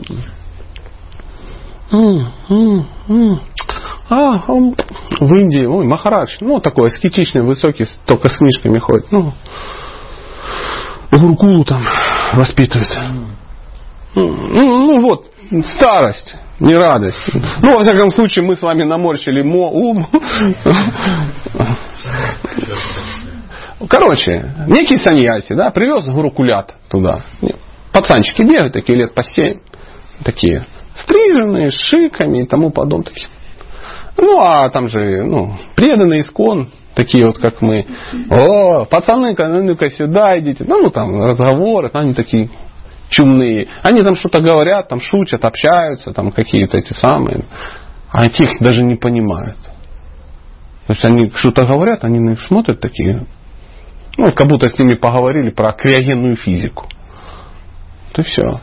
а, 4.09 4.43
он 4.47 4.75
в 5.19 5.35
Индии, 5.35 5.65
ой, 5.65 5.85
Махарадж, 5.85 6.37
ну, 6.41 6.59
такой 6.59 6.87
аскетичный, 6.87 7.41
высокий, 7.41 7.87
только 8.05 8.29
с 8.29 8.37
книжками 8.37 8.79
ходит. 8.79 9.11
Ну, 9.11 9.33
Гуркулу 11.11 11.63
там 11.63 11.85
воспитывает. 12.33 12.89
Ну, 14.15 14.31
ну, 14.33 15.01
вот, 15.01 15.27
старость, 15.77 16.35
не 16.59 16.75
радость. 16.75 17.31
Ну, 17.61 17.77
во 17.77 17.83
всяком 17.83 18.09
случае, 18.11 18.45
мы 18.45 18.55
с 18.55 18.61
вами 18.61 18.83
наморщили 18.83 19.41
мо, 19.41 19.69
ум. 19.69 20.07
Короче, 23.89 24.53
некий 24.67 24.97
саньяси, 24.97 25.53
да, 25.53 25.69
привез 25.69 26.05
гурукулят 26.05 26.75
туда. 26.89 27.23
Пацанчики 27.91 28.41
бегают, 28.41 28.73
такие 28.73 28.97
лет 28.97 29.13
по 29.13 29.23
семь. 29.23 29.59
Такие 30.23 30.65
стриженные, 30.97 31.71
с 31.71 31.75
шиками 31.75 32.43
и 32.43 32.47
тому 32.47 32.71
подобное. 32.71 33.13
Ну, 34.17 34.39
а 34.39 34.69
там 34.69 34.87
же, 34.87 35.23
ну, 35.23 35.57
преданный 35.75 36.19
искон, 36.19 36.69
такие 36.95 37.25
вот, 37.25 37.37
как 37.37 37.61
мы. 37.61 37.85
О, 38.29 38.85
пацаны, 38.85 39.35
ну-ка 39.37 39.89
сюда 39.89 40.39
идите. 40.39 40.63
Ну, 40.65 40.89
там 40.89 41.21
разговоры, 41.23 41.89
они 41.93 42.13
такие 42.13 42.49
чумные. 43.09 43.67
Они 43.83 44.01
там 44.01 44.15
что-то 44.15 44.41
говорят, 44.41 44.87
там 44.87 45.01
шутят, 45.01 45.43
общаются, 45.43 46.13
там 46.13 46.31
какие-то 46.31 46.77
эти 46.77 46.93
самые. 46.93 47.45
А 48.11 48.25
их 48.25 48.61
даже 48.61 48.83
не 48.83 48.95
понимают. 48.95 49.57
То 50.87 50.93
есть 50.93 51.03
они 51.03 51.31
что-то 51.35 51.65
говорят, 51.65 52.03
они 52.03 52.19
на 52.19 52.29
них 52.31 52.41
смотрят 52.41 52.79
такие, 52.79 53.25
ну, 54.17 54.27
как 54.33 54.47
будто 54.47 54.69
с 54.69 54.77
ними 54.77 54.95
поговорили 54.95 55.49
про 55.49 55.73
криогенную 55.73 56.35
физику. 56.37 56.85
То 58.13 58.21
и 58.21 58.25
все. 58.25 58.61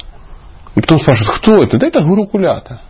И 0.74 0.80
потом 0.80 1.00
спрашивают, 1.00 1.38
кто 1.38 1.62
это? 1.62 1.78
Да 1.78 1.86
это 1.86 2.00
гурукулята. 2.00 2.80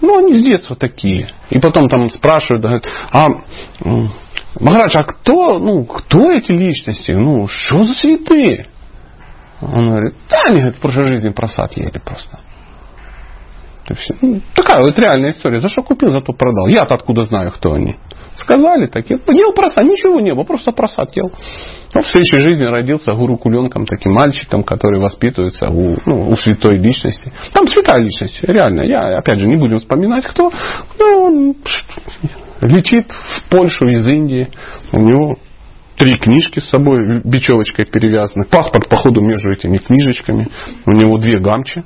Ну, 0.00 0.18
они 0.18 0.36
с 0.36 0.44
детства 0.44 0.76
такие. 0.76 1.30
И 1.50 1.58
потом 1.58 1.88
там 1.88 2.08
спрашивают, 2.08 2.62
говорят, 2.62 2.84
а 3.12 3.26
Махарадж, 4.58 4.96
а 4.96 5.04
кто, 5.04 5.58
ну, 5.58 5.84
кто 5.84 6.32
эти 6.32 6.50
личности? 6.50 7.12
Ну, 7.12 7.46
что 7.46 7.84
за 7.84 7.94
святые? 7.94 8.68
Он 9.60 9.90
говорит, 9.90 10.14
да, 10.28 10.38
они 10.48 10.60
говорит, 10.60 10.76
в 10.76 10.80
прошлой 10.80 11.06
жизни 11.06 11.28
просад 11.30 11.76
ели 11.76 11.98
просто. 11.98 12.40
Ну, 14.20 14.40
такая 14.54 14.82
вот 14.82 14.98
реальная 14.98 15.30
история. 15.30 15.60
За 15.60 15.68
что 15.68 15.82
купил, 15.82 16.12
зато 16.12 16.32
продал. 16.32 16.68
Я-то 16.68 16.94
откуда 16.94 17.24
знаю, 17.24 17.52
кто 17.52 17.74
они. 17.74 17.96
Сказали 18.42 18.86
такие. 18.86 19.20
Ел 19.28 19.52
просад, 19.52 19.84
ничего 19.84 20.20
не 20.20 20.34
было, 20.34 20.44
просто 20.44 20.72
просад 20.72 21.14
ел. 21.16 21.30
Но 21.94 22.02
в 22.02 22.06
следующей 22.06 22.38
жизни 22.38 22.64
родился 22.64 23.12
гуру 23.12 23.36
куленком, 23.36 23.84
таким 23.84 24.12
мальчиком, 24.12 24.62
который 24.62 25.00
воспитывается 25.00 25.68
у, 25.68 25.96
ну, 26.06 26.30
у 26.30 26.36
святой 26.36 26.78
личности. 26.78 27.32
Там 27.52 27.66
святая 27.66 28.02
личность, 28.02 28.42
реально. 28.42 28.82
Я, 28.82 29.18
опять 29.18 29.40
же, 29.40 29.46
не 29.46 29.56
будем 29.56 29.78
вспоминать, 29.78 30.24
кто. 30.24 30.50
Но 30.98 31.24
он 31.24 31.54
летит 32.60 33.10
в 33.10 33.50
Польшу 33.50 33.88
из 33.88 34.06
Индии. 34.06 34.48
У 34.92 34.98
него 35.00 35.36
три 35.96 36.16
книжки 36.16 36.60
с 36.60 36.70
собой 36.70 37.20
бечевочкой 37.24 37.86
перевязаны. 37.86 38.46
Паспорт, 38.46 38.88
походу, 38.88 39.20
между 39.22 39.50
этими 39.50 39.78
книжечками. 39.78 40.48
У 40.86 40.92
него 40.92 41.18
две 41.18 41.40
гамчи. 41.40 41.82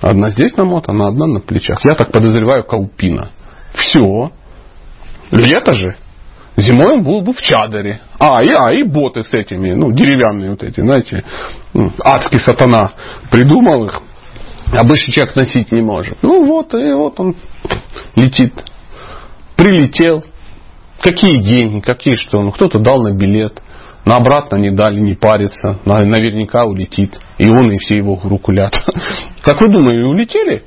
Одна 0.00 0.28
здесь 0.28 0.56
намотана, 0.56 1.08
одна 1.08 1.26
на 1.26 1.40
плечах. 1.40 1.84
Я 1.84 1.94
так 1.94 2.12
подозреваю, 2.12 2.64
Каупина. 2.64 3.30
Все. 3.74 4.30
Лето 5.30 5.74
же. 5.74 5.96
Зимой 6.56 6.94
он 6.94 7.04
был 7.04 7.20
бы 7.20 7.32
в 7.32 7.40
чадере. 7.40 8.00
А, 8.18 8.42
и, 8.42 8.50
а, 8.52 8.72
и 8.72 8.82
боты 8.82 9.22
с 9.22 9.32
этими, 9.32 9.74
ну, 9.74 9.92
деревянные 9.92 10.50
вот 10.50 10.64
эти, 10.64 10.80
знаете, 10.80 11.24
ну, 11.72 11.92
адский 12.04 12.40
сатана 12.40 12.94
придумал 13.30 13.84
их. 13.84 14.00
Обычный 14.72 15.12
человек 15.12 15.36
носить 15.36 15.72
не 15.72 15.82
может. 15.82 16.18
Ну 16.22 16.46
вот, 16.46 16.74
и 16.74 16.92
вот 16.92 17.18
он 17.20 17.36
летит. 18.16 18.52
Прилетел. 19.56 20.24
Какие 21.00 21.40
деньги, 21.42 21.80
какие 21.80 22.16
что? 22.16 22.42
Ну, 22.42 22.50
кто-то 22.50 22.80
дал 22.80 23.02
на 23.02 23.12
билет. 23.14 23.62
На 24.04 24.16
обратно 24.16 24.56
не 24.56 24.70
дали, 24.70 24.98
не 24.98 25.14
париться. 25.14 25.78
Наверняка 25.84 26.64
улетит. 26.64 27.18
И 27.38 27.48
он, 27.48 27.70
и 27.70 27.78
все 27.78 27.96
его 27.96 28.18
рукулят. 28.22 28.74
Как 29.42 29.60
вы 29.60 29.68
думаете, 29.68 30.06
улетели? 30.06 30.64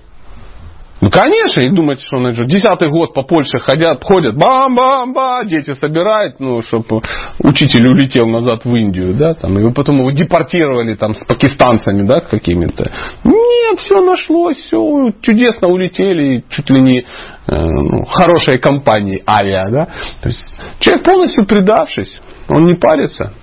Ну, 1.01 1.09
конечно, 1.09 1.61
и 1.61 1.69
думаете, 1.69 2.05
что 2.05 2.17
он 2.17 2.31
же 2.35 2.45
десятый 2.45 2.89
год 2.91 3.15
по 3.15 3.23
Польше 3.23 3.57
ходят, 3.57 4.03
ходят, 4.03 4.37
бам-бам-ба, 4.37 5.41
дети 5.45 5.73
собирают, 5.73 6.39
ну, 6.39 6.61
чтобы 6.61 7.01
учитель 7.39 7.87
улетел 7.87 8.27
назад 8.27 8.65
в 8.65 8.75
Индию, 8.75 9.15
да, 9.15 9.33
там, 9.33 9.57
и 9.57 9.73
потом 9.73 9.97
его 9.97 10.11
депортировали 10.11 10.93
там 10.93 11.15
с 11.15 11.25
пакистанцами, 11.25 12.03
да, 12.03 12.21
какими-то. 12.21 12.91
Нет, 13.23 13.79
все 13.79 13.99
нашлось, 14.01 14.57
все 14.57 15.11
чудесно 15.21 15.69
улетели, 15.69 16.43
чуть 16.49 16.69
ли 16.69 16.81
не 16.83 16.99
э, 16.99 17.03
ну, 17.47 18.05
хорошей 18.05 18.59
компании 18.59 19.23
авиа, 19.25 19.71
да. 19.71 19.87
То 20.21 20.29
есть 20.29 20.55
человек 20.79 21.03
полностью 21.03 21.47
предавшись, 21.47 22.21
он 22.47 22.67
не 22.67 22.75
парится, 22.75 23.33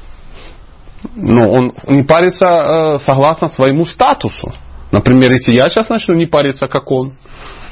но 1.17 1.51
он 1.51 1.73
не 1.89 2.05
парится 2.05 2.47
э, 2.47 2.99
согласно 3.01 3.49
своему 3.49 3.85
статусу. 3.85 4.53
Например, 4.91 5.31
если 5.33 5.55
я 5.55 5.69
сейчас 5.69 5.89
начну 5.89 6.15
не 6.15 6.27
париться, 6.27 6.67
как 6.67 6.91
он, 6.91 7.15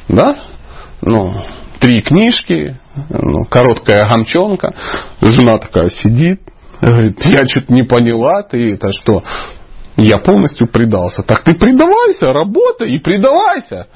да, 0.08 0.36
ну, 1.00 1.42
три 1.80 2.02
книжки, 2.02 2.78
ну, 3.10 3.44
короткая 3.44 4.08
гамчонка, 4.08 4.74
жена 5.20 5.58
такая 5.58 5.90
сидит, 5.90 6.40
говорит, 6.80 7.24
я 7.24 7.46
что-то 7.46 7.72
не 7.72 7.82
поняла, 7.82 8.42
ты 8.42 8.74
это 8.74 8.92
что? 8.92 9.22
Я 9.96 10.18
полностью 10.18 10.68
предался. 10.68 11.22
Так 11.22 11.42
ты 11.42 11.54
предавайся, 11.54 12.26
работай 12.26 12.90
и 12.90 12.98
предавайся. 12.98 13.86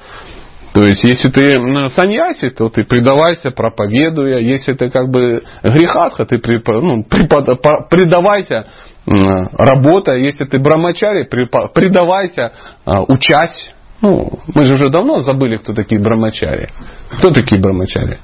То 0.73 0.81
есть, 0.81 1.03
если 1.03 1.29
ты 1.29 1.59
ну, 1.59 1.89
саньяси, 1.89 2.49
то 2.49 2.69
ты 2.69 2.85
предавайся, 2.85 3.51
проповедуя. 3.51 4.39
Если 4.39 4.73
ты 4.73 4.89
как 4.89 5.09
бы 5.09 5.43
грехатха, 5.63 6.25
ты 6.25 6.39
ну, 6.39 7.03
предавайся, 7.03 8.67
работая. 9.05 10.17
Если 10.17 10.45
ты 10.45 10.59
брамачари, 10.59 11.23
предавайся, 11.23 12.53
а, 12.85 13.01
учась. 13.03 13.73
Ну, 14.01 14.39
мы 14.53 14.65
же 14.65 14.73
уже 14.73 14.89
давно 14.89 15.21
забыли, 15.21 15.57
кто 15.57 15.73
такие 15.73 16.01
брамачари. 16.01 16.69
Кто 17.17 17.31
такие 17.31 17.61
брамачари? 17.61 18.19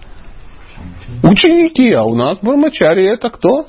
Ученики, 1.24 1.92
а 1.94 2.04
у 2.04 2.16
нас 2.16 2.40
брамачари 2.40 3.06
это 3.06 3.30
кто? 3.30 3.68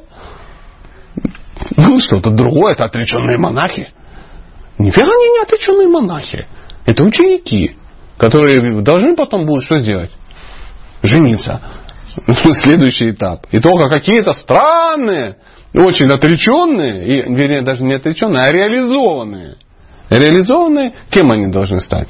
Ну, 1.76 2.00
что-то 2.00 2.30
другое, 2.30 2.72
это 2.74 2.84
отреченные 2.84 3.38
монахи. 3.38 3.92
Нифига 4.78 5.08
они 5.08 5.30
не 5.30 5.42
отреченные 5.42 5.88
монахи. 5.88 6.46
Это 6.86 7.02
ученики, 7.02 7.76
которые 8.16 8.80
должны 8.82 9.14
потом 9.16 9.44
будут 9.44 9.64
что 9.64 9.78
сделать? 9.80 10.10
Жениться. 11.02 11.60
Следующий 12.62 13.10
этап. 13.10 13.46
И 13.50 13.60
только 13.60 13.90
какие-то 13.90 14.34
странные, 14.34 15.36
очень 15.74 16.08
отреченные, 16.08 17.06
и, 17.06 17.34
вернее, 17.34 17.62
даже 17.62 17.84
не 17.84 17.94
отреченные, 17.94 18.42
а 18.42 18.52
реализованные. 18.52 19.56
Реализованные, 20.10 20.94
кем 21.10 21.30
они 21.30 21.48
должны 21.48 21.80
стать? 21.80 22.08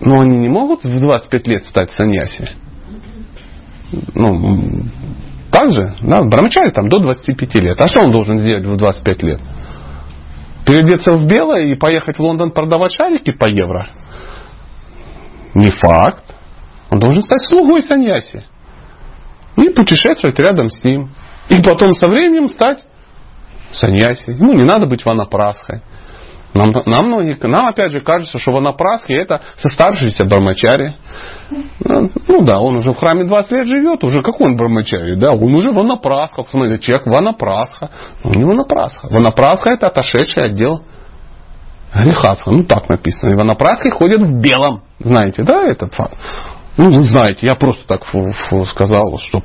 Ну, 0.00 0.20
они 0.20 0.38
не 0.38 0.48
могут 0.48 0.84
в 0.84 1.00
25 1.00 1.48
лет 1.48 1.64
стать 1.66 1.90
саньяси. 1.92 2.50
Ну, 4.14 4.82
так 5.50 5.72
же, 5.72 5.96
да, 6.02 6.22
брамачари 6.22 6.70
там 6.70 6.88
до 6.88 6.98
25 6.98 7.54
лет. 7.56 7.80
А 7.80 7.88
что 7.88 8.02
он 8.02 8.12
должен 8.12 8.38
сделать 8.38 8.64
в 8.64 8.76
25 8.76 9.22
лет? 9.22 9.40
Переодеться 10.66 11.12
в 11.12 11.26
белое 11.26 11.66
и 11.66 11.74
поехать 11.76 12.18
в 12.18 12.22
Лондон 12.22 12.50
продавать 12.50 12.92
шарики 12.92 13.30
по 13.30 13.48
евро? 13.48 13.88
Не 15.54 15.70
факт. 15.70 16.24
Он 16.90 16.98
должен 16.98 17.22
стать 17.22 17.42
слугой 17.42 17.82
саньяси. 17.82 18.44
И 19.56 19.70
путешествовать 19.70 20.38
рядом 20.38 20.70
с 20.70 20.84
ним. 20.84 21.10
И 21.48 21.62
потом 21.62 21.94
со 21.94 22.08
временем 22.08 22.48
стать 22.48 22.78
саньяси. 23.72 24.30
Ему 24.30 24.52
не 24.52 24.64
надо 24.64 24.86
быть 24.86 25.04
ванапрасхой. 25.04 25.80
Нам, 26.54 26.72
нам, 26.86 27.10
нам 27.10 27.66
опять 27.66 27.92
же 27.92 28.00
кажется, 28.00 28.38
что 28.38 28.52
ванапрасхи 28.52 29.12
это 29.12 29.42
состаршийся 29.58 30.24
бармачари. 30.24 30.94
Ну, 31.80 32.10
ну 32.26 32.44
да, 32.44 32.60
он 32.60 32.76
уже 32.76 32.92
в 32.92 32.96
храме 32.96 33.24
20 33.24 33.52
лет 33.52 33.66
живет, 33.66 34.02
уже 34.02 34.22
какой 34.22 34.48
он 34.48 34.56
бармачари, 34.56 35.14
да, 35.14 35.32
он 35.32 35.54
уже 35.54 35.70
ванапрасха, 35.70 36.42
посмотрите, 36.42 36.82
человек 36.82 37.06
ванапрасха. 37.06 37.90
Он 38.24 38.32
не 38.32 38.44
ванапрасха. 38.44 39.08
Ванапрасха 39.08 39.70
это 39.70 39.88
отошедший 39.88 40.44
отдел 40.44 40.82
грехатха, 41.94 42.50
ну 42.50 42.64
так 42.64 42.88
написано. 42.88 43.30
И 43.30 43.36
ванапрасхи 43.36 43.90
ходят 43.90 44.22
в 44.22 44.40
белом, 44.40 44.82
знаете, 44.98 45.42
да, 45.42 45.62
этот 45.62 45.94
факт. 45.94 46.16
Ну, 46.78 47.04
знаете, 47.04 47.46
я 47.46 47.54
просто 47.54 47.86
так 47.86 48.02
сказал, 48.68 49.18
чтобы 49.18 49.44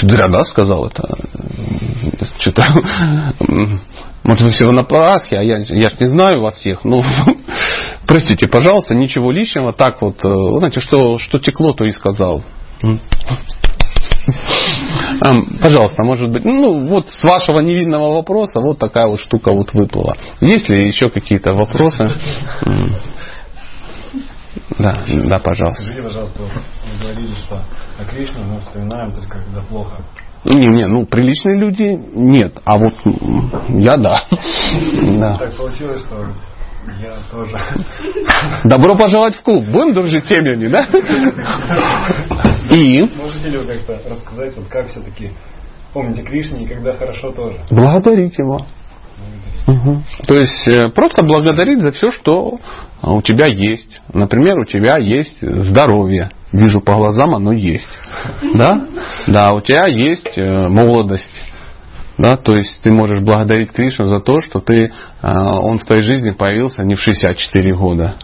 зря, 0.00 0.28
да, 0.30 0.40
сказал 0.40 0.86
это? 0.86 1.02
Что-то... 2.38 2.62
Может, 4.24 4.42
вы 4.42 4.50
все 4.50 4.68
на 4.72 4.82
Пасхе, 4.82 5.38
а 5.38 5.42
я, 5.42 5.58
я 5.58 5.88
же 5.88 5.96
не 6.00 6.06
знаю 6.06 6.40
вас 6.40 6.56
всех. 6.56 6.84
Ну, 6.84 7.00
простите, 8.08 8.48
пожалуйста, 8.48 8.92
ничего 8.92 9.30
личного. 9.30 9.72
Так 9.72 10.02
вот, 10.02 10.16
э, 10.24 10.58
знаете, 10.58 10.80
что, 10.80 11.18
что 11.18 11.38
текло, 11.38 11.74
то 11.74 11.84
и 11.84 11.92
сказал. 11.92 12.42
Пожалуйста, 15.60 16.02
может 16.02 16.30
быть, 16.30 16.44
ну 16.44 16.84
вот 16.84 17.08
с 17.08 17.22
вашего 17.22 17.60
невинного 17.60 18.14
вопроса 18.14 18.60
вот 18.60 18.78
такая 18.78 19.06
вот 19.06 19.20
штука 19.20 19.52
вот 19.52 19.72
выплыла. 19.72 20.16
Есть 20.40 20.68
ли 20.68 20.88
еще 20.88 21.08
какие-то 21.08 21.54
вопросы? 21.54 22.12
Да, 24.78 25.00
да, 25.28 25.38
пожалуйста. 25.38 25.82
Скажите, 25.82 26.02
пожалуйста, 26.02 26.42
вы 26.42 27.02
говорили, 27.02 27.34
что 27.34 27.62
о 27.98 28.04
Кришне 28.04 28.44
мы 28.44 28.60
вспоминаем 28.60 29.12
только 29.12 29.40
когда 29.40 29.60
плохо. 29.62 30.02
Не, 30.44 30.68
не, 30.68 30.86
ну 30.86 31.06
приличные 31.06 31.58
люди 31.58 31.98
нет, 32.14 32.60
а 32.64 32.78
вот 32.78 32.94
я 33.68 33.96
да. 33.96 34.22
да. 35.18 35.36
Так 35.38 35.56
получилось, 35.56 36.02
что 36.02 36.24
я 37.00 37.16
тоже. 37.32 37.58
Добро 38.64 38.96
пожаловать 38.96 39.34
в 39.34 39.42
клуб. 39.42 39.64
Будем 39.64 39.92
дружить 39.92 40.26
семьями, 40.26 40.68
да? 40.68 40.86
И? 42.70 43.00
Можете 43.16 43.48
ли 43.48 43.58
вы 43.58 43.66
как-то 43.66 43.94
рассказать, 44.08 44.56
вот 44.56 44.68
как 44.68 44.86
все-таки 44.88 45.32
помните 45.92 46.22
Кришне 46.22 46.64
и 46.64 46.68
когда 46.68 46.92
хорошо 46.92 47.32
тоже? 47.32 47.58
Благодарить 47.70 48.38
его. 48.38 48.66
Угу. 49.66 50.02
То 50.26 50.34
есть 50.34 50.68
э, 50.68 50.88
просто 50.90 51.24
благодарить 51.24 51.80
за 51.80 51.90
все, 51.90 52.10
что 52.10 52.58
у 53.02 53.22
тебя 53.22 53.46
есть. 53.46 54.00
Например, 54.12 54.58
у 54.58 54.64
тебя 54.64 54.98
есть 54.98 55.40
здоровье. 55.40 56.30
Вижу 56.52 56.80
по 56.80 56.94
глазам, 56.94 57.34
оно 57.34 57.52
есть. 57.52 57.88
Да? 58.54 58.86
Да, 59.26 59.52
у 59.52 59.60
тебя 59.60 59.86
есть 59.86 60.36
э, 60.36 60.68
молодость. 60.68 61.42
Да, 62.18 62.38
то 62.38 62.56
есть 62.56 62.80
ты 62.82 62.90
можешь 62.90 63.20
благодарить 63.20 63.72
Кришну 63.72 64.06
за 64.06 64.20
то, 64.20 64.40
что 64.40 64.60
ты, 64.60 64.84
э, 64.84 64.90
он 65.22 65.78
в 65.78 65.84
твоей 65.84 66.02
жизни 66.02 66.30
появился 66.30 66.82
не 66.82 66.94
в 66.94 67.00
64 67.00 67.76
года, 67.76 68.14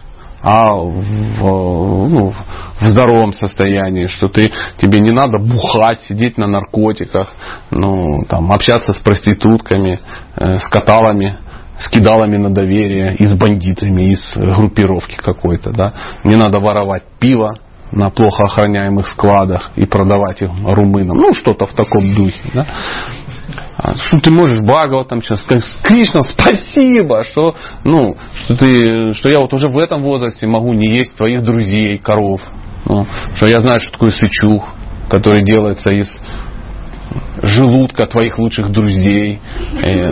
а 0.43 0.75
в, 0.75 2.09
ну, 2.09 2.33
в 2.81 2.85
здоровом 2.85 3.31
состоянии, 3.31 4.07
что 4.07 4.27
ты, 4.27 4.51
тебе 4.77 4.99
не 4.99 5.11
надо 5.11 5.37
бухать, 5.37 6.01
сидеть 6.01 6.37
на 6.37 6.47
наркотиках, 6.47 7.33
ну, 7.71 8.25
там, 8.27 8.51
общаться 8.51 8.91
с 8.93 8.97
проститутками, 8.97 10.01
э, 10.35 10.57
с 10.57 10.67
каталами, 10.67 11.37
с 11.79 11.89
кидалами 11.89 12.37
на 12.37 12.49
доверие, 12.53 13.15
и 13.15 13.25
с 13.25 13.33
бандитами, 13.33 14.11
из 14.11 14.33
группировки 14.35 15.15
какой-то. 15.15 15.71
Да? 15.71 15.93
Не 16.25 16.35
надо 16.35 16.59
воровать 16.59 17.03
пиво 17.19 17.57
на 17.93 18.09
плохо 18.09 18.43
охраняемых 18.43 19.07
складах 19.07 19.71
и 19.75 19.85
продавать 19.85 20.41
их 20.41 20.49
румынам. 20.65 21.17
Ну, 21.17 21.33
что-то 21.35 21.67
в 21.67 21.73
таком 21.73 22.13
духе. 22.15 22.41
Да? 22.53 22.65
А 23.77 23.95
что 23.95 24.19
ты 24.21 24.31
можешь 24.31 24.61
Бхагава 24.61 25.05
там 25.05 25.21
сейчас 25.21 25.43
сказать, 25.43 25.63
Кришна, 25.83 26.21
спасибо, 26.21 27.23
что, 27.23 27.55
ну, 27.83 28.15
что, 28.45 28.55
ты, 28.55 29.13
что 29.13 29.29
я 29.29 29.39
вот 29.39 29.53
уже 29.53 29.67
в 29.67 29.77
этом 29.77 30.03
возрасте 30.03 30.47
могу 30.47 30.73
не 30.73 30.89
есть 30.97 31.15
твоих 31.15 31.43
друзей, 31.43 31.97
коров. 31.97 32.41
Ну, 32.85 33.05
что 33.35 33.47
я 33.47 33.59
знаю, 33.59 33.79
что 33.81 33.91
такое 33.91 34.11
сычух, 34.11 34.67
который 35.09 35.43
делается 35.43 35.89
из 35.89 36.09
желудка 37.41 38.07
твоих 38.07 38.37
лучших 38.39 38.71
друзей. 38.71 39.39
Э, 39.83 40.11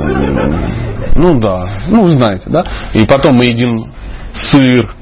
ну 1.16 1.40
да, 1.40 1.80
ну 1.88 2.08
знаете, 2.08 2.46
да. 2.48 2.66
И 2.94 3.06
потом 3.06 3.38
мы 3.38 3.46
едим 3.46 3.92
сыр 4.34 4.96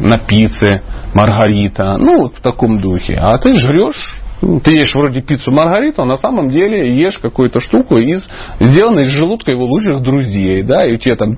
на 0.00 0.18
пицце, 0.18 0.82
маргарита, 1.14 1.96
ну 1.98 2.22
вот 2.22 2.36
в 2.36 2.40
таком 2.40 2.80
духе. 2.80 3.18
А 3.20 3.36
ты 3.38 3.54
жрешь 3.54 4.20
ты 4.40 4.74
ешь 4.74 4.94
вроде 4.94 5.20
пиццу 5.20 5.50
Маргариту, 5.52 6.02
а 6.02 6.06
на 6.06 6.16
самом 6.16 6.50
деле 6.50 6.94
ешь 6.94 7.18
какую-то 7.18 7.60
штуку 7.60 7.96
из, 7.96 8.26
сделанной 8.58 9.04
из 9.04 9.10
желудка 9.10 9.50
его 9.50 9.64
лучших 9.64 10.00
друзей, 10.00 10.62
да, 10.62 10.86
и 10.86 10.94
у 10.94 10.98
тебя 10.98 11.16
там 11.16 11.36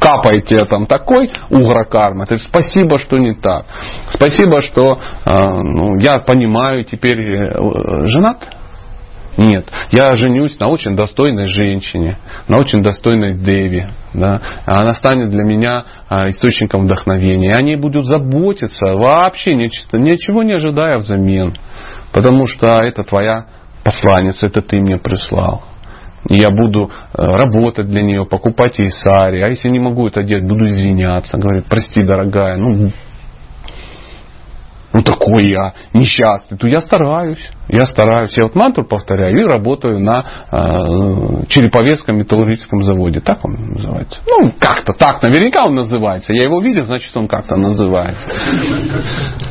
капает 0.00 0.46
тебе 0.46 0.64
там 0.64 0.86
такой 0.86 1.30
угрокарма. 1.50 2.26
Ты 2.26 2.38
спасибо, 2.38 2.98
что 2.98 3.18
не 3.18 3.34
так. 3.34 3.66
Спасибо, 4.12 4.62
что 4.62 4.98
э, 5.24 5.30
ну, 5.30 5.98
я 5.98 6.18
понимаю 6.20 6.84
теперь 6.84 7.20
э, 7.20 8.06
женат. 8.06 8.54
Нет, 9.36 9.70
я 9.92 10.16
женюсь 10.16 10.58
на 10.58 10.66
очень 10.66 10.96
достойной 10.96 11.46
женщине, 11.46 12.18
на 12.48 12.58
очень 12.58 12.82
достойной 12.82 13.34
Деви. 13.34 13.86
Да? 14.12 14.40
Она 14.66 14.94
станет 14.94 15.30
для 15.30 15.44
меня 15.44 15.84
а, 16.08 16.28
источником 16.28 16.86
вдохновения. 16.86 17.50
И 17.50 17.54
они 17.54 17.76
будут 17.76 18.06
заботиться, 18.06 18.94
вообще 18.94 19.54
ничего 19.54 20.42
не 20.42 20.54
ожидая 20.54 20.98
взамен. 20.98 21.56
Потому 22.12 22.46
что 22.46 22.66
это 22.84 23.02
твоя 23.02 23.46
посланница, 23.84 24.46
это 24.46 24.62
ты 24.62 24.80
мне 24.80 24.98
прислал. 24.98 25.62
Я 26.28 26.50
буду 26.50 26.90
э, 26.90 27.22
работать 27.22 27.88
для 27.88 28.02
нее, 28.02 28.26
покупать 28.26 28.78
ей 28.78 28.90
сари. 28.90 29.40
А 29.40 29.48
если 29.48 29.68
не 29.68 29.78
могу 29.78 30.08
это 30.08 30.22
делать, 30.22 30.46
буду 30.46 30.66
извиняться. 30.68 31.38
Говорит, 31.38 31.66
прости, 31.68 32.02
дорогая, 32.02 32.56
ну 32.56 32.90
ну 34.92 35.02
такой 35.02 35.44
я 35.44 35.74
несчастный, 35.92 36.56
то 36.56 36.66
я 36.66 36.80
стараюсь, 36.80 37.46
я 37.68 37.84
стараюсь. 37.84 38.32
Я 38.36 38.44
вот 38.44 38.54
мантру 38.54 38.84
повторяю 38.86 39.38
и 39.38 39.44
работаю 39.44 40.00
на 40.00 40.24
э, 40.50 41.46
Череповецком 41.48 42.16
металлургическом 42.16 42.82
заводе. 42.82 43.20
Так 43.20 43.44
он 43.44 43.74
называется? 43.74 44.20
Ну, 44.26 44.52
как-то 44.58 44.94
так, 44.94 45.22
наверняка 45.22 45.66
он 45.66 45.74
называется. 45.74 46.32
Я 46.32 46.44
его 46.44 46.60
видел, 46.62 46.86
значит 46.86 47.14
он 47.16 47.28
как-то 47.28 47.56
называется. 47.56 48.26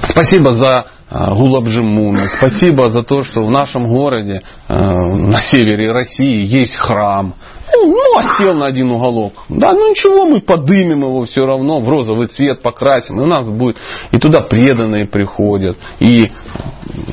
Спасибо 0.10 0.54
за 0.54 0.88
Гулабжимуна. 1.26 2.28
Спасибо 2.38 2.90
за 2.90 3.04
то, 3.04 3.24
что 3.24 3.46
в 3.46 3.50
нашем 3.50 3.88
городе, 3.88 4.42
э, 4.68 4.74
на 4.76 5.42
севере 5.42 5.92
России, 5.92 6.46
есть 6.46 6.76
храм. 6.76 7.34
Ну, 7.74 7.92
ну, 7.92 8.20
а 8.20 8.54
на 8.54 8.66
один 8.66 8.90
уголок. 8.92 9.34
Да, 9.50 9.74
ну 9.74 9.90
ничего, 9.90 10.26
мы 10.26 10.42
подымем 10.42 11.02
его 11.02 11.24
все 11.24 11.46
равно, 11.46 11.82
в 11.82 11.90
розовый 11.90 12.28
цвет 12.28 12.62
покрасим, 12.62 13.20
и 13.20 13.24
у 13.24 13.28
нас 13.28 13.48
будет, 13.48 13.78
и 14.12 14.18
туда 14.18 14.42
преданные 14.42 15.06
приходят, 15.06 15.78
и 16.00 16.24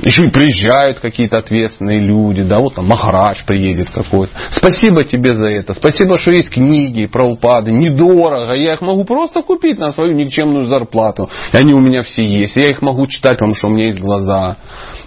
еще 0.02 0.26
и 0.26 0.30
приезжают 0.30 1.00
какие-то 1.00 1.38
ответственные 1.38 2.00
люди, 2.00 2.42
да, 2.42 2.60
вот 2.60 2.74
там 2.74 2.86
Махарадж 2.86 3.44
приедет 3.46 3.90
какой-то. 3.90 4.32
Спасибо 4.50 5.04
тебе 5.04 5.36
за 5.36 5.46
это, 5.46 5.74
спасибо, 5.74 6.18
что 6.18 6.30
есть 6.30 6.50
книги 6.50 7.06
про 7.06 7.26
упады, 7.26 7.72
недорого, 7.72 8.54
я 8.54 8.74
их 8.74 8.80
могу 8.80 9.04
просто 9.04 9.42
купить 9.42 9.78
на 9.78 9.90
свою 9.90 10.14
никчемную 10.14 10.66
зарплату, 10.66 11.28
и 11.52 11.56
они 11.56 11.74
у 11.74 11.80
меня 11.80 12.02
все 12.02 12.22
есть, 12.22 12.56
я 12.56 12.68
их 12.68 12.80
могу 12.80 13.06
читать, 13.08 13.34
потому 13.34 13.54
что 13.54 13.66
у 13.66 13.70
меня 13.70 13.86
есть 13.86 13.93
глаза. 14.00 14.56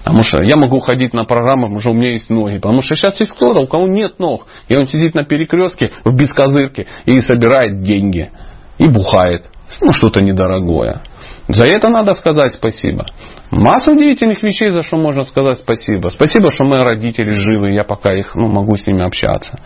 Потому 0.03 0.23
что 0.23 0.41
я 0.41 0.55
могу 0.55 0.79
ходить 0.79 1.13
на 1.13 1.25
программы, 1.25 1.63
потому 1.63 1.79
что 1.81 1.91
у 1.91 1.93
меня 1.93 2.11
есть 2.11 2.29
ноги. 2.29 2.55
Потому 2.57 2.81
что 2.81 2.95
сейчас 2.95 3.19
есть 3.19 3.33
кто-то, 3.33 3.61
у 3.61 3.67
кого 3.67 3.87
нет 3.87 4.19
ног. 4.19 4.47
И 4.67 4.77
он 4.77 4.87
сидит 4.87 5.15
на 5.15 5.25
перекрестке 5.25 5.91
в 6.05 6.15
бескозырке 6.15 6.87
и 7.05 7.19
собирает 7.21 7.81
деньги. 7.81 8.31
И 8.77 8.87
бухает. 8.87 9.49
Ну, 9.81 9.91
что-то 9.91 10.21
недорогое. 10.21 11.01
За 11.49 11.65
это 11.65 11.89
надо 11.89 12.15
сказать 12.15 12.53
спасибо. 12.53 13.05
Масса 13.51 13.91
удивительных 13.91 14.43
вещей, 14.43 14.69
за 14.69 14.81
что 14.81 14.97
можно 14.97 15.23
сказать 15.23 15.59
спасибо. 15.59 16.09
Спасибо, 16.09 16.51
что 16.51 16.65
мои 16.65 16.81
родители 16.81 17.31
живы, 17.31 17.71
я 17.71 17.85
пока 17.85 18.13
их 18.13 18.35
ну, 18.35 18.47
могу 18.47 18.75
с 18.75 18.85
ними 18.85 19.03
общаться. 19.03 19.57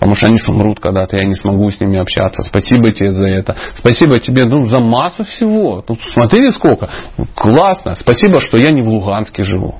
Потому 0.00 0.14
что 0.14 0.28
они 0.28 0.38
сумрут 0.38 0.80
когда-то, 0.80 1.18
я 1.18 1.26
не 1.26 1.34
смогу 1.34 1.70
с 1.70 1.78
ними 1.78 1.98
общаться. 1.98 2.42
Спасибо 2.42 2.88
тебе 2.88 3.12
за 3.12 3.26
это. 3.26 3.54
Спасибо 3.78 4.18
тебе 4.18 4.46
ну, 4.46 4.66
за 4.66 4.78
массу 4.78 5.24
всего. 5.24 5.84
Ну, 5.86 5.98
смотрите 6.14 6.52
сколько. 6.52 6.88
Классно. 7.34 7.94
Спасибо, 7.96 8.40
что 8.40 8.56
я 8.56 8.70
не 8.70 8.80
в 8.80 8.88
Луганске 8.88 9.44
живу. 9.44 9.78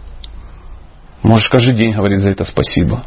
Можешь 1.23 1.49
каждый 1.49 1.75
день 1.75 1.95
говорить 1.95 2.19
за 2.19 2.33
это 2.33 2.45
спасибо. 2.45 3.07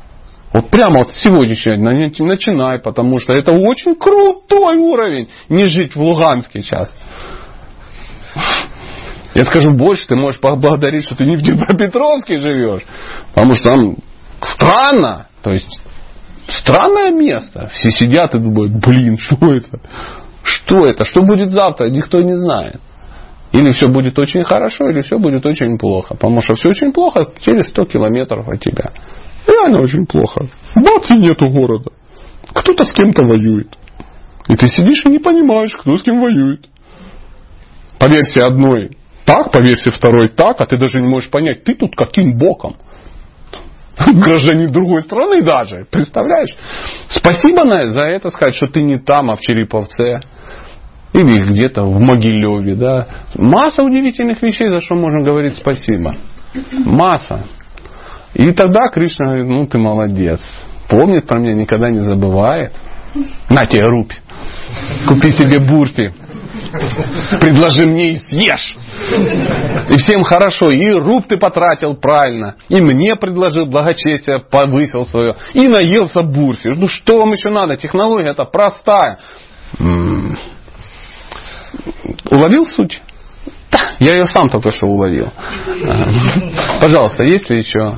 Вот 0.53 0.71
прямо 0.71 1.01
вот 1.01 1.11
сегодняшний 1.13 1.77
день 1.77 2.25
начинай, 2.25 2.79
потому 2.79 3.19
что 3.19 3.33
это 3.33 3.51
очень 3.51 3.93
крутой 3.93 4.77
уровень 4.77 5.29
не 5.49 5.65
жить 5.65 5.95
в 5.95 6.01
Луганске 6.01 6.63
сейчас. 6.63 6.91
Я 9.35 9.45
скажу 9.45 9.71
больше, 9.71 10.07
ты 10.07 10.15
можешь 10.15 10.41
поблагодарить, 10.41 11.05
что 11.05 11.15
ты 11.15 11.25
не 11.25 11.37
в 11.37 11.43
Днепропетровске 11.43 12.39
живешь. 12.39 12.83
Потому 13.35 13.53
что 13.53 13.69
там 13.71 13.95
странно. 14.41 15.27
То 15.43 15.51
есть 15.51 15.81
Странное 16.47 17.11
место. 17.11 17.67
Все 17.73 17.91
сидят 17.91 18.35
и 18.35 18.39
думают, 18.39 18.73
блин, 18.85 19.17
что 19.17 19.53
это? 19.53 19.79
Что 20.43 20.81
это? 20.81 21.05
Что 21.05 21.21
будет 21.21 21.51
завтра? 21.51 21.89
Никто 21.89 22.21
не 22.21 22.37
знает. 22.37 22.79
Или 23.53 23.71
все 23.71 23.87
будет 23.87 24.17
очень 24.17 24.43
хорошо, 24.43 24.89
или 24.89 25.01
все 25.01 25.19
будет 25.19 25.45
очень 25.45 25.77
плохо. 25.77 26.15
Потому 26.15 26.41
что 26.41 26.55
все 26.55 26.69
очень 26.69 26.91
плохо 26.91 27.27
через 27.39 27.69
100 27.69 27.85
километров 27.85 28.47
от 28.47 28.59
тебя. 28.59 28.91
Реально 29.47 29.81
очень 29.81 30.05
плохо. 30.05 30.47
Бац, 30.75 31.09
и 31.11 31.17
нету 31.17 31.49
города. 31.49 31.91
Кто-то 32.53 32.85
с 32.85 32.91
кем-то 32.91 33.23
воюет. 33.23 33.75
И 34.49 34.55
ты 34.55 34.67
сидишь 34.67 35.05
и 35.05 35.09
не 35.09 35.19
понимаешь, 35.19 35.75
кто 35.75 35.97
с 35.97 36.01
кем 36.01 36.19
воюет. 36.19 36.65
По 37.99 38.05
версии 38.05 38.41
одной 38.41 38.97
так, 39.25 39.51
по 39.51 39.59
версии 39.59 39.89
второй 39.89 40.29
так, 40.29 40.59
а 40.59 40.65
ты 40.65 40.77
даже 40.77 40.99
не 40.99 41.07
можешь 41.07 41.29
понять, 41.29 41.63
ты 41.63 41.75
тут 41.75 41.95
каким 41.95 42.37
боком. 42.37 42.75
Гражданин 43.97 44.71
другой 44.71 45.03
страны 45.03 45.41
даже. 45.41 45.85
Представляешь? 45.89 46.55
Спасибо 47.07 47.63
за 47.89 48.01
это 48.01 48.29
сказать, 48.31 48.55
что 48.55 48.67
ты 48.67 48.81
не 48.81 48.97
там, 48.97 49.31
а 49.31 49.35
в 49.35 49.39
Череповце. 49.39 50.21
Или 51.13 51.51
где-то 51.51 51.83
в 51.83 51.99
Могилеве. 51.99 52.75
Да? 52.75 53.07
Масса 53.35 53.83
удивительных 53.83 54.41
вещей, 54.41 54.69
за 54.69 54.81
что 54.81 54.95
можно 54.95 55.21
говорить 55.21 55.55
спасибо. 55.55 56.15
Масса. 56.71 57.45
И 58.33 58.51
тогда 58.51 58.87
Кришна 58.91 59.27
говорит, 59.27 59.47
ну 59.47 59.67
ты 59.67 59.77
молодец. 59.77 60.41
Помнит 60.89 61.27
про 61.27 61.37
меня, 61.37 61.53
никогда 61.53 61.89
не 61.89 62.03
забывает. 62.03 62.71
На 63.49 63.67
тебе 63.67 63.83
рубь. 63.83 64.11
Купи 65.07 65.29
себе 65.31 65.59
бурфи. 65.59 66.13
Предложи 67.39 67.85
мне 67.85 68.13
и 68.13 68.17
съешь. 68.17 68.75
И 69.89 69.97
всем 69.97 70.23
хорошо. 70.23 70.71
И 70.71 70.91
руб 70.91 71.27
ты 71.27 71.37
потратил 71.37 71.95
правильно. 71.95 72.55
И 72.69 72.81
мне 72.81 73.15
предложил 73.15 73.65
благочестие, 73.65 74.39
повысил 74.39 75.05
свое. 75.05 75.35
И 75.53 75.67
наелся 75.67 76.23
бурфи. 76.23 76.69
Ну 76.69 76.87
что 76.87 77.19
вам 77.19 77.33
еще 77.33 77.49
надо? 77.49 77.77
Технология 77.77 78.29
это 78.29 78.45
простая. 78.45 79.19
Уловил 82.29 82.65
суть? 82.65 83.01
Я 83.99 84.13
ее 84.13 84.25
сам 84.25 84.49
только 84.49 84.71
что 84.71 84.87
уловил. 84.87 85.31
Пожалуйста, 86.81 87.23
есть 87.23 87.49
ли 87.49 87.59
еще? 87.59 87.97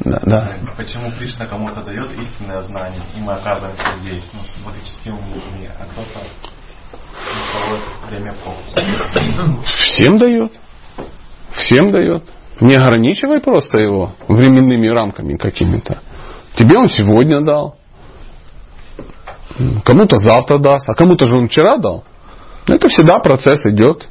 Да, 0.00 0.20
да. 0.24 0.56
Почему 0.76 1.10
Кришна 1.12 1.46
кому-то 1.46 1.82
дает 1.82 2.10
истинное 2.18 2.60
знание, 2.62 3.00
и 3.16 3.20
мы 3.20 3.32
оказываемся 3.32 3.96
здесь, 4.02 4.28
ну, 4.34 4.42
с 4.42 4.62
благочестивыми 4.62 5.34
людьми, 5.34 5.70
а 5.78 5.86
кто-то 5.86 6.20
Всем 9.66 10.18
дает. 10.18 10.52
Всем 11.52 11.90
дает. 11.90 12.24
Не 12.60 12.74
ограничивай 12.76 13.40
просто 13.40 13.78
его 13.78 14.14
временными 14.28 14.86
рамками 14.86 15.36
какими-то. 15.36 16.00
Тебе 16.56 16.78
он 16.78 16.88
сегодня 16.88 17.44
дал. 17.44 17.76
Кому-то 19.84 20.18
завтра 20.18 20.58
даст. 20.58 20.88
А 20.88 20.94
кому-то 20.94 21.26
же 21.26 21.36
он 21.36 21.48
вчера 21.48 21.76
дал. 21.78 22.04
Это 22.66 22.88
всегда 22.88 23.18
процесс 23.18 23.64
идет. 23.66 24.06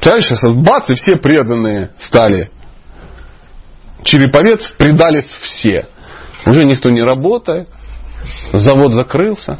Представляешь, 0.00 0.56
бац, 0.56 0.90
и 0.90 0.94
все 0.94 1.16
преданные 1.16 1.90
стали. 1.98 2.50
Череповец 4.02 4.66
предались 4.78 5.30
все. 5.42 5.88
Уже 6.46 6.64
никто 6.64 6.88
не 6.88 7.02
работает. 7.02 7.68
Завод 8.52 8.94
закрылся. 8.94 9.58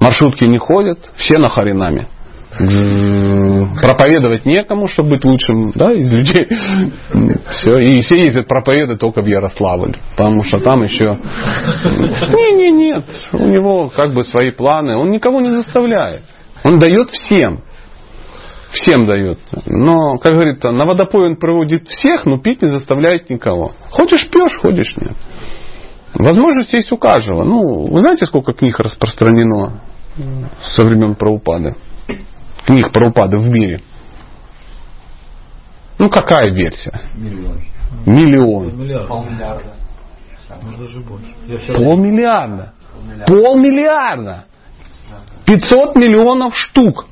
Маршрутки 0.00 0.44
не 0.44 0.58
ходят, 0.58 0.98
все 1.16 1.38
на 1.38 1.48
харинаме. 1.48 2.08
Проповедовать 3.80 4.44
некому, 4.44 4.88
чтобы 4.88 5.10
быть 5.10 5.24
лучшим 5.24 5.70
да, 5.74 5.92
из 5.92 6.10
людей. 6.10 6.48
Все. 7.50 7.78
И 7.78 8.00
все 8.02 8.24
ездят 8.24 8.48
проповедовать 8.48 9.00
только 9.00 9.22
в 9.22 9.26
Ярославль. 9.26 9.94
Потому 10.16 10.42
что 10.42 10.58
там 10.58 10.82
еще... 10.82 11.16
Не, 11.84 12.56
не, 12.56 12.70
нет. 12.70 13.04
У 13.32 13.46
него 13.46 13.88
как 13.88 14.14
бы 14.14 14.24
свои 14.24 14.50
планы. 14.50 14.96
Он 14.96 15.10
никого 15.10 15.40
не 15.40 15.50
заставляет. 15.50 16.24
Он 16.64 16.78
дает 16.78 17.10
всем. 17.10 17.62
Всем 18.72 19.06
дает. 19.06 19.38
Но, 19.66 20.18
как 20.18 20.34
говорится, 20.34 20.70
на 20.70 20.86
водопой 20.86 21.26
он 21.26 21.36
проводит 21.36 21.88
всех, 21.88 22.26
но 22.26 22.38
пить 22.38 22.62
не 22.62 22.68
заставляет 22.68 23.30
никого. 23.30 23.72
Хочешь 23.90 24.28
пьешь, 24.28 24.58
ходишь 24.60 24.96
нет. 24.96 25.16
Возможность 26.14 26.72
есть 26.72 26.90
у 26.92 26.96
каждого. 26.96 27.44
Ну, 27.44 27.86
вы 27.86 28.00
знаете, 28.00 28.26
сколько 28.26 28.52
книг 28.52 28.78
распространено 28.80 29.80
со 30.16 30.82
времен 30.82 31.14
Праупады? 31.14 31.76
Книг 32.66 32.92
Праупады 32.92 33.38
в 33.38 33.48
мире. 33.48 33.80
Ну, 35.98 36.08
какая 36.08 36.52
версия? 36.52 37.00
Миллион. 37.14 37.58
Миллион. 38.06 38.78
Миллиард. 38.78 39.08
Полмиллиарда. 39.08 39.74
Может 40.62 40.80
даже 40.80 41.00
больше. 41.00 41.72
Полмиллиарда. 41.74 42.72
Полмиллиарда. 42.92 43.24
Полмиллиарда. 43.26 44.44
500 45.46 45.96
миллионов 45.96 46.56
штук. 46.56 47.06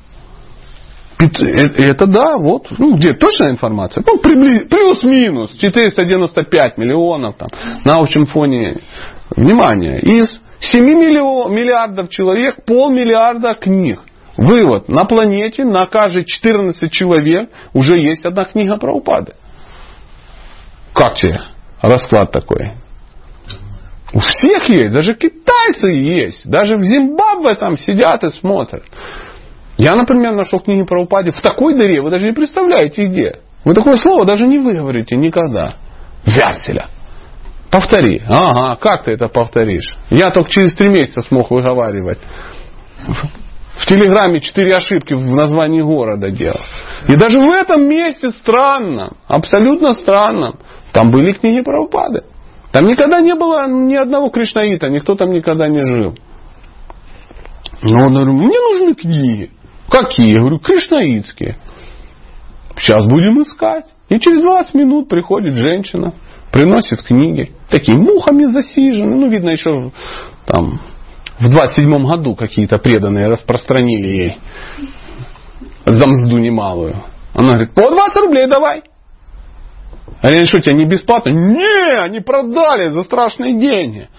Э- 1.19 1.25
Это 1.25 2.05
да, 2.07 2.37
вот, 2.37 2.67
ну 2.77 2.95
где 2.97 3.13
точная 3.13 3.51
информация? 3.51 4.03
Ну, 4.07 4.17
плюс-минус 4.19 5.51
495 5.59 6.77
миллионов 6.77 7.35
там, 7.35 7.49
на 7.83 7.99
общем 7.99 8.25
фоне. 8.25 8.77
Внимание, 9.35 9.99
из 9.99 10.39
7 10.59 10.83
миллион, 10.83 11.53
миллиардов 11.53 12.09
человек 12.09 12.65
полмиллиарда 12.65 13.53
книг. 13.55 14.01
Вывод, 14.37 14.87
на 14.87 15.05
планете 15.05 15.63
на 15.65 15.85
каждые 15.85 16.25
14 16.25 16.91
человек 16.91 17.49
уже 17.73 17.97
есть 17.97 18.25
одна 18.25 18.45
книга 18.45 18.77
про 18.77 18.93
упады. 18.93 19.33
Как 20.93 21.15
тебе 21.15 21.39
расклад 21.81 22.31
такой? 22.31 22.73
У 24.13 24.19
всех 24.19 24.67
есть, 24.69 24.91
даже 24.91 25.13
китайцы 25.13 25.87
есть, 25.87 26.49
даже 26.49 26.77
в 26.77 26.83
Зимбабве 26.83 27.55
там 27.55 27.77
сидят 27.77 28.23
и 28.23 28.31
смотрят. 28.31 28.83
Я, 29.77 29.95
например, 29.95 30.35
нашел 30.35 30.59
книги 30.59 30.83
про 30.83 31.01
упаде 31.01 31.31
в 31.31 31.41
такой 31.41 31.79
дыре, 31.79 32.01
вы 32.01 32.09
даже 32.09 32.25
не 32.25 32.33
представляете 32.33 33.05
где. 33.05 33.39
Вы 33.63 33.73
такое 33.73 33.97
слово 33.97 34.25
даже 34.25 34.47
не 34.47 34.57
выговорите 34.57 35.15
никогда. 35.15 35.75
Вяселя. 36.25 36.87
Повтори. 37.71 38.21
Ага, 38.27 38.75
как 38.77 39.03
ты 39.03 39.11
это 39.11 39.27
повторишь? 39.27 39.95
Я 40.09 40.31
только 40.31 40.49
через 40.49 40.73
три 40.73 40.89
месяца 40.89 41.21
смог 41.21 41.51
выговаривать. 41.51 42.19
В 43.77 43.85
Телеграме 43.85 44.41
четыре 44.41 44.73
ошибки 44.73 45.13
в 45.13 45.23
названии 45.23 45.81
города 45.81 46.31
делал. 46.31 46.59
И 47.07 47.15
даже 47.15 47.39
в 47.39 47.49
этом 47.49 47.87
месте 47.87 48.29
странно, 48.29 49.13
абсолютно 49.27 49.93
странно, 49.93 50.55
там 50.91 51.11
были 51.11 51.33
книги 51.33 51.61
про 51.61 51.83
упады. 51.83 52.23
Там 52.71 52.85
никогда 52.85 53.21
не 53.21 53.35
было 53.35 53.67
ни 53.67 53.95
одного 53.95 54.29
кришнаита, 54.29 54.89
никто 54.89 55.15
там 55.15 55.31
никогда 55.31 55.67
не 55.67 55.83
жил. 55.83 56.15
Но 57.81 58.05
он 58.05 58.13
говорит, 58.13 58.33
мне 58.33 58.59
нужны 58.59 58.95
книги. 58.95 59.51
Какие? 59.89 60.31
Я 60.31 60.41
говорю, 60.41 60.59
кришнаитские. 60.59 61.55
Сейчас 62.77 63.05
будем 63.05 63.41
искать. 63.41 63.85
И 64.09 64.19
через 64.19 64.43
20 64.43 64.73
минут 64.73 65.07
приходит 65.07 65.53
женщина 65.53 66.13
приносит 66.51 67.03
книги. 67.03 67.51
Такие 67.69 67.97
мухами 67.97 68.51
засижены. 68.51 69.15
Ну, 69.15 69.27
видно, 69.29 69.49
еще 69.49 69.91
там 70.45 70.81
в 71.39 71.49
27 71.49 72.05
году 72.05 72.35
какие-то 72.35 72.77
преданные 72.77 73.27
распространили 73.27 74.07
ей 74.07 74.37
за 75.85 76.07
мзду 76.07 76.37
немалую. 76.37 77.03
Она 77.33 77.53
говорит, 77.53 77.73
по 77.73 77.89
20 77.89 78.21
рублей 78.21 78.47
давай. 78.47 78.83
А 80.21 80.29
я 80.29 80.45
что, 80.45 80.59
тебя 80.59 80.75
не 80.75 80.85
бесплатно? 80.85 81.29
Не, 81.29 81.97
они 82.01 82.19
продали 82.19 82.89
за 82.89 83.03
страшные 83.03 83.57
деньги. 83.57 84.09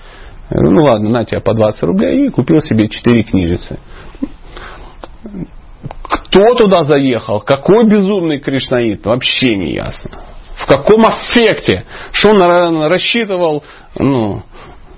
Я 0.51 0.59
говорю, 0.59 0.79
ну 0.79 0.85
ладно, 0.85 1.11
на 1.11 1.25
тебя 1.25 1.41
по 1.41 1.53
20 1.53 1.83
рублей 1.83 2.27
и 2.27 2.31
купил 2.31 2.61
себе 2.63 2.89
4 2.89 3.23
книжицы. 3.25 3.79
Кто 6.03 6.55
туда 6.55 6.85
заехал? 6.85 7.41
Какой 7.41 7.87
безумный 7.87 8.41
кришнаит? 8.41 9.05
Вообще 9.05 9.57
не 9.57 9.73
ясно. 9.75 10.30
Каком 10.71 11.05
аффекте? 11.05 11.85
Что 12.13 12.31
он 12.31 12.85
рассчитывал 12.85 13.65
ну, 13.99 14.43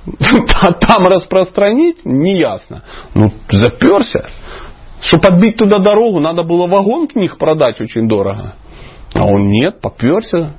там 0.80 1.04
распространить? 1.04 2.04
Не 2.04 2.38
ясно. 2.38 2.82
Ну, 3.14 3.32
заперся. 3.50 4.28
Чтобы 5.00 5.22
подбить 5.22 5.56
туда 5.56 5.78
дорогу, 5.78 6.20
надо 6.20 6.42
было 6.42 6.66
вагон 6.66 7.08
книг 7.08 7.38
продать 7.38 7.80
очень 7.80 8.06
дорого. 8.06 8.56
А 9.14 9.24
он 9.24 9.48
нет, 9.48 9.80
поперся. 9.80 10.56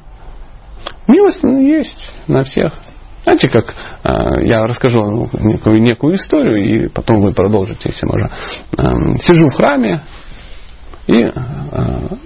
Милость 1.07 1.43
есть 1.43 2.11
на 2.27 2.43
всех. 2.43 2.73
Знаете, 3.23 3.49
как 3.49 3.69
э, 3.69 4.47
я 4.47 4.65
расскажу 4.65 5.29
некую, 5.33 5.79
некую 5.79 6.15
историю, 6.15 6.85
и 6.85 6.87
потом 6.89 7.21
вы 7.21 7.33
продолжите, 7.33 7.89
если 7.89 8.07
можно. 8.07 8.31
Э, 8.77 9.17
сижу 9.19 9.47
в 9.47 9.53
храме, 9.55 10.05
и 11.07 11.21
э, 11.21 11.31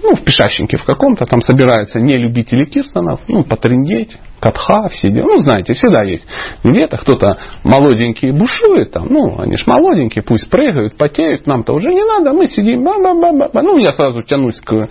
ну, 0.02 0.14
в 0.14 0.24
пешащенке 0.24 0.76
в 0.76 0.84
каком-то, 0.84 1.24
там 1.24 1.40
собираются 1.40 2.00
не 2.00 2.16
любители 2.16 2.64
киртанов, 2.64 3.20
ну, 3.26 3.42
потрендеть, 3.42 4.16
катха, 4.40 4.88
все 4.88 5.10
дела. 5.10 5.26
Ну, 5.26 5.38
знаете, 5.38 5.74
всегда 5.74 6.04
есть 6.04 6.26
где-то 6.62 6.96
кто-то 6.96 7.38
молоденький 7.64 8.30
бушует, 8.30 8.92
там, 8.92 9.06
ну, 9.08 9.40
они 9.40 9.56
ж 9.56 9.66
молоденькие, 9.66 10.22
пусть 10.22 10.48
прыгают, 10.48 10.96
потеют, 10.96 11.46
нам-то 11.46 11.72
уже 11.74 11.88
не 11.88 12.04
надо, 12.04 12.32
мы 12.32 12.46
сидим, 12.46 12.84
ба 12.84 12.92
-ба 12.98 13.14
-ба 13.14 13.50
-ба. 13.52 13.62
ну, 13.62 13.78
я 13.78 13.92
сразу 13.92 14.22
тянусь 14.22 14.60
к, 14.60 14.88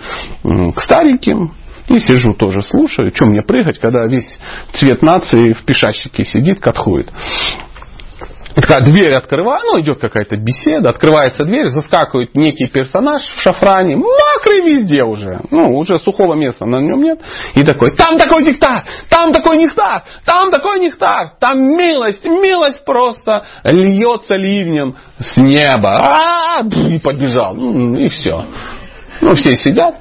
к 0.76 0.80
стареньким, 0.82 1.54
и 1.88 2.00
сижу 2.00 2.34
тоже 2.34 2.62
слушаю, 2.64 3.12
что 3.16 3.26
мне 3.28 3.42
прыгать, 3.42 3.80
когда 3.80 4.06
весь 4.08 4.30
цвет 4.74 5.02
нации 5.02 5.54
в 5.54 5.64
пешащике 5.64 6.26
сидит, 6.26 6.60
катхует. 6.60 7.10
Такая 8.58 8.84
дверь 8.84 9.14
открывает, 9.14 9.62
ну 9.66 9.80
идет 9.82 10.00
какая-то 10.00 10.36
беседа, 10.36 10.90
открывается 10.90 11.44
дверь, 11.44 11.68
заскакивает 11.68 12.34
некий 12.34 12.66
персонаж 12.66 13.22
в 13.22 13.42
шафране, 13.44 13.98
мокрый 13.98 14.64
везде 14.64 15.04
уже, 15.04 15.42
ну 15.52 15.78
уже 15.78 16.00
сухого 16.00 16.34
места 16.34 16.66
на 16.66 16.78
нем 16.78 17.04
нет, 17.04 17.20
и 17.54 17.64
такой, 17.64 17.96
там 17.96 18.18
такой 18.18 18.44
нектар, 18.44 18.84
там 19.12 19.32
такой 19.32 19.60
нектар, 19.60 20.06
там 20.26 20.50
такой 20.50 20.80
нектар, 20.80 21.34
там 21.40 21.60
милость, 21.60 22.26
милость 22.26 22.84
просто! 22.84 23.46
Льется 23.64 24.34
ливнем 24.36 24.96
с 25.20 25.38
неба, 25.38 26.00
а 26.00 26.62
и 26.66 26.98
побежал, 26.98 27.54
ну, 27.54 27.96
и 27.96 28.10
все. 28.10 28.44
Ну 29.22 29.36
все 29.36 29.56
сидят, 29.56 29.98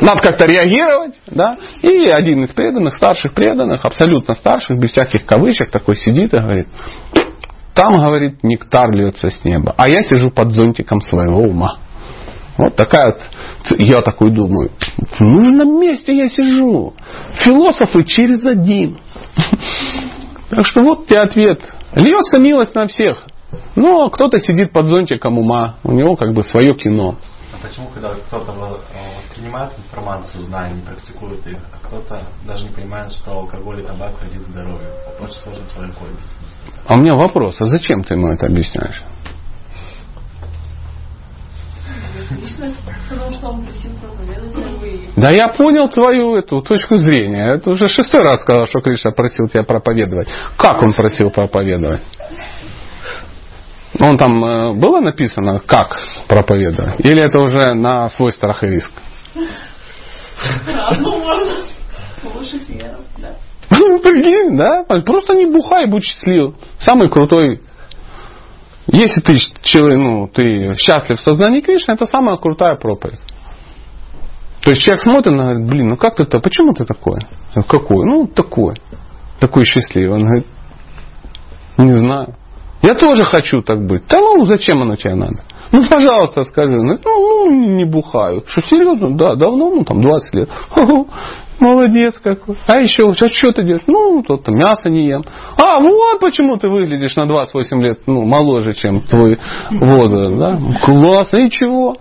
надо 0.00 0.20
как-то 0.20 0.46
реагировать, 0.46 1.14
да? 1.26 1.56
И 1.82 2.08
один 2.08 2.44
из 2.44 2.50
преданных, 2.50 2.94
старших 2.96 3.34
преданных, 3.34 3.84
абсолютно 3.84 4.34
старших, 4.34 4.78
без 4.78 4.90
всяких 4.90 5.24
кавычек, 5.24 5.70
такой 5.70 5.96
сидит 5.96 6.34
и 6.34 6.38
говорит, 6.38 6.68
там, 7.74 7.92
говорит, 7.94 8.42
нектар 8.42 8.90
льется 8.92 9.30
с 9.30 9.44
неба, 9.44 9.74
а 9.76 9.88
я 9.88 10.02
сижу 10.02 10.30
под 10.30 10.52
зонтиком 10.52 11.00
своего 11.00 11.38
ума. 11.38 11.78
Вот 12.56 12.76
такая 12.76 13.12
вот, 13.12 13.80
я 13.80 14.00
такой 14.00 14.30
думаю, 14.30 14.70
в 15.18 15.20
нужном 15.20 15.80
месте 15.80 16.16
я 16.16 16.28
сижу. 16.28 16.92
Философы 17.38 18.04
через 18.04 18.44
один. 18.44 18.98
Так 20.50 20.64
что 20.66 20.82
вот 20.82 21.08
тебе 21.08 21.18
ответ. 21.18 21.60
Льется 21.96 22.38
милость 22.38 22.74
на 22.76 22.86
всех. 22.86 23.26
Но 23.74 24.08
кто-то 24.10 24.38
сидит 24.38 24.72
под 24.72 24.86
зонтиком 24.86 25.36
ума. 25.36 25.76
У 25.82 25.90
него 25.90 26.14
как 26.14 26.32
бы 26.32 26.44
свое 26.44 26.74
кино 26.74 27.18
почему, 27.64 27.88
когда 27.88 28.14
кто-то 28.14 28.52
воспринимает 28.52 29.72
информацию, 29.78 30.44
знания, 30.44 30.74
не 30.74 30.82
практикует 30.82 31.46
их, 31.46 31.58
а 31.72 31.86
кто-то 31.86 32.22
даже 32.46 32.64
не 32.64 32.70
понимает, 32.70 33.10
что 33.12 33.32
алкоголь 33.32 33.80
и 33.80 33.86
табак 33.86 34.20
вредит 34.20 34.42
здоровью. 34.48 34.90
Очень 35.18 35.40
сложно 35.40 35.64
человеку 35.72 36.04
объяснить. 36.04 36.54
А 36.86 36.94
у 36.94 37.00
меня 37.00 37.14
вопрос, 37.14 37.56
а 37.60 37.64
зачем 37.64 38.04
ты 38.04 38.14
ему 38.14 38.28
это 38.28 38.46
объясняешь? 38.46 39.02
Да 45.16 45.30
я 45.30 45.48
понял 45.48 45.88
твою 45.88 46.36
эту 46.36 46.60
точку 46.62 46.96
зрения. 46.96 47.54
Это 47.54 47.70
уже 47.70 47.88
шестой 47.88 48.20
раз 48.20 48.42
сказал, 48.42 48.66
что 48.66 48.80
Кришна 48.80 49.10
просил 49.10 49.48
тебя 49.48 49.62
проповедовать. 49.62 50.28
Как 50.56 50.82
он 50.82 50.94
просил 50.94 51.30
проповедовать? 51.30 52.02
Он 54.00 54.18
там 54.18 54.44
э, 54.44 54.72
было 54.74 55.00
написано, 55.00 55.60
как 55.64 55.96
проповедовать? 56.28 57.00
Или 57.00 57.22
это 57.22 57.38
уже 57.40 57.74
на 57.74 58.08
свой 58.10 58.32
страх 58.32 58.62
и 58.64 58.66
риск? 58.66 58.90
Ну, 60.98 61.18
можно. 61.18 61.52
Лучше 62.24 62.60
да. 63.18 63.34
Ну, 63.70 64.00
прикинь, 64.00 64.56
да? 64.56 64.84
Просто 64.84 65.34
не 65.34 65.46
бухай, 65.46 65.86
будь 65.86 66.04
счастлив. 66.04 66.54
Самый 66.78 67.08
крутой. 67.08 67.60
Если 68.86 69.20
ты, 69.20 69.36
ну, 69.96 70.28
ты 70.28 70.74
счастлив 70.76 71.18
в 71.18 71.22
сознании 71.22 71.60
Кришны, 71.60 71.92
это 71.92 72.06
самая 72.06 72.36
крутая 72.36 72.76
проповедь. 72.76 73.20
То 74.62 74.70
есть 74.70 74.82
человек 74.82 75.02
смотрит 75.02 75.26
и 75.26 75.36
говорит, 75.36 75.68
блин, 75.68 75.88
ну 75.88 75.96
как 75.96 76.16
ты-то, 76.16 76.40
почему 76.40 76.72
ты 76.72 76.84
такой? 76.84 77.20
Какой? 77.68 78.06
Ну, 78.06 78.26
такой. 78.26 78.76
Такой 79.38 79.64
счастливый. 79.64 80.16
Он 80.16 80.24
говорит, 80.24 80.46
не 81.76 81.92
знаю. 81.92 82.34
Я 82.82 82.94
тоже 82.94 83.24
хочу 83.24 83.62
так 83.62 83.86
быть. 83.86 84.02
Да 84.08 84.18
ну, 84.20 84.44
зачем 84.44 84.82
оно 84.82 84.96
тебе 84.96 85.14
надо? 85.14 85.42
Ну, 85.72 85.80
пожалуйста, 85.88 86.44
скажи. 86.44 86.76
Ну, 86.76 86.98
ну 87.04 87.50
не 87.50 87.84
бухаю. 87.84 88.42
Что, 88.46 88.62
серьезно? 88.62 89.16
Да, 89.16 89.34
давно, 89.34 89.70
ну, 89.70 89.84
там, 89.84 90.00
20 90.00 90.34
лет. 90.34 90.48
Молодец 91.60 92.14
какой. 92.22 92.56
А 92.66 92.80
еще, 92.80 93.10
а 93.10 93.14
что 93.14 93.52
ты 93.52 93.62
делаешь? 93.62 93.84
Ну, 93.86 94.22
то-то 94.22 94.52
мясо 94.52 94.88
не 94.90 95.08
ем. 95.08 95.24
А, 95.56 95.80
вот 95.80 96.20
почему 96.20 96.56
ты 96.56 96.68
выглядишь 96.68 97.16
на 97.16 97.26
28 97.26 97.82
лет, 97.82 98.00
ну, 98.06 98.24
моложе, 98.24 98.74
чем 98.74 99.00
твой 99.02 99.38
возраст, 99.70 100.36
да? 100.36 100.58
Классно, 100.82 101.38
и 101.38 101.50
чего? 101.50 101.96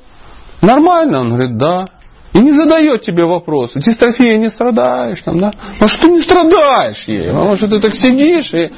Нормально? 0.61 1.21
Он 1.21 1.29
говорит, 1.29 1.57
да 1.57 1.85
и 2.33 2.39
не 2.39 2.51
задает 2.51 3.01
тебе 3.01 3.25
вопросы. 3.25 3.79
Дистрофия 3.79 4.37
не 4.37 4.49
страдаешь 4.49 5.21
там, 5.21 5.39
да? 5.39 5.51
Потому 5.51 5.87
что 5.87 6.01
ты 6.01 6.11
не 6.11 6.21
страдаешь 6.21 7.03
ей. 7.07 7.27
Потому 7.27 7.55
что 7.55 7.67
ты 7.67 7.79
так 7.79 7.93
сидишь 7.95 8.51
и... 8.53 8.71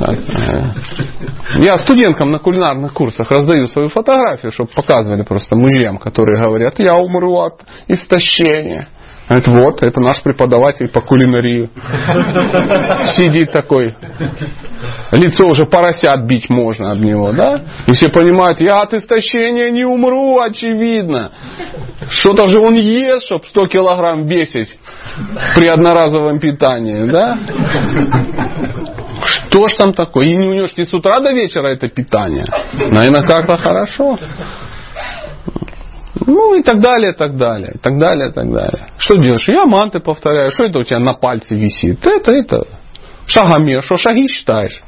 Э, 0.00 0.62
я 1.58 1.76
студенткам 1.76 2.30
на 2.30 2.38
кулинарных 2.38 2.94
курсах 2.94 3.30
раздаю 3.30 3.66
свою 3.66 3.88
фотографию, 3.88 4.52
чтобы 4.52 4.70
показывали 4.74 5.22
просто 5.22 5.56
мужьям, 5.56 5.98
которые 5.98 6.40
говорят, 6.40 6.78
я 6.78 6.96
умру 6.96 7.36
от 7.38 7.64
истощения. 7.88 8.88
Говорит, 9.32 9.48
вот, 9.48 9.82
это 9.82 9.98
наш 10.00 10.22
преподаватель 10.22 10.88
по 10.88 11.00
кулинарии. 11.00 11.70
Сидит 13.16 13.50
такой. 13.50 13.94
Лицо 15.10 15.46
уже 15.46 15.64
поросят 15.64 16.26
бить 16.26 16.50
можно 16.50 16.92
об 16.92 16.98
него, 16.98 17.32
да? 17.32 17.62
И 17.86 17.92
все 17.92 18.10
понимают, 18.10 18.60
я 18.60 18.82
от 18.82 18.92
истощения 18.92 19.70
не 19.70 19.84
умру, 19.84 20.38
очевидно. 20.38 21.32
Что-то 22.10 22.46
же 22.48 22.60
он 22.60 22.74
ест, 22.74 23.24
чтобы 23.24 23.44
100 23.46 23.66
килограмм 23.68 24.26
весить 24.26 24.68
при 25.56 25.68
одноразовом 25.68 26.38
питании, 26.38 27.06
да? 27.06 27.38
Что 29.24 29.68
ж 29.68 29.74
там 29.76 29.94
такое? 29.94 30.26
И 30.26 30.36
не 30.36 30.48
него 30.48 30.68
не 30.76 30.84
с 30.84 30.92
утра 30.92 31.20
до 31.20 31.32
вечера 31.32 31.68
это 31.68 31.88
питание. 31.88 32.44
Наверное, 32.72 33.26
как-то 33.26 33.56
хорошо. 33.56 34.18
Ну 36.14 36.54
и 36.54 36.62
так 36.62 36.78
далее, 36.80 37.12
так 37.14 37.36
далее, 37.36 37.76
так 37.80 37.98
далее, 37.98 38.30
так 38.32 38.50
далее. 38.50 38.88
Что 38.98 39.16
делаешь? 39.16 39.48
Я 39.48 39.64
манты 39.64 40.00
повторяю. 40.00 40.50
Что 40.52 40.64
это 40.64 40.80
у 40.80 40.84
тебя 40.84 40.98
на 40.98 41.14
пальце 41.14 41.56
висит? 41.56 42.06
Это, 42.06 42.32
это. 42.32 42.66
Шагомер. 43.26 43.82
Что 43.82 43.96
шаги 43.96 44.28
считаешь? 44.28 44.82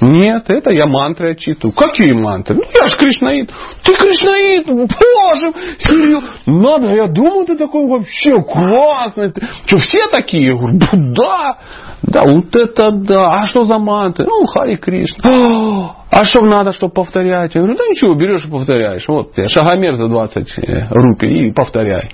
Нет, 0.00 0.44
это 0.48 0.72
я 0.72 0.86
мантры 0.86 1.32
отчитываю. 1.32 1.74
Какие 1.74 2.12
мантры? 2.12 2.56
Ну, 2.56 2.62
я 2.74 2.86
же 2.86 2.96
кришнаит. 2.96 3.50
Ты 3.82 3.94
кришнаит? 3.94 4.66
Боже, 4.66 5.76
серьезно? 5.78 6.28
Надо, 6.46 6.88
я 6.88 7.06
думаю, 7.06 7.46
ты 7.46 7.56
такой 7.56 7.86
вообще 7.86 8.42
классный. 8.42 9.32
Что, 9.66 9.78
все 9.78 10.08
такие? 10.10 10.48
Я 10.48 10.54
говорю, 10.54 10.78
да. 11.14 11.58
Да, 12.02 12.24
вот 12.24 12.56
это 12.56 12.92
да. 12.92 13.40
А 13.40 13.44
что 13.44 13.64
за 13.64 13.78
мантры? 13.78 14.24
Ну, 14.26 14.46
Хари 14.46 14.76
Кришна. 14.76 15.96
А 16.10 16.24
что 16.24 16.40
надо, 16.40 16.72
чтобы 16.72 16.94
повторять? 16.94 17.54
Я 17.54 17.60
говорю, 17.60 17.76
да 17.76 17.84
ничего, 17.86 18.14
берешь 18.14 18.44
и 18.46 18.50
повторяешь. 18.50 19.04
Вот 19.06 19.32
шагомер 19.48 19.94
за 19.94 20.08
20 20.08 20.58
э, 20.58 20.88
рупий 20.90 21.48
и 21.48 21.52
повторяй. 21.52 22.10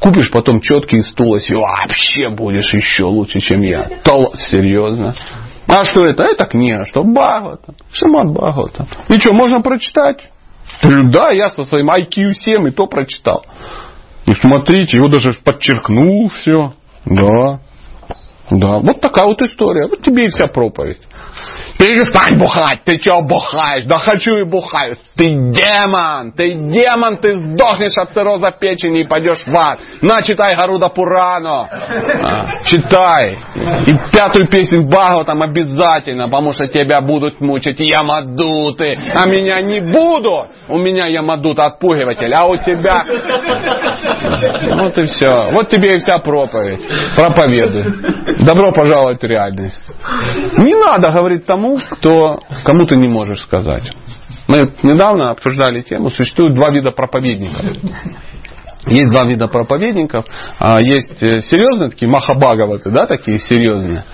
Купишь 0.00 0.30
потом 0.30 0.60
четкий 0.60 1.02
стул, 1.02 1.36
и 1.36 1.54
вообще 1.54 2.28
будешь 2.28 2.72
еще 2.72 3.04
лучше, 3.04 3.40
чем 3.40 3.62
я. 3.62 3.88
То, 4.04 4.32
серьезно. 4.50 5.14
А 5.68 5.84
что 5.84 6.04
это? 6.04 6.24
Это 6.24 6.46
книга, 6.46 6.84
что 6.86 7.02
Бхагавата. 7.02 7.74
Шимат 7.92 8.32
Бхагавата. 8.32 8.86
И 9.08 9.20
что, 9.20 9.34
можно 9.34 9.60
прочитать? 9.60 10.30
Да, 10.82 11.30
я 11.30 11.50
со 11.50 11.64
своим 11.64 11.88
IQ 11.88 12.32
7 12.32 12.68
и 12.68 12.70
то 12.70 12.86
прочитал. 12.86 13.44
И 14.26 14.32
смотрите, 14.34 14.96
его 14.96 15.08
даже 15.08 15.32
подчеркнул 15.44 16.28
все. 16.30 16.74
Да. 17.04 17.60
Да, 18.50 18.78
вот 18.78 19.00
такая 19.00 19.26
вот 19.26 19.40
история. 19.42 19.88
Вот 19.88 20.02
тебе 20.02 20.26
и 20.26 20.28
вся 20.28 20.48
проповедь. 20.48 21.00
Перестань 21.78 22.38
бухать, 22.38 22.80
ты 22.84 22.98
чего 22.98 23.22
бухаешь? 23.22 23.84
Да 23.84 23.98
хочу 23.98 24.36
и 24.36 24.44
бухаю. 24.44 24.96
Ты 25.14 25.28
демон, 25.28 26.32
ты 26.32 26.52
демон, 26.54 27.18
ты 27.18 27.34
сдохнешь 27.36 27.96
от 27.96 28.12
цирроза 28.12 28.50
печени 28.50 29.02
и 29.02 29.06
пойдешь 29.06 29.42
в 29.46 29.54
ад. 29.54 29.78
На, 30.00 30.22
читай 30.22 30.56
Гаруда 30.56 30.88
Пурано. 30.88 31.68
А, 31.68 32.64
читай. 32.64 33.38
И 33.86 33.92
пятую 34.12 34.48
песню 34.48 34.88
Багова 34.88 35.24
там 35.24 35.42
обязательно, 35.42 36.24
потому 36.28 36.52
что 36.52 36.66
тебя 36.66 37.00
будут 37.00 37.40
мучить 37.40 37.80
ямадуты. 37.80 38.98
А 39.14 39.26
меня 39.26 39.60
не 39.60 39.80
будут. 39.80 40.48
У 40.68 40.78
меня 40.78 41.06
ямадут 41.06 41.58
отпугиватель, 41.58 42.32
а 42.32 42.46
у 42.46 42.56
тебя... 42.56 43.04
Вот 44.76 44.98
и 44.98 45.06
все. 45.06 45.50
Вот 45.52 45.68
тебе 45.68 45.94
и 45.94 45.98
вся 45.98 46.18
проповедь. 46.18 46.80
Проповедуй. 47.16 47.84
Добро 48.44 48.72
пожаловать 48.72 49.22
в 49.22 49.26
реальность. 49.26 49.82
Не 50.58 50.74
надо 50.74 51.05
говорить 51.10 51.46
тому, 51.46 51.66
тому, 51.66 51.80
кто, 51.90 52.40
кому 52.64 52.86
ты 52.86 52.96
не 52.96 53.08
можешь 53.08 53.40
сказать. 53.40 53.90
Мы 54.48 54.72
недавно 54.82 55.30
обсуждали 55.30 55.82
тему, 55.82 56.10
существует 56.10 56.54
два 56.54 56.70
вида 56.70 56.90
проповедников. 56.92 57.64
Есть 58.86 59.10
два 59.10 59.26
вида 59.26 59.48
проповедников. 59.48 60.24
А, 60.60 60.80
есть 60.80 61.20
э, 61.20 61.40
серьезные 61.40 61.90
такие 61.90 62.08
махабагаваты, 62.08 62.90
да, 62.90 63.06
такие 63.06 63.38
серьезные. 63.38 64.04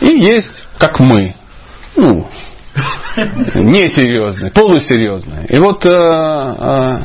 И 0.00 0.06
есть, 0.06 0.64
как 0.78 0.98
мы, 0.98 1.34
ну, 1.96 2.26
несерьезные, 3.54 4.50
полусерьезные. 4.50 5.46
И 5.48 5.58
вот 5.58 5.84
э, 5.84 5.90
э, 5.90 7.02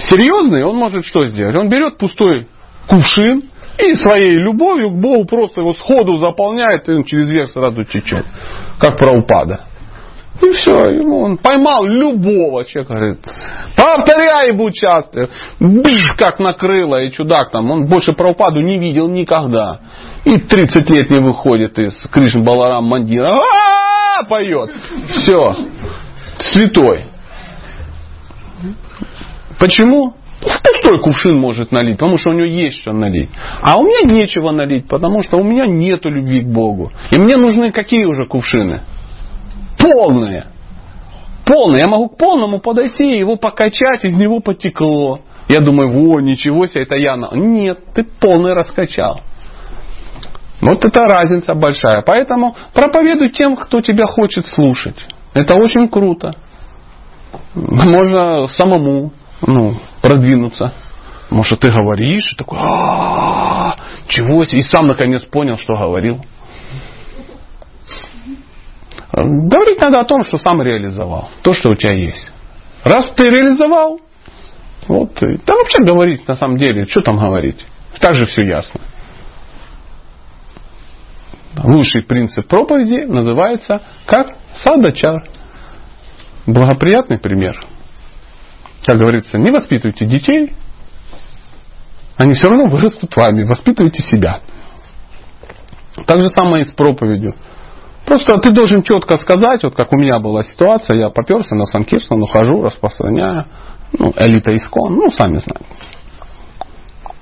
серьезный, 0.00 0.64
он 0.64 0.76
может 0.76 1.06
что 1.06 1.24
сделать? 1.24 1.56
Он 1.56 1.70
берет 1.70 1.96
пустой 1.96 2.48
кувшин, 2.86 3.44
и 3.78 3.94
своей 3.94 4.36
любовью 4.36 4.90
к 4.90 5.00
Богу 5.00 5.24
просто 5.24 5.60
его 5.60 5.74
сходу 5.74 6.16
заполняет, 6.16 6.88
и 6.88 6.92
он 6.92 7.04
через 7.04 7.28
верх 7.28 7.50
сразу 7.50 7.84
течет. 7.84 8.24
Как 8.78 8.98
про 8.98 9.16
упада. 9.16 9.66
И 10.42 10.50
все, 10.50 10.90
ему 10.90 11.20
он 11.20 11.38
поймал 11.38 11.84
любого 11.84 12.64
человека, 12.64 12.94
говорит, 12.94 13.20
повторяй 13.76 14.48
ему 14.48 14.70
часто, 14.72 15.28
бишь, 15.60 16.12
как 16.16 16.40
накрыло, 16.40 17.02
и 17.02 17.12
чудак 17.12 17.50
там, 17.50 17.70
он 17.70 17.86
больше 17.86 18.12
про 18.14 18.30
упаду 18.30 18.60
не 18.60 18.78
видел 18.78 19.08
никогда. 19.08 19.80
И 20.24 20.38
30 20.38 20.90
лет 20.90 21.10
не 21.10 21.22
выходит 21.22 21.78
из 21.78 21.94
Кришн 22.10 22.42
Баларам 22.42 22.84
Мандира, 22.84 23.30
а 23.30 24.24
поет. 24.24 24.70
Все, 25.10 25.54
святой. 26.40 27.06
Почему? 29.58 30.14
В 30.44 30.62
пустой 30.62 31.00
кувшин 31.00 31.38
может 31.38 31.72
налить, 31.72 31.96
потому 31.96 32.18
что 32.18 32.30
у 32.30 32.32
него 32.34 32.46
есть 32.46 32.80
что 32.80 32.92
налить. 32.92 33.30
А 33.62 33.78
у 33.78 33.82
меня 33.82 34.12
нечего 34.12 34.52
налить, 34.52 34.86
потому 34.88 35.22
что 35.22 35.38
у 35.38 35.44
меня 35.44 35.66
нет 35.66 36.04
любви 36.04 36.40
к 36.40 36.46
Богу. 36.46 36.92
И 37.10 37.18
мне 37.18 37.36
нужны 37.36 37.72
какие 37.72 38.04
уже 38.04 38.26
кувшины? 38.26 38.82
Полные. 39.78 40.46
Полные. 41.46 41.80
Я 41.80 41.88
могу 41.88 42.08
к 42.08 42.18
полному 42.18 42.60
подойти, 42.60 43.18
его 43.18 43.36
покачать, 43.36 44.04
из 44.04 44.14
него 44.16 44.40
потекло. 44.40 45.20
Я 45.48 45.60
думаю, 45.60 45.90
во, 45.90 46.20
ничего 46.20 46.66
себе, 46.66 46.82
это 46.82 46.96
я. 46.96 47.16
Нет, 47.32 47.78
ты 47.94 48.04
полный 48.04 48.54
раскачал. 48.54 49.20
Вот 50.60 50.84
это 50.84 51.00
разница 51.00 51.54
большая. 51.54 52.02
Поэтому 52.06 52.56
проповедуй 52.72 53.30
тем, 53.30 53.56
кто 53.56 53.80
тебя 53.80 54.06
хочет 54.06 54.46
слушать. 54.46 54.96
Это 55.34 55.56
очень 55.56 55.88
круто. 55.88 56.34
Можно 57.54 58.46
самому 58.46 59.12
ну, 59.46 59.80
продвинуться. 60.00 60.72
Может, 61.30 61.60
ты 61.60 61.70
говоришь, 61.70 62.32
и 62.32 62.36
такой, 62.36 62.58
а 62.60 63.76
чего 64.08 64.44
себе, 64.44 64.60
и 64.60 64.62
сам 64.62 64.86
наконец 64.86 65.24
понял, 65.24 65.58
что 65.58 65.74
говорил. 65.74 66.24
Говорить 69.12 69.80
надо 69.80 70.00
о 70.00 70.04
том, 70.04 70.22
что 70.24 70.38
сам 70.38 70.60
реализовал, 70.62 71.30
то, 71.42 71.52
что 71.52 71.70
у 71.70 71.76
тебя 71.76 71.94
есть. 71.94 72.30
Раз 72.84 73.10
ты 73.16 73.30
реализовал, 73.30 74.00
вот, 74.88 75.14
да 75.14 75.54
вообще 75.54 75.82
говорить 75.82 76.26
на 76.28 76.34
самом 76.34 76.58
деле, 76.58 76.86
что 76.86 77.00
там 77.00 77.16
говорить? 77.16 77.64
Так 78.00 78.16
же 78.16 78.26
все 78.26 78.42
ясно. 78.42 78.80
Лучший 81.62 82.02
принцип 82.02 82.46
проповеди 82.48 83.06
называется 83.06 83.80
как 84.06 84.36
садачар. 84.56 85.28
Благоприятный 86.46 87.18
пример– 87.18 87.66
как 88.84 88.98
говорится, 88.98 89.38
не 89.38 89.50
воспитывайте 89.50 90.04
детей, 90.04 90.54
они 92.16 92.34
все 92.34 92.48
равно 92.48 92.66
вырастут 92.66 93.16
вами, 93.16 93.44
воспитывайте 93.44 94.02
себя. 94.02 94.40
Так 96.06 96.20
же 96.20 96.28
самое 96.28 96.64
и 96.64 96.68
с 96.68 96.72
проповедью. 96.74 97.34
Просто 98.04 98.36
ты 98.38 98.52
должен 98.52 98.82
четко 98.82 99.16
сказать, 99.16 99.62
вот 99.62 99.74
как 99.74 99.92
у 99.92 99.96
меня 99.96 100.18
была 100.18 100.42
ситуация, 100.42 100.98
я 100.98 101.10
поперся 101.10 101.56
на 101.56 101.64
Санкирстон, 101.64 102.22
ухожу, 102.22 102.62
распространяю, 102.62 103.46
ну, 103.98 104.12
элита 104.18 104.52
искон, 104.54 104.94
ну, 104.94 105.10
сами 105.10 105.38
знаете. 105.38 105.64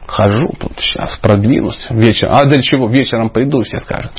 Хожу 0.07 0.49
тут 0.59 0.73
сейчас, 0.79 1.17
продвинусь 1.23 1.87
вечером. 1.91 2.35
А 2.35 2.45
для 2.45 2.61
чего? 2.61 2.89
Вечером 2.89 3.31
приду, 3.31 3.63
все 3.63 3.79
скажут. 3.79 4.13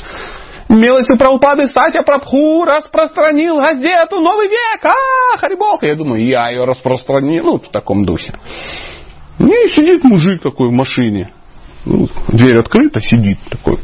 Милостью 0.68 1.18
Прабхупады 1.18 1.68
Сатя 1.68 2.02
Прабху 2.02 2.64
распространил 2.64 3.58
газету 3.58 4.20
«Новый 4.20 4.48
век». 4.48 4.84
А, 4.84 5.36
Хариболка. 5.38 5.86
Я 5.86 5.94
думаю, 5.94 6.26
я 6.26 6.48
ее 6.48 6.64
распространил. 6.64 7.44
Ну, 7.44 7.58
в 7.58 7.68
таком 7.68 8.04
духе. 8.04 8.32
И 9.38 9.68
сидит 9.70 10.04
мужик 10.04 10.42
такой 10.42 10.70
в 10.70 10.72
машине. 10.72 11.32
Ну, 11.84 12.06
дверь 12.28 12.58
открыта, 12.58 13.00
сидит 13.00 13.38
такой. 13.50 13.78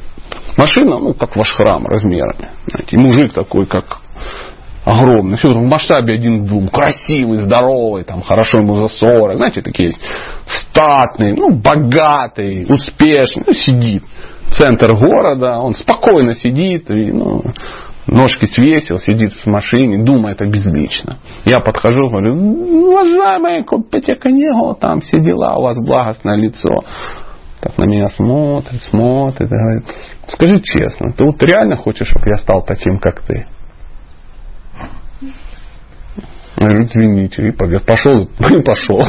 Машина, 0.56 0.98
ну, 0.98 1.14
как 1.14 1.36
ваш 1.36 1.52
храм 1.52 1.86
размерами. 1.86 2.50
Знаете, 2.66 2.96
и 2.96 2.98
мужик 2.98 3.32
такой, 3.34 3.66
как 3.66 4.00
огромный. 4.84 5.36
Все 5.36 5.48
в 5.48 5.62
масштабе 5.62 6.14
один 6.14 6.44
к 6.44 6.48
двум. 6.48 6.68
Красивый, 6.68 7.38
здоровый, 7.38 8.04
там, 8.04 8.22
хорошо 8.22 8.58
ему 8.58 8.76
за 8.76 8.88
40. 8.88 9.36
Знаете, 9.36 9.62
такие 9.62 9.96
статные, 10.46 11.34
ну, 11.34 11.50
богатый, 11.50 12.64
успешный. 12.68 13.44
Ну, 13.46 13.52
сидит 13.52 14.04
центр 14.52 14.94
города, 14.94 15.58
он 15.58 15.74
спокойно 15.74 16.34
сидит, 16.34 16.90
и, 16.90 17.12
ну, 17.12 17.42
ножки 18.06 18.46
свесил, 18.46 18.98
сидит 18.98 19.32
в 19.32 19.46
машине, 19.46 20.04
думает 20.04 20.40
обезлично. 20.42 21.18
Я 21.44 21.60
подхожу, 21.60 22.08
говорю, 22.08 22.34
уважаемый, 22.34 23.64
купите 23.64 24.14
книгу, 24.14 24.76
там 24.80 25.00
все 25.00 25.20
дела, 25.20 25.56
у 25.56 25.62
вас 25.62 25.78
благостное 25.78 26.36
лицо. 26.36 26.70
Так 27.60 27.76
на 27.76 27.84
меня 27.84 28.08
смотрит, 28.08 28.82
смотрит, 28.84 29.42
и 29.42 29.54
говорит, 29.54 29.84
скажи 30.28 30.60
честно, 30.62 31.12
ты 31.12 31.24
вот 31.24 31.42
реально 31.42 31.76
хочешь, 31.76 32.08
чтобы 32.08 32.28
я 32.28 32.36
стал 32.36 32.62
таким, 32.62 32.98
как 32.98 33.20
ты? 33.22 33.46
Я 36.56 36.66
говорю, 36.66 36.84
извините, 36.84 37.48
и 37.48 37.52
пошел, 37.52 38.24
и 38.50 38.62
пошел. 38.62 39.02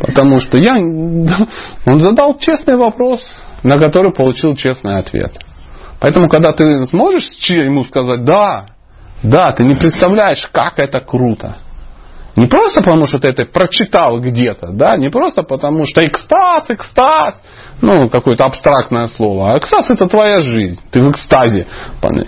Потому 0.00 0.38
что 0.38 0.58
я, 0.58 0.74
он 0.76 2.00
задал 2.00 2.38
честный 2.38 2.76
вопрос, 2.76 3.20
на 3.62 3.78
который 3.78 4.12
получил 4.12 4.56
честный 4.56 4.98
ответ. 4.98 5.38
Поэтому, 6.00 6.28
когда 6.28 6.52
ты 6.52 6.86
сможешь 6.86 7.24
ему 7.48 7.84
сказать 7.84 8.24
«да», 8.24 8.66
да, 9.22 9.52
ты 9.52 9.62
не 9.64 9.74
представляешь, 9.74 10.48
как 10.52 10.78
это 10.78 11.00
круто. 11.00 11.58
Не 12.34 12.46
просто 12.46 12.82
потому, 12.82 13.06
что 13.06 13.18
ты 13.18 13.28
это 13.28 13.44
прочитал 13.44 14.18
где-то, 14.18 14.72
да, 14.72 14.96
не 14.96 15.10
просто 15.10 15.42
потому, 15.42 15.84
что 15.84 16.04
экстаз, 16.04 16.64
экстаз, 16.70 17.40
ну, 17.82 18.08
какое-то 18.08 18.44
абстрактное 18.44 19.06
слово, 19.06 19.52
а 19.52 19.58
экстаз 19.58 19.90
это 19.90 20.08
твоя 20.08 20.40
жизнь, 20.40 20.80
ты 20.90 21.02
в 21.02 21.10
экстазе. 21.10 21.66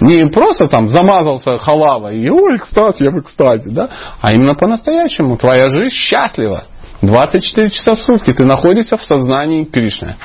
Не 0.01 0.31
просто 0.31 0.69
там 0.69 0.89
замазался 0.89 1.59
халавой 1.59 2.19
и, 2.19 2.29
ой, 2.29 2.59
экстаз, 2.59 3.01
я 3.01 3.11
в 3.11 3.19
экстазе, 3.19 3.71
да, 3.71 3.89
а 4.21 4.35
именно 4.35 4.55
по-настоящему 4.55 5.39
твоя 5.39 5.71
жизнь 5.71 5.95
счастлива. 5.95 6.65
24 7.01 7.71
часа 7.71 7.95
в 7.95 7.99
сутки 7.99 8.33
ты 8.33 8.45
находишься 8.45 8.99
в 8.99 9.03
сознании 9.03 9.65
Кришны. 9.65 10.17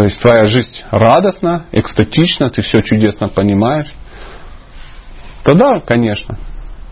То 0.00 0.04
есть 0.04 0.18
твоя 0.18 0.44
жизнь 0.44 0.82
радостна, 0.90 1.66
экстатична, 1.72 2.48
ты 2.48 2.62
все 2.62 2.80
чудесно 2.80 3.28
понимаешь. 3.28 3.92
Тогда, 5.44 5.78
конечно. 5.80 6.38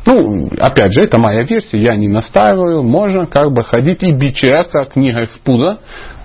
Ну, 0.05 0.51
опять 0.61 0.93
же, 0.93 1.05
это 1.05 1.19
моя 1.19 1.45
версия, 1.45 1.79
я 1.79 1.97
не 1.97 2.07
настаиваю. 2.07 2.83
Можно 2.83 3.25
как 3.25 3.51
бы 3.51 3.65
ходить 3.65 4.03
и 4.03 4.13
бить 4.13 4.37
человека 4.37 4.85
книгой 4.93 5.29
в 5.29 5.41
пузо. 5.41 5.79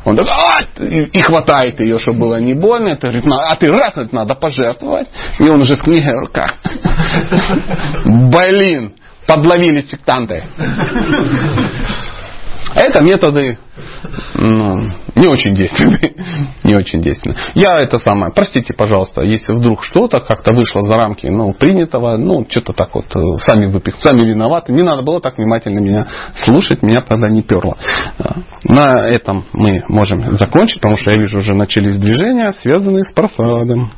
Он 0.03 0.17
такой, 0.17 0.33
а! 0.33 0.83
и 0.83 1.21
хватает 1.21 1.79
ее, 1.79 1.99
чтобы 1.99 2.19
было 2.19 2.41
не 2.41 2.53
больно. 2.53 2.89
Это 2.89 3.07
говорит, 3.07 3.23
а 3.31 3.55
ты 3.55 3.71
раз 3.71 3.97
это 3.97 4.13
надо 4.13 4.35
пожертвовать. 4.35 5.07
И 5.39 5.47
он 5.47 5.61
уже 5.61 5.77
с 5.77 5.81
книгой 5.81 6.13
в 6.13 6.19
руках. 6.19 6.55
Блин, 8.03 8.95
подловили 9.25 9.83
сектанты. 9.83 10.43
Это 12.75 13.03
методы 13.03 13.57
ну, 14.35 14.91
не 15.15 15.27
очень 15.27 15.55
действенные. 15.55 16.13
Не 16.63 16.75
очень 16.75 17.01
действенные. 17.01 17.37
Я 17.55 17.79
это 17.79 17.99
самое, 17.99 18.31
простите, 18.33 18.73
пожалуйста, 18.73 19.23
если 19.23 19.53
вдруг 19.53 19.83
что-то 19.83 20.19
как-то 20.19 20.53
вышло 20.53 20.81
за 20.81 20.95
рамки 20.95 21.25
ну, 21.25 21.53
принятого, 21.53 22.17
ну, 22.17 22.45
что-то 22.47 22.73
так 22.73 22.93
вот, 22.93 23.05
э, 23.15 23.19
сами 23.39 23.65
выпих, 23.65 23.95
сами 23.99 24.21
виноваты. 24.27 24.71
Не 24.71 24.83
надо 24.83 25.01
было 25.01 25.19
так 25.19 25.37
внимательно 25.37 25.79
меня 25.79 26.07
слушать, 26.35 26.83
меня 26.83 27.01
тогда 27.01 27.27
не 27.29 27.41
перло. 27.41 27.77
На 28.63 29.05
этом 29.07 29.45
мы 29.53 29.83
можем 29.87 30.37
закончить, 30.37 30.79
потому 30.79 30.97
что 30.97 31.11
я 31.11 31.19
вижу, 31.19 31.39
уже 31.39 31.53
начались 31.53 31.97
движения, 31.97 32.53
связанные 32.61 33.03
с 33.03 33.13
просадом. 33.13 33.91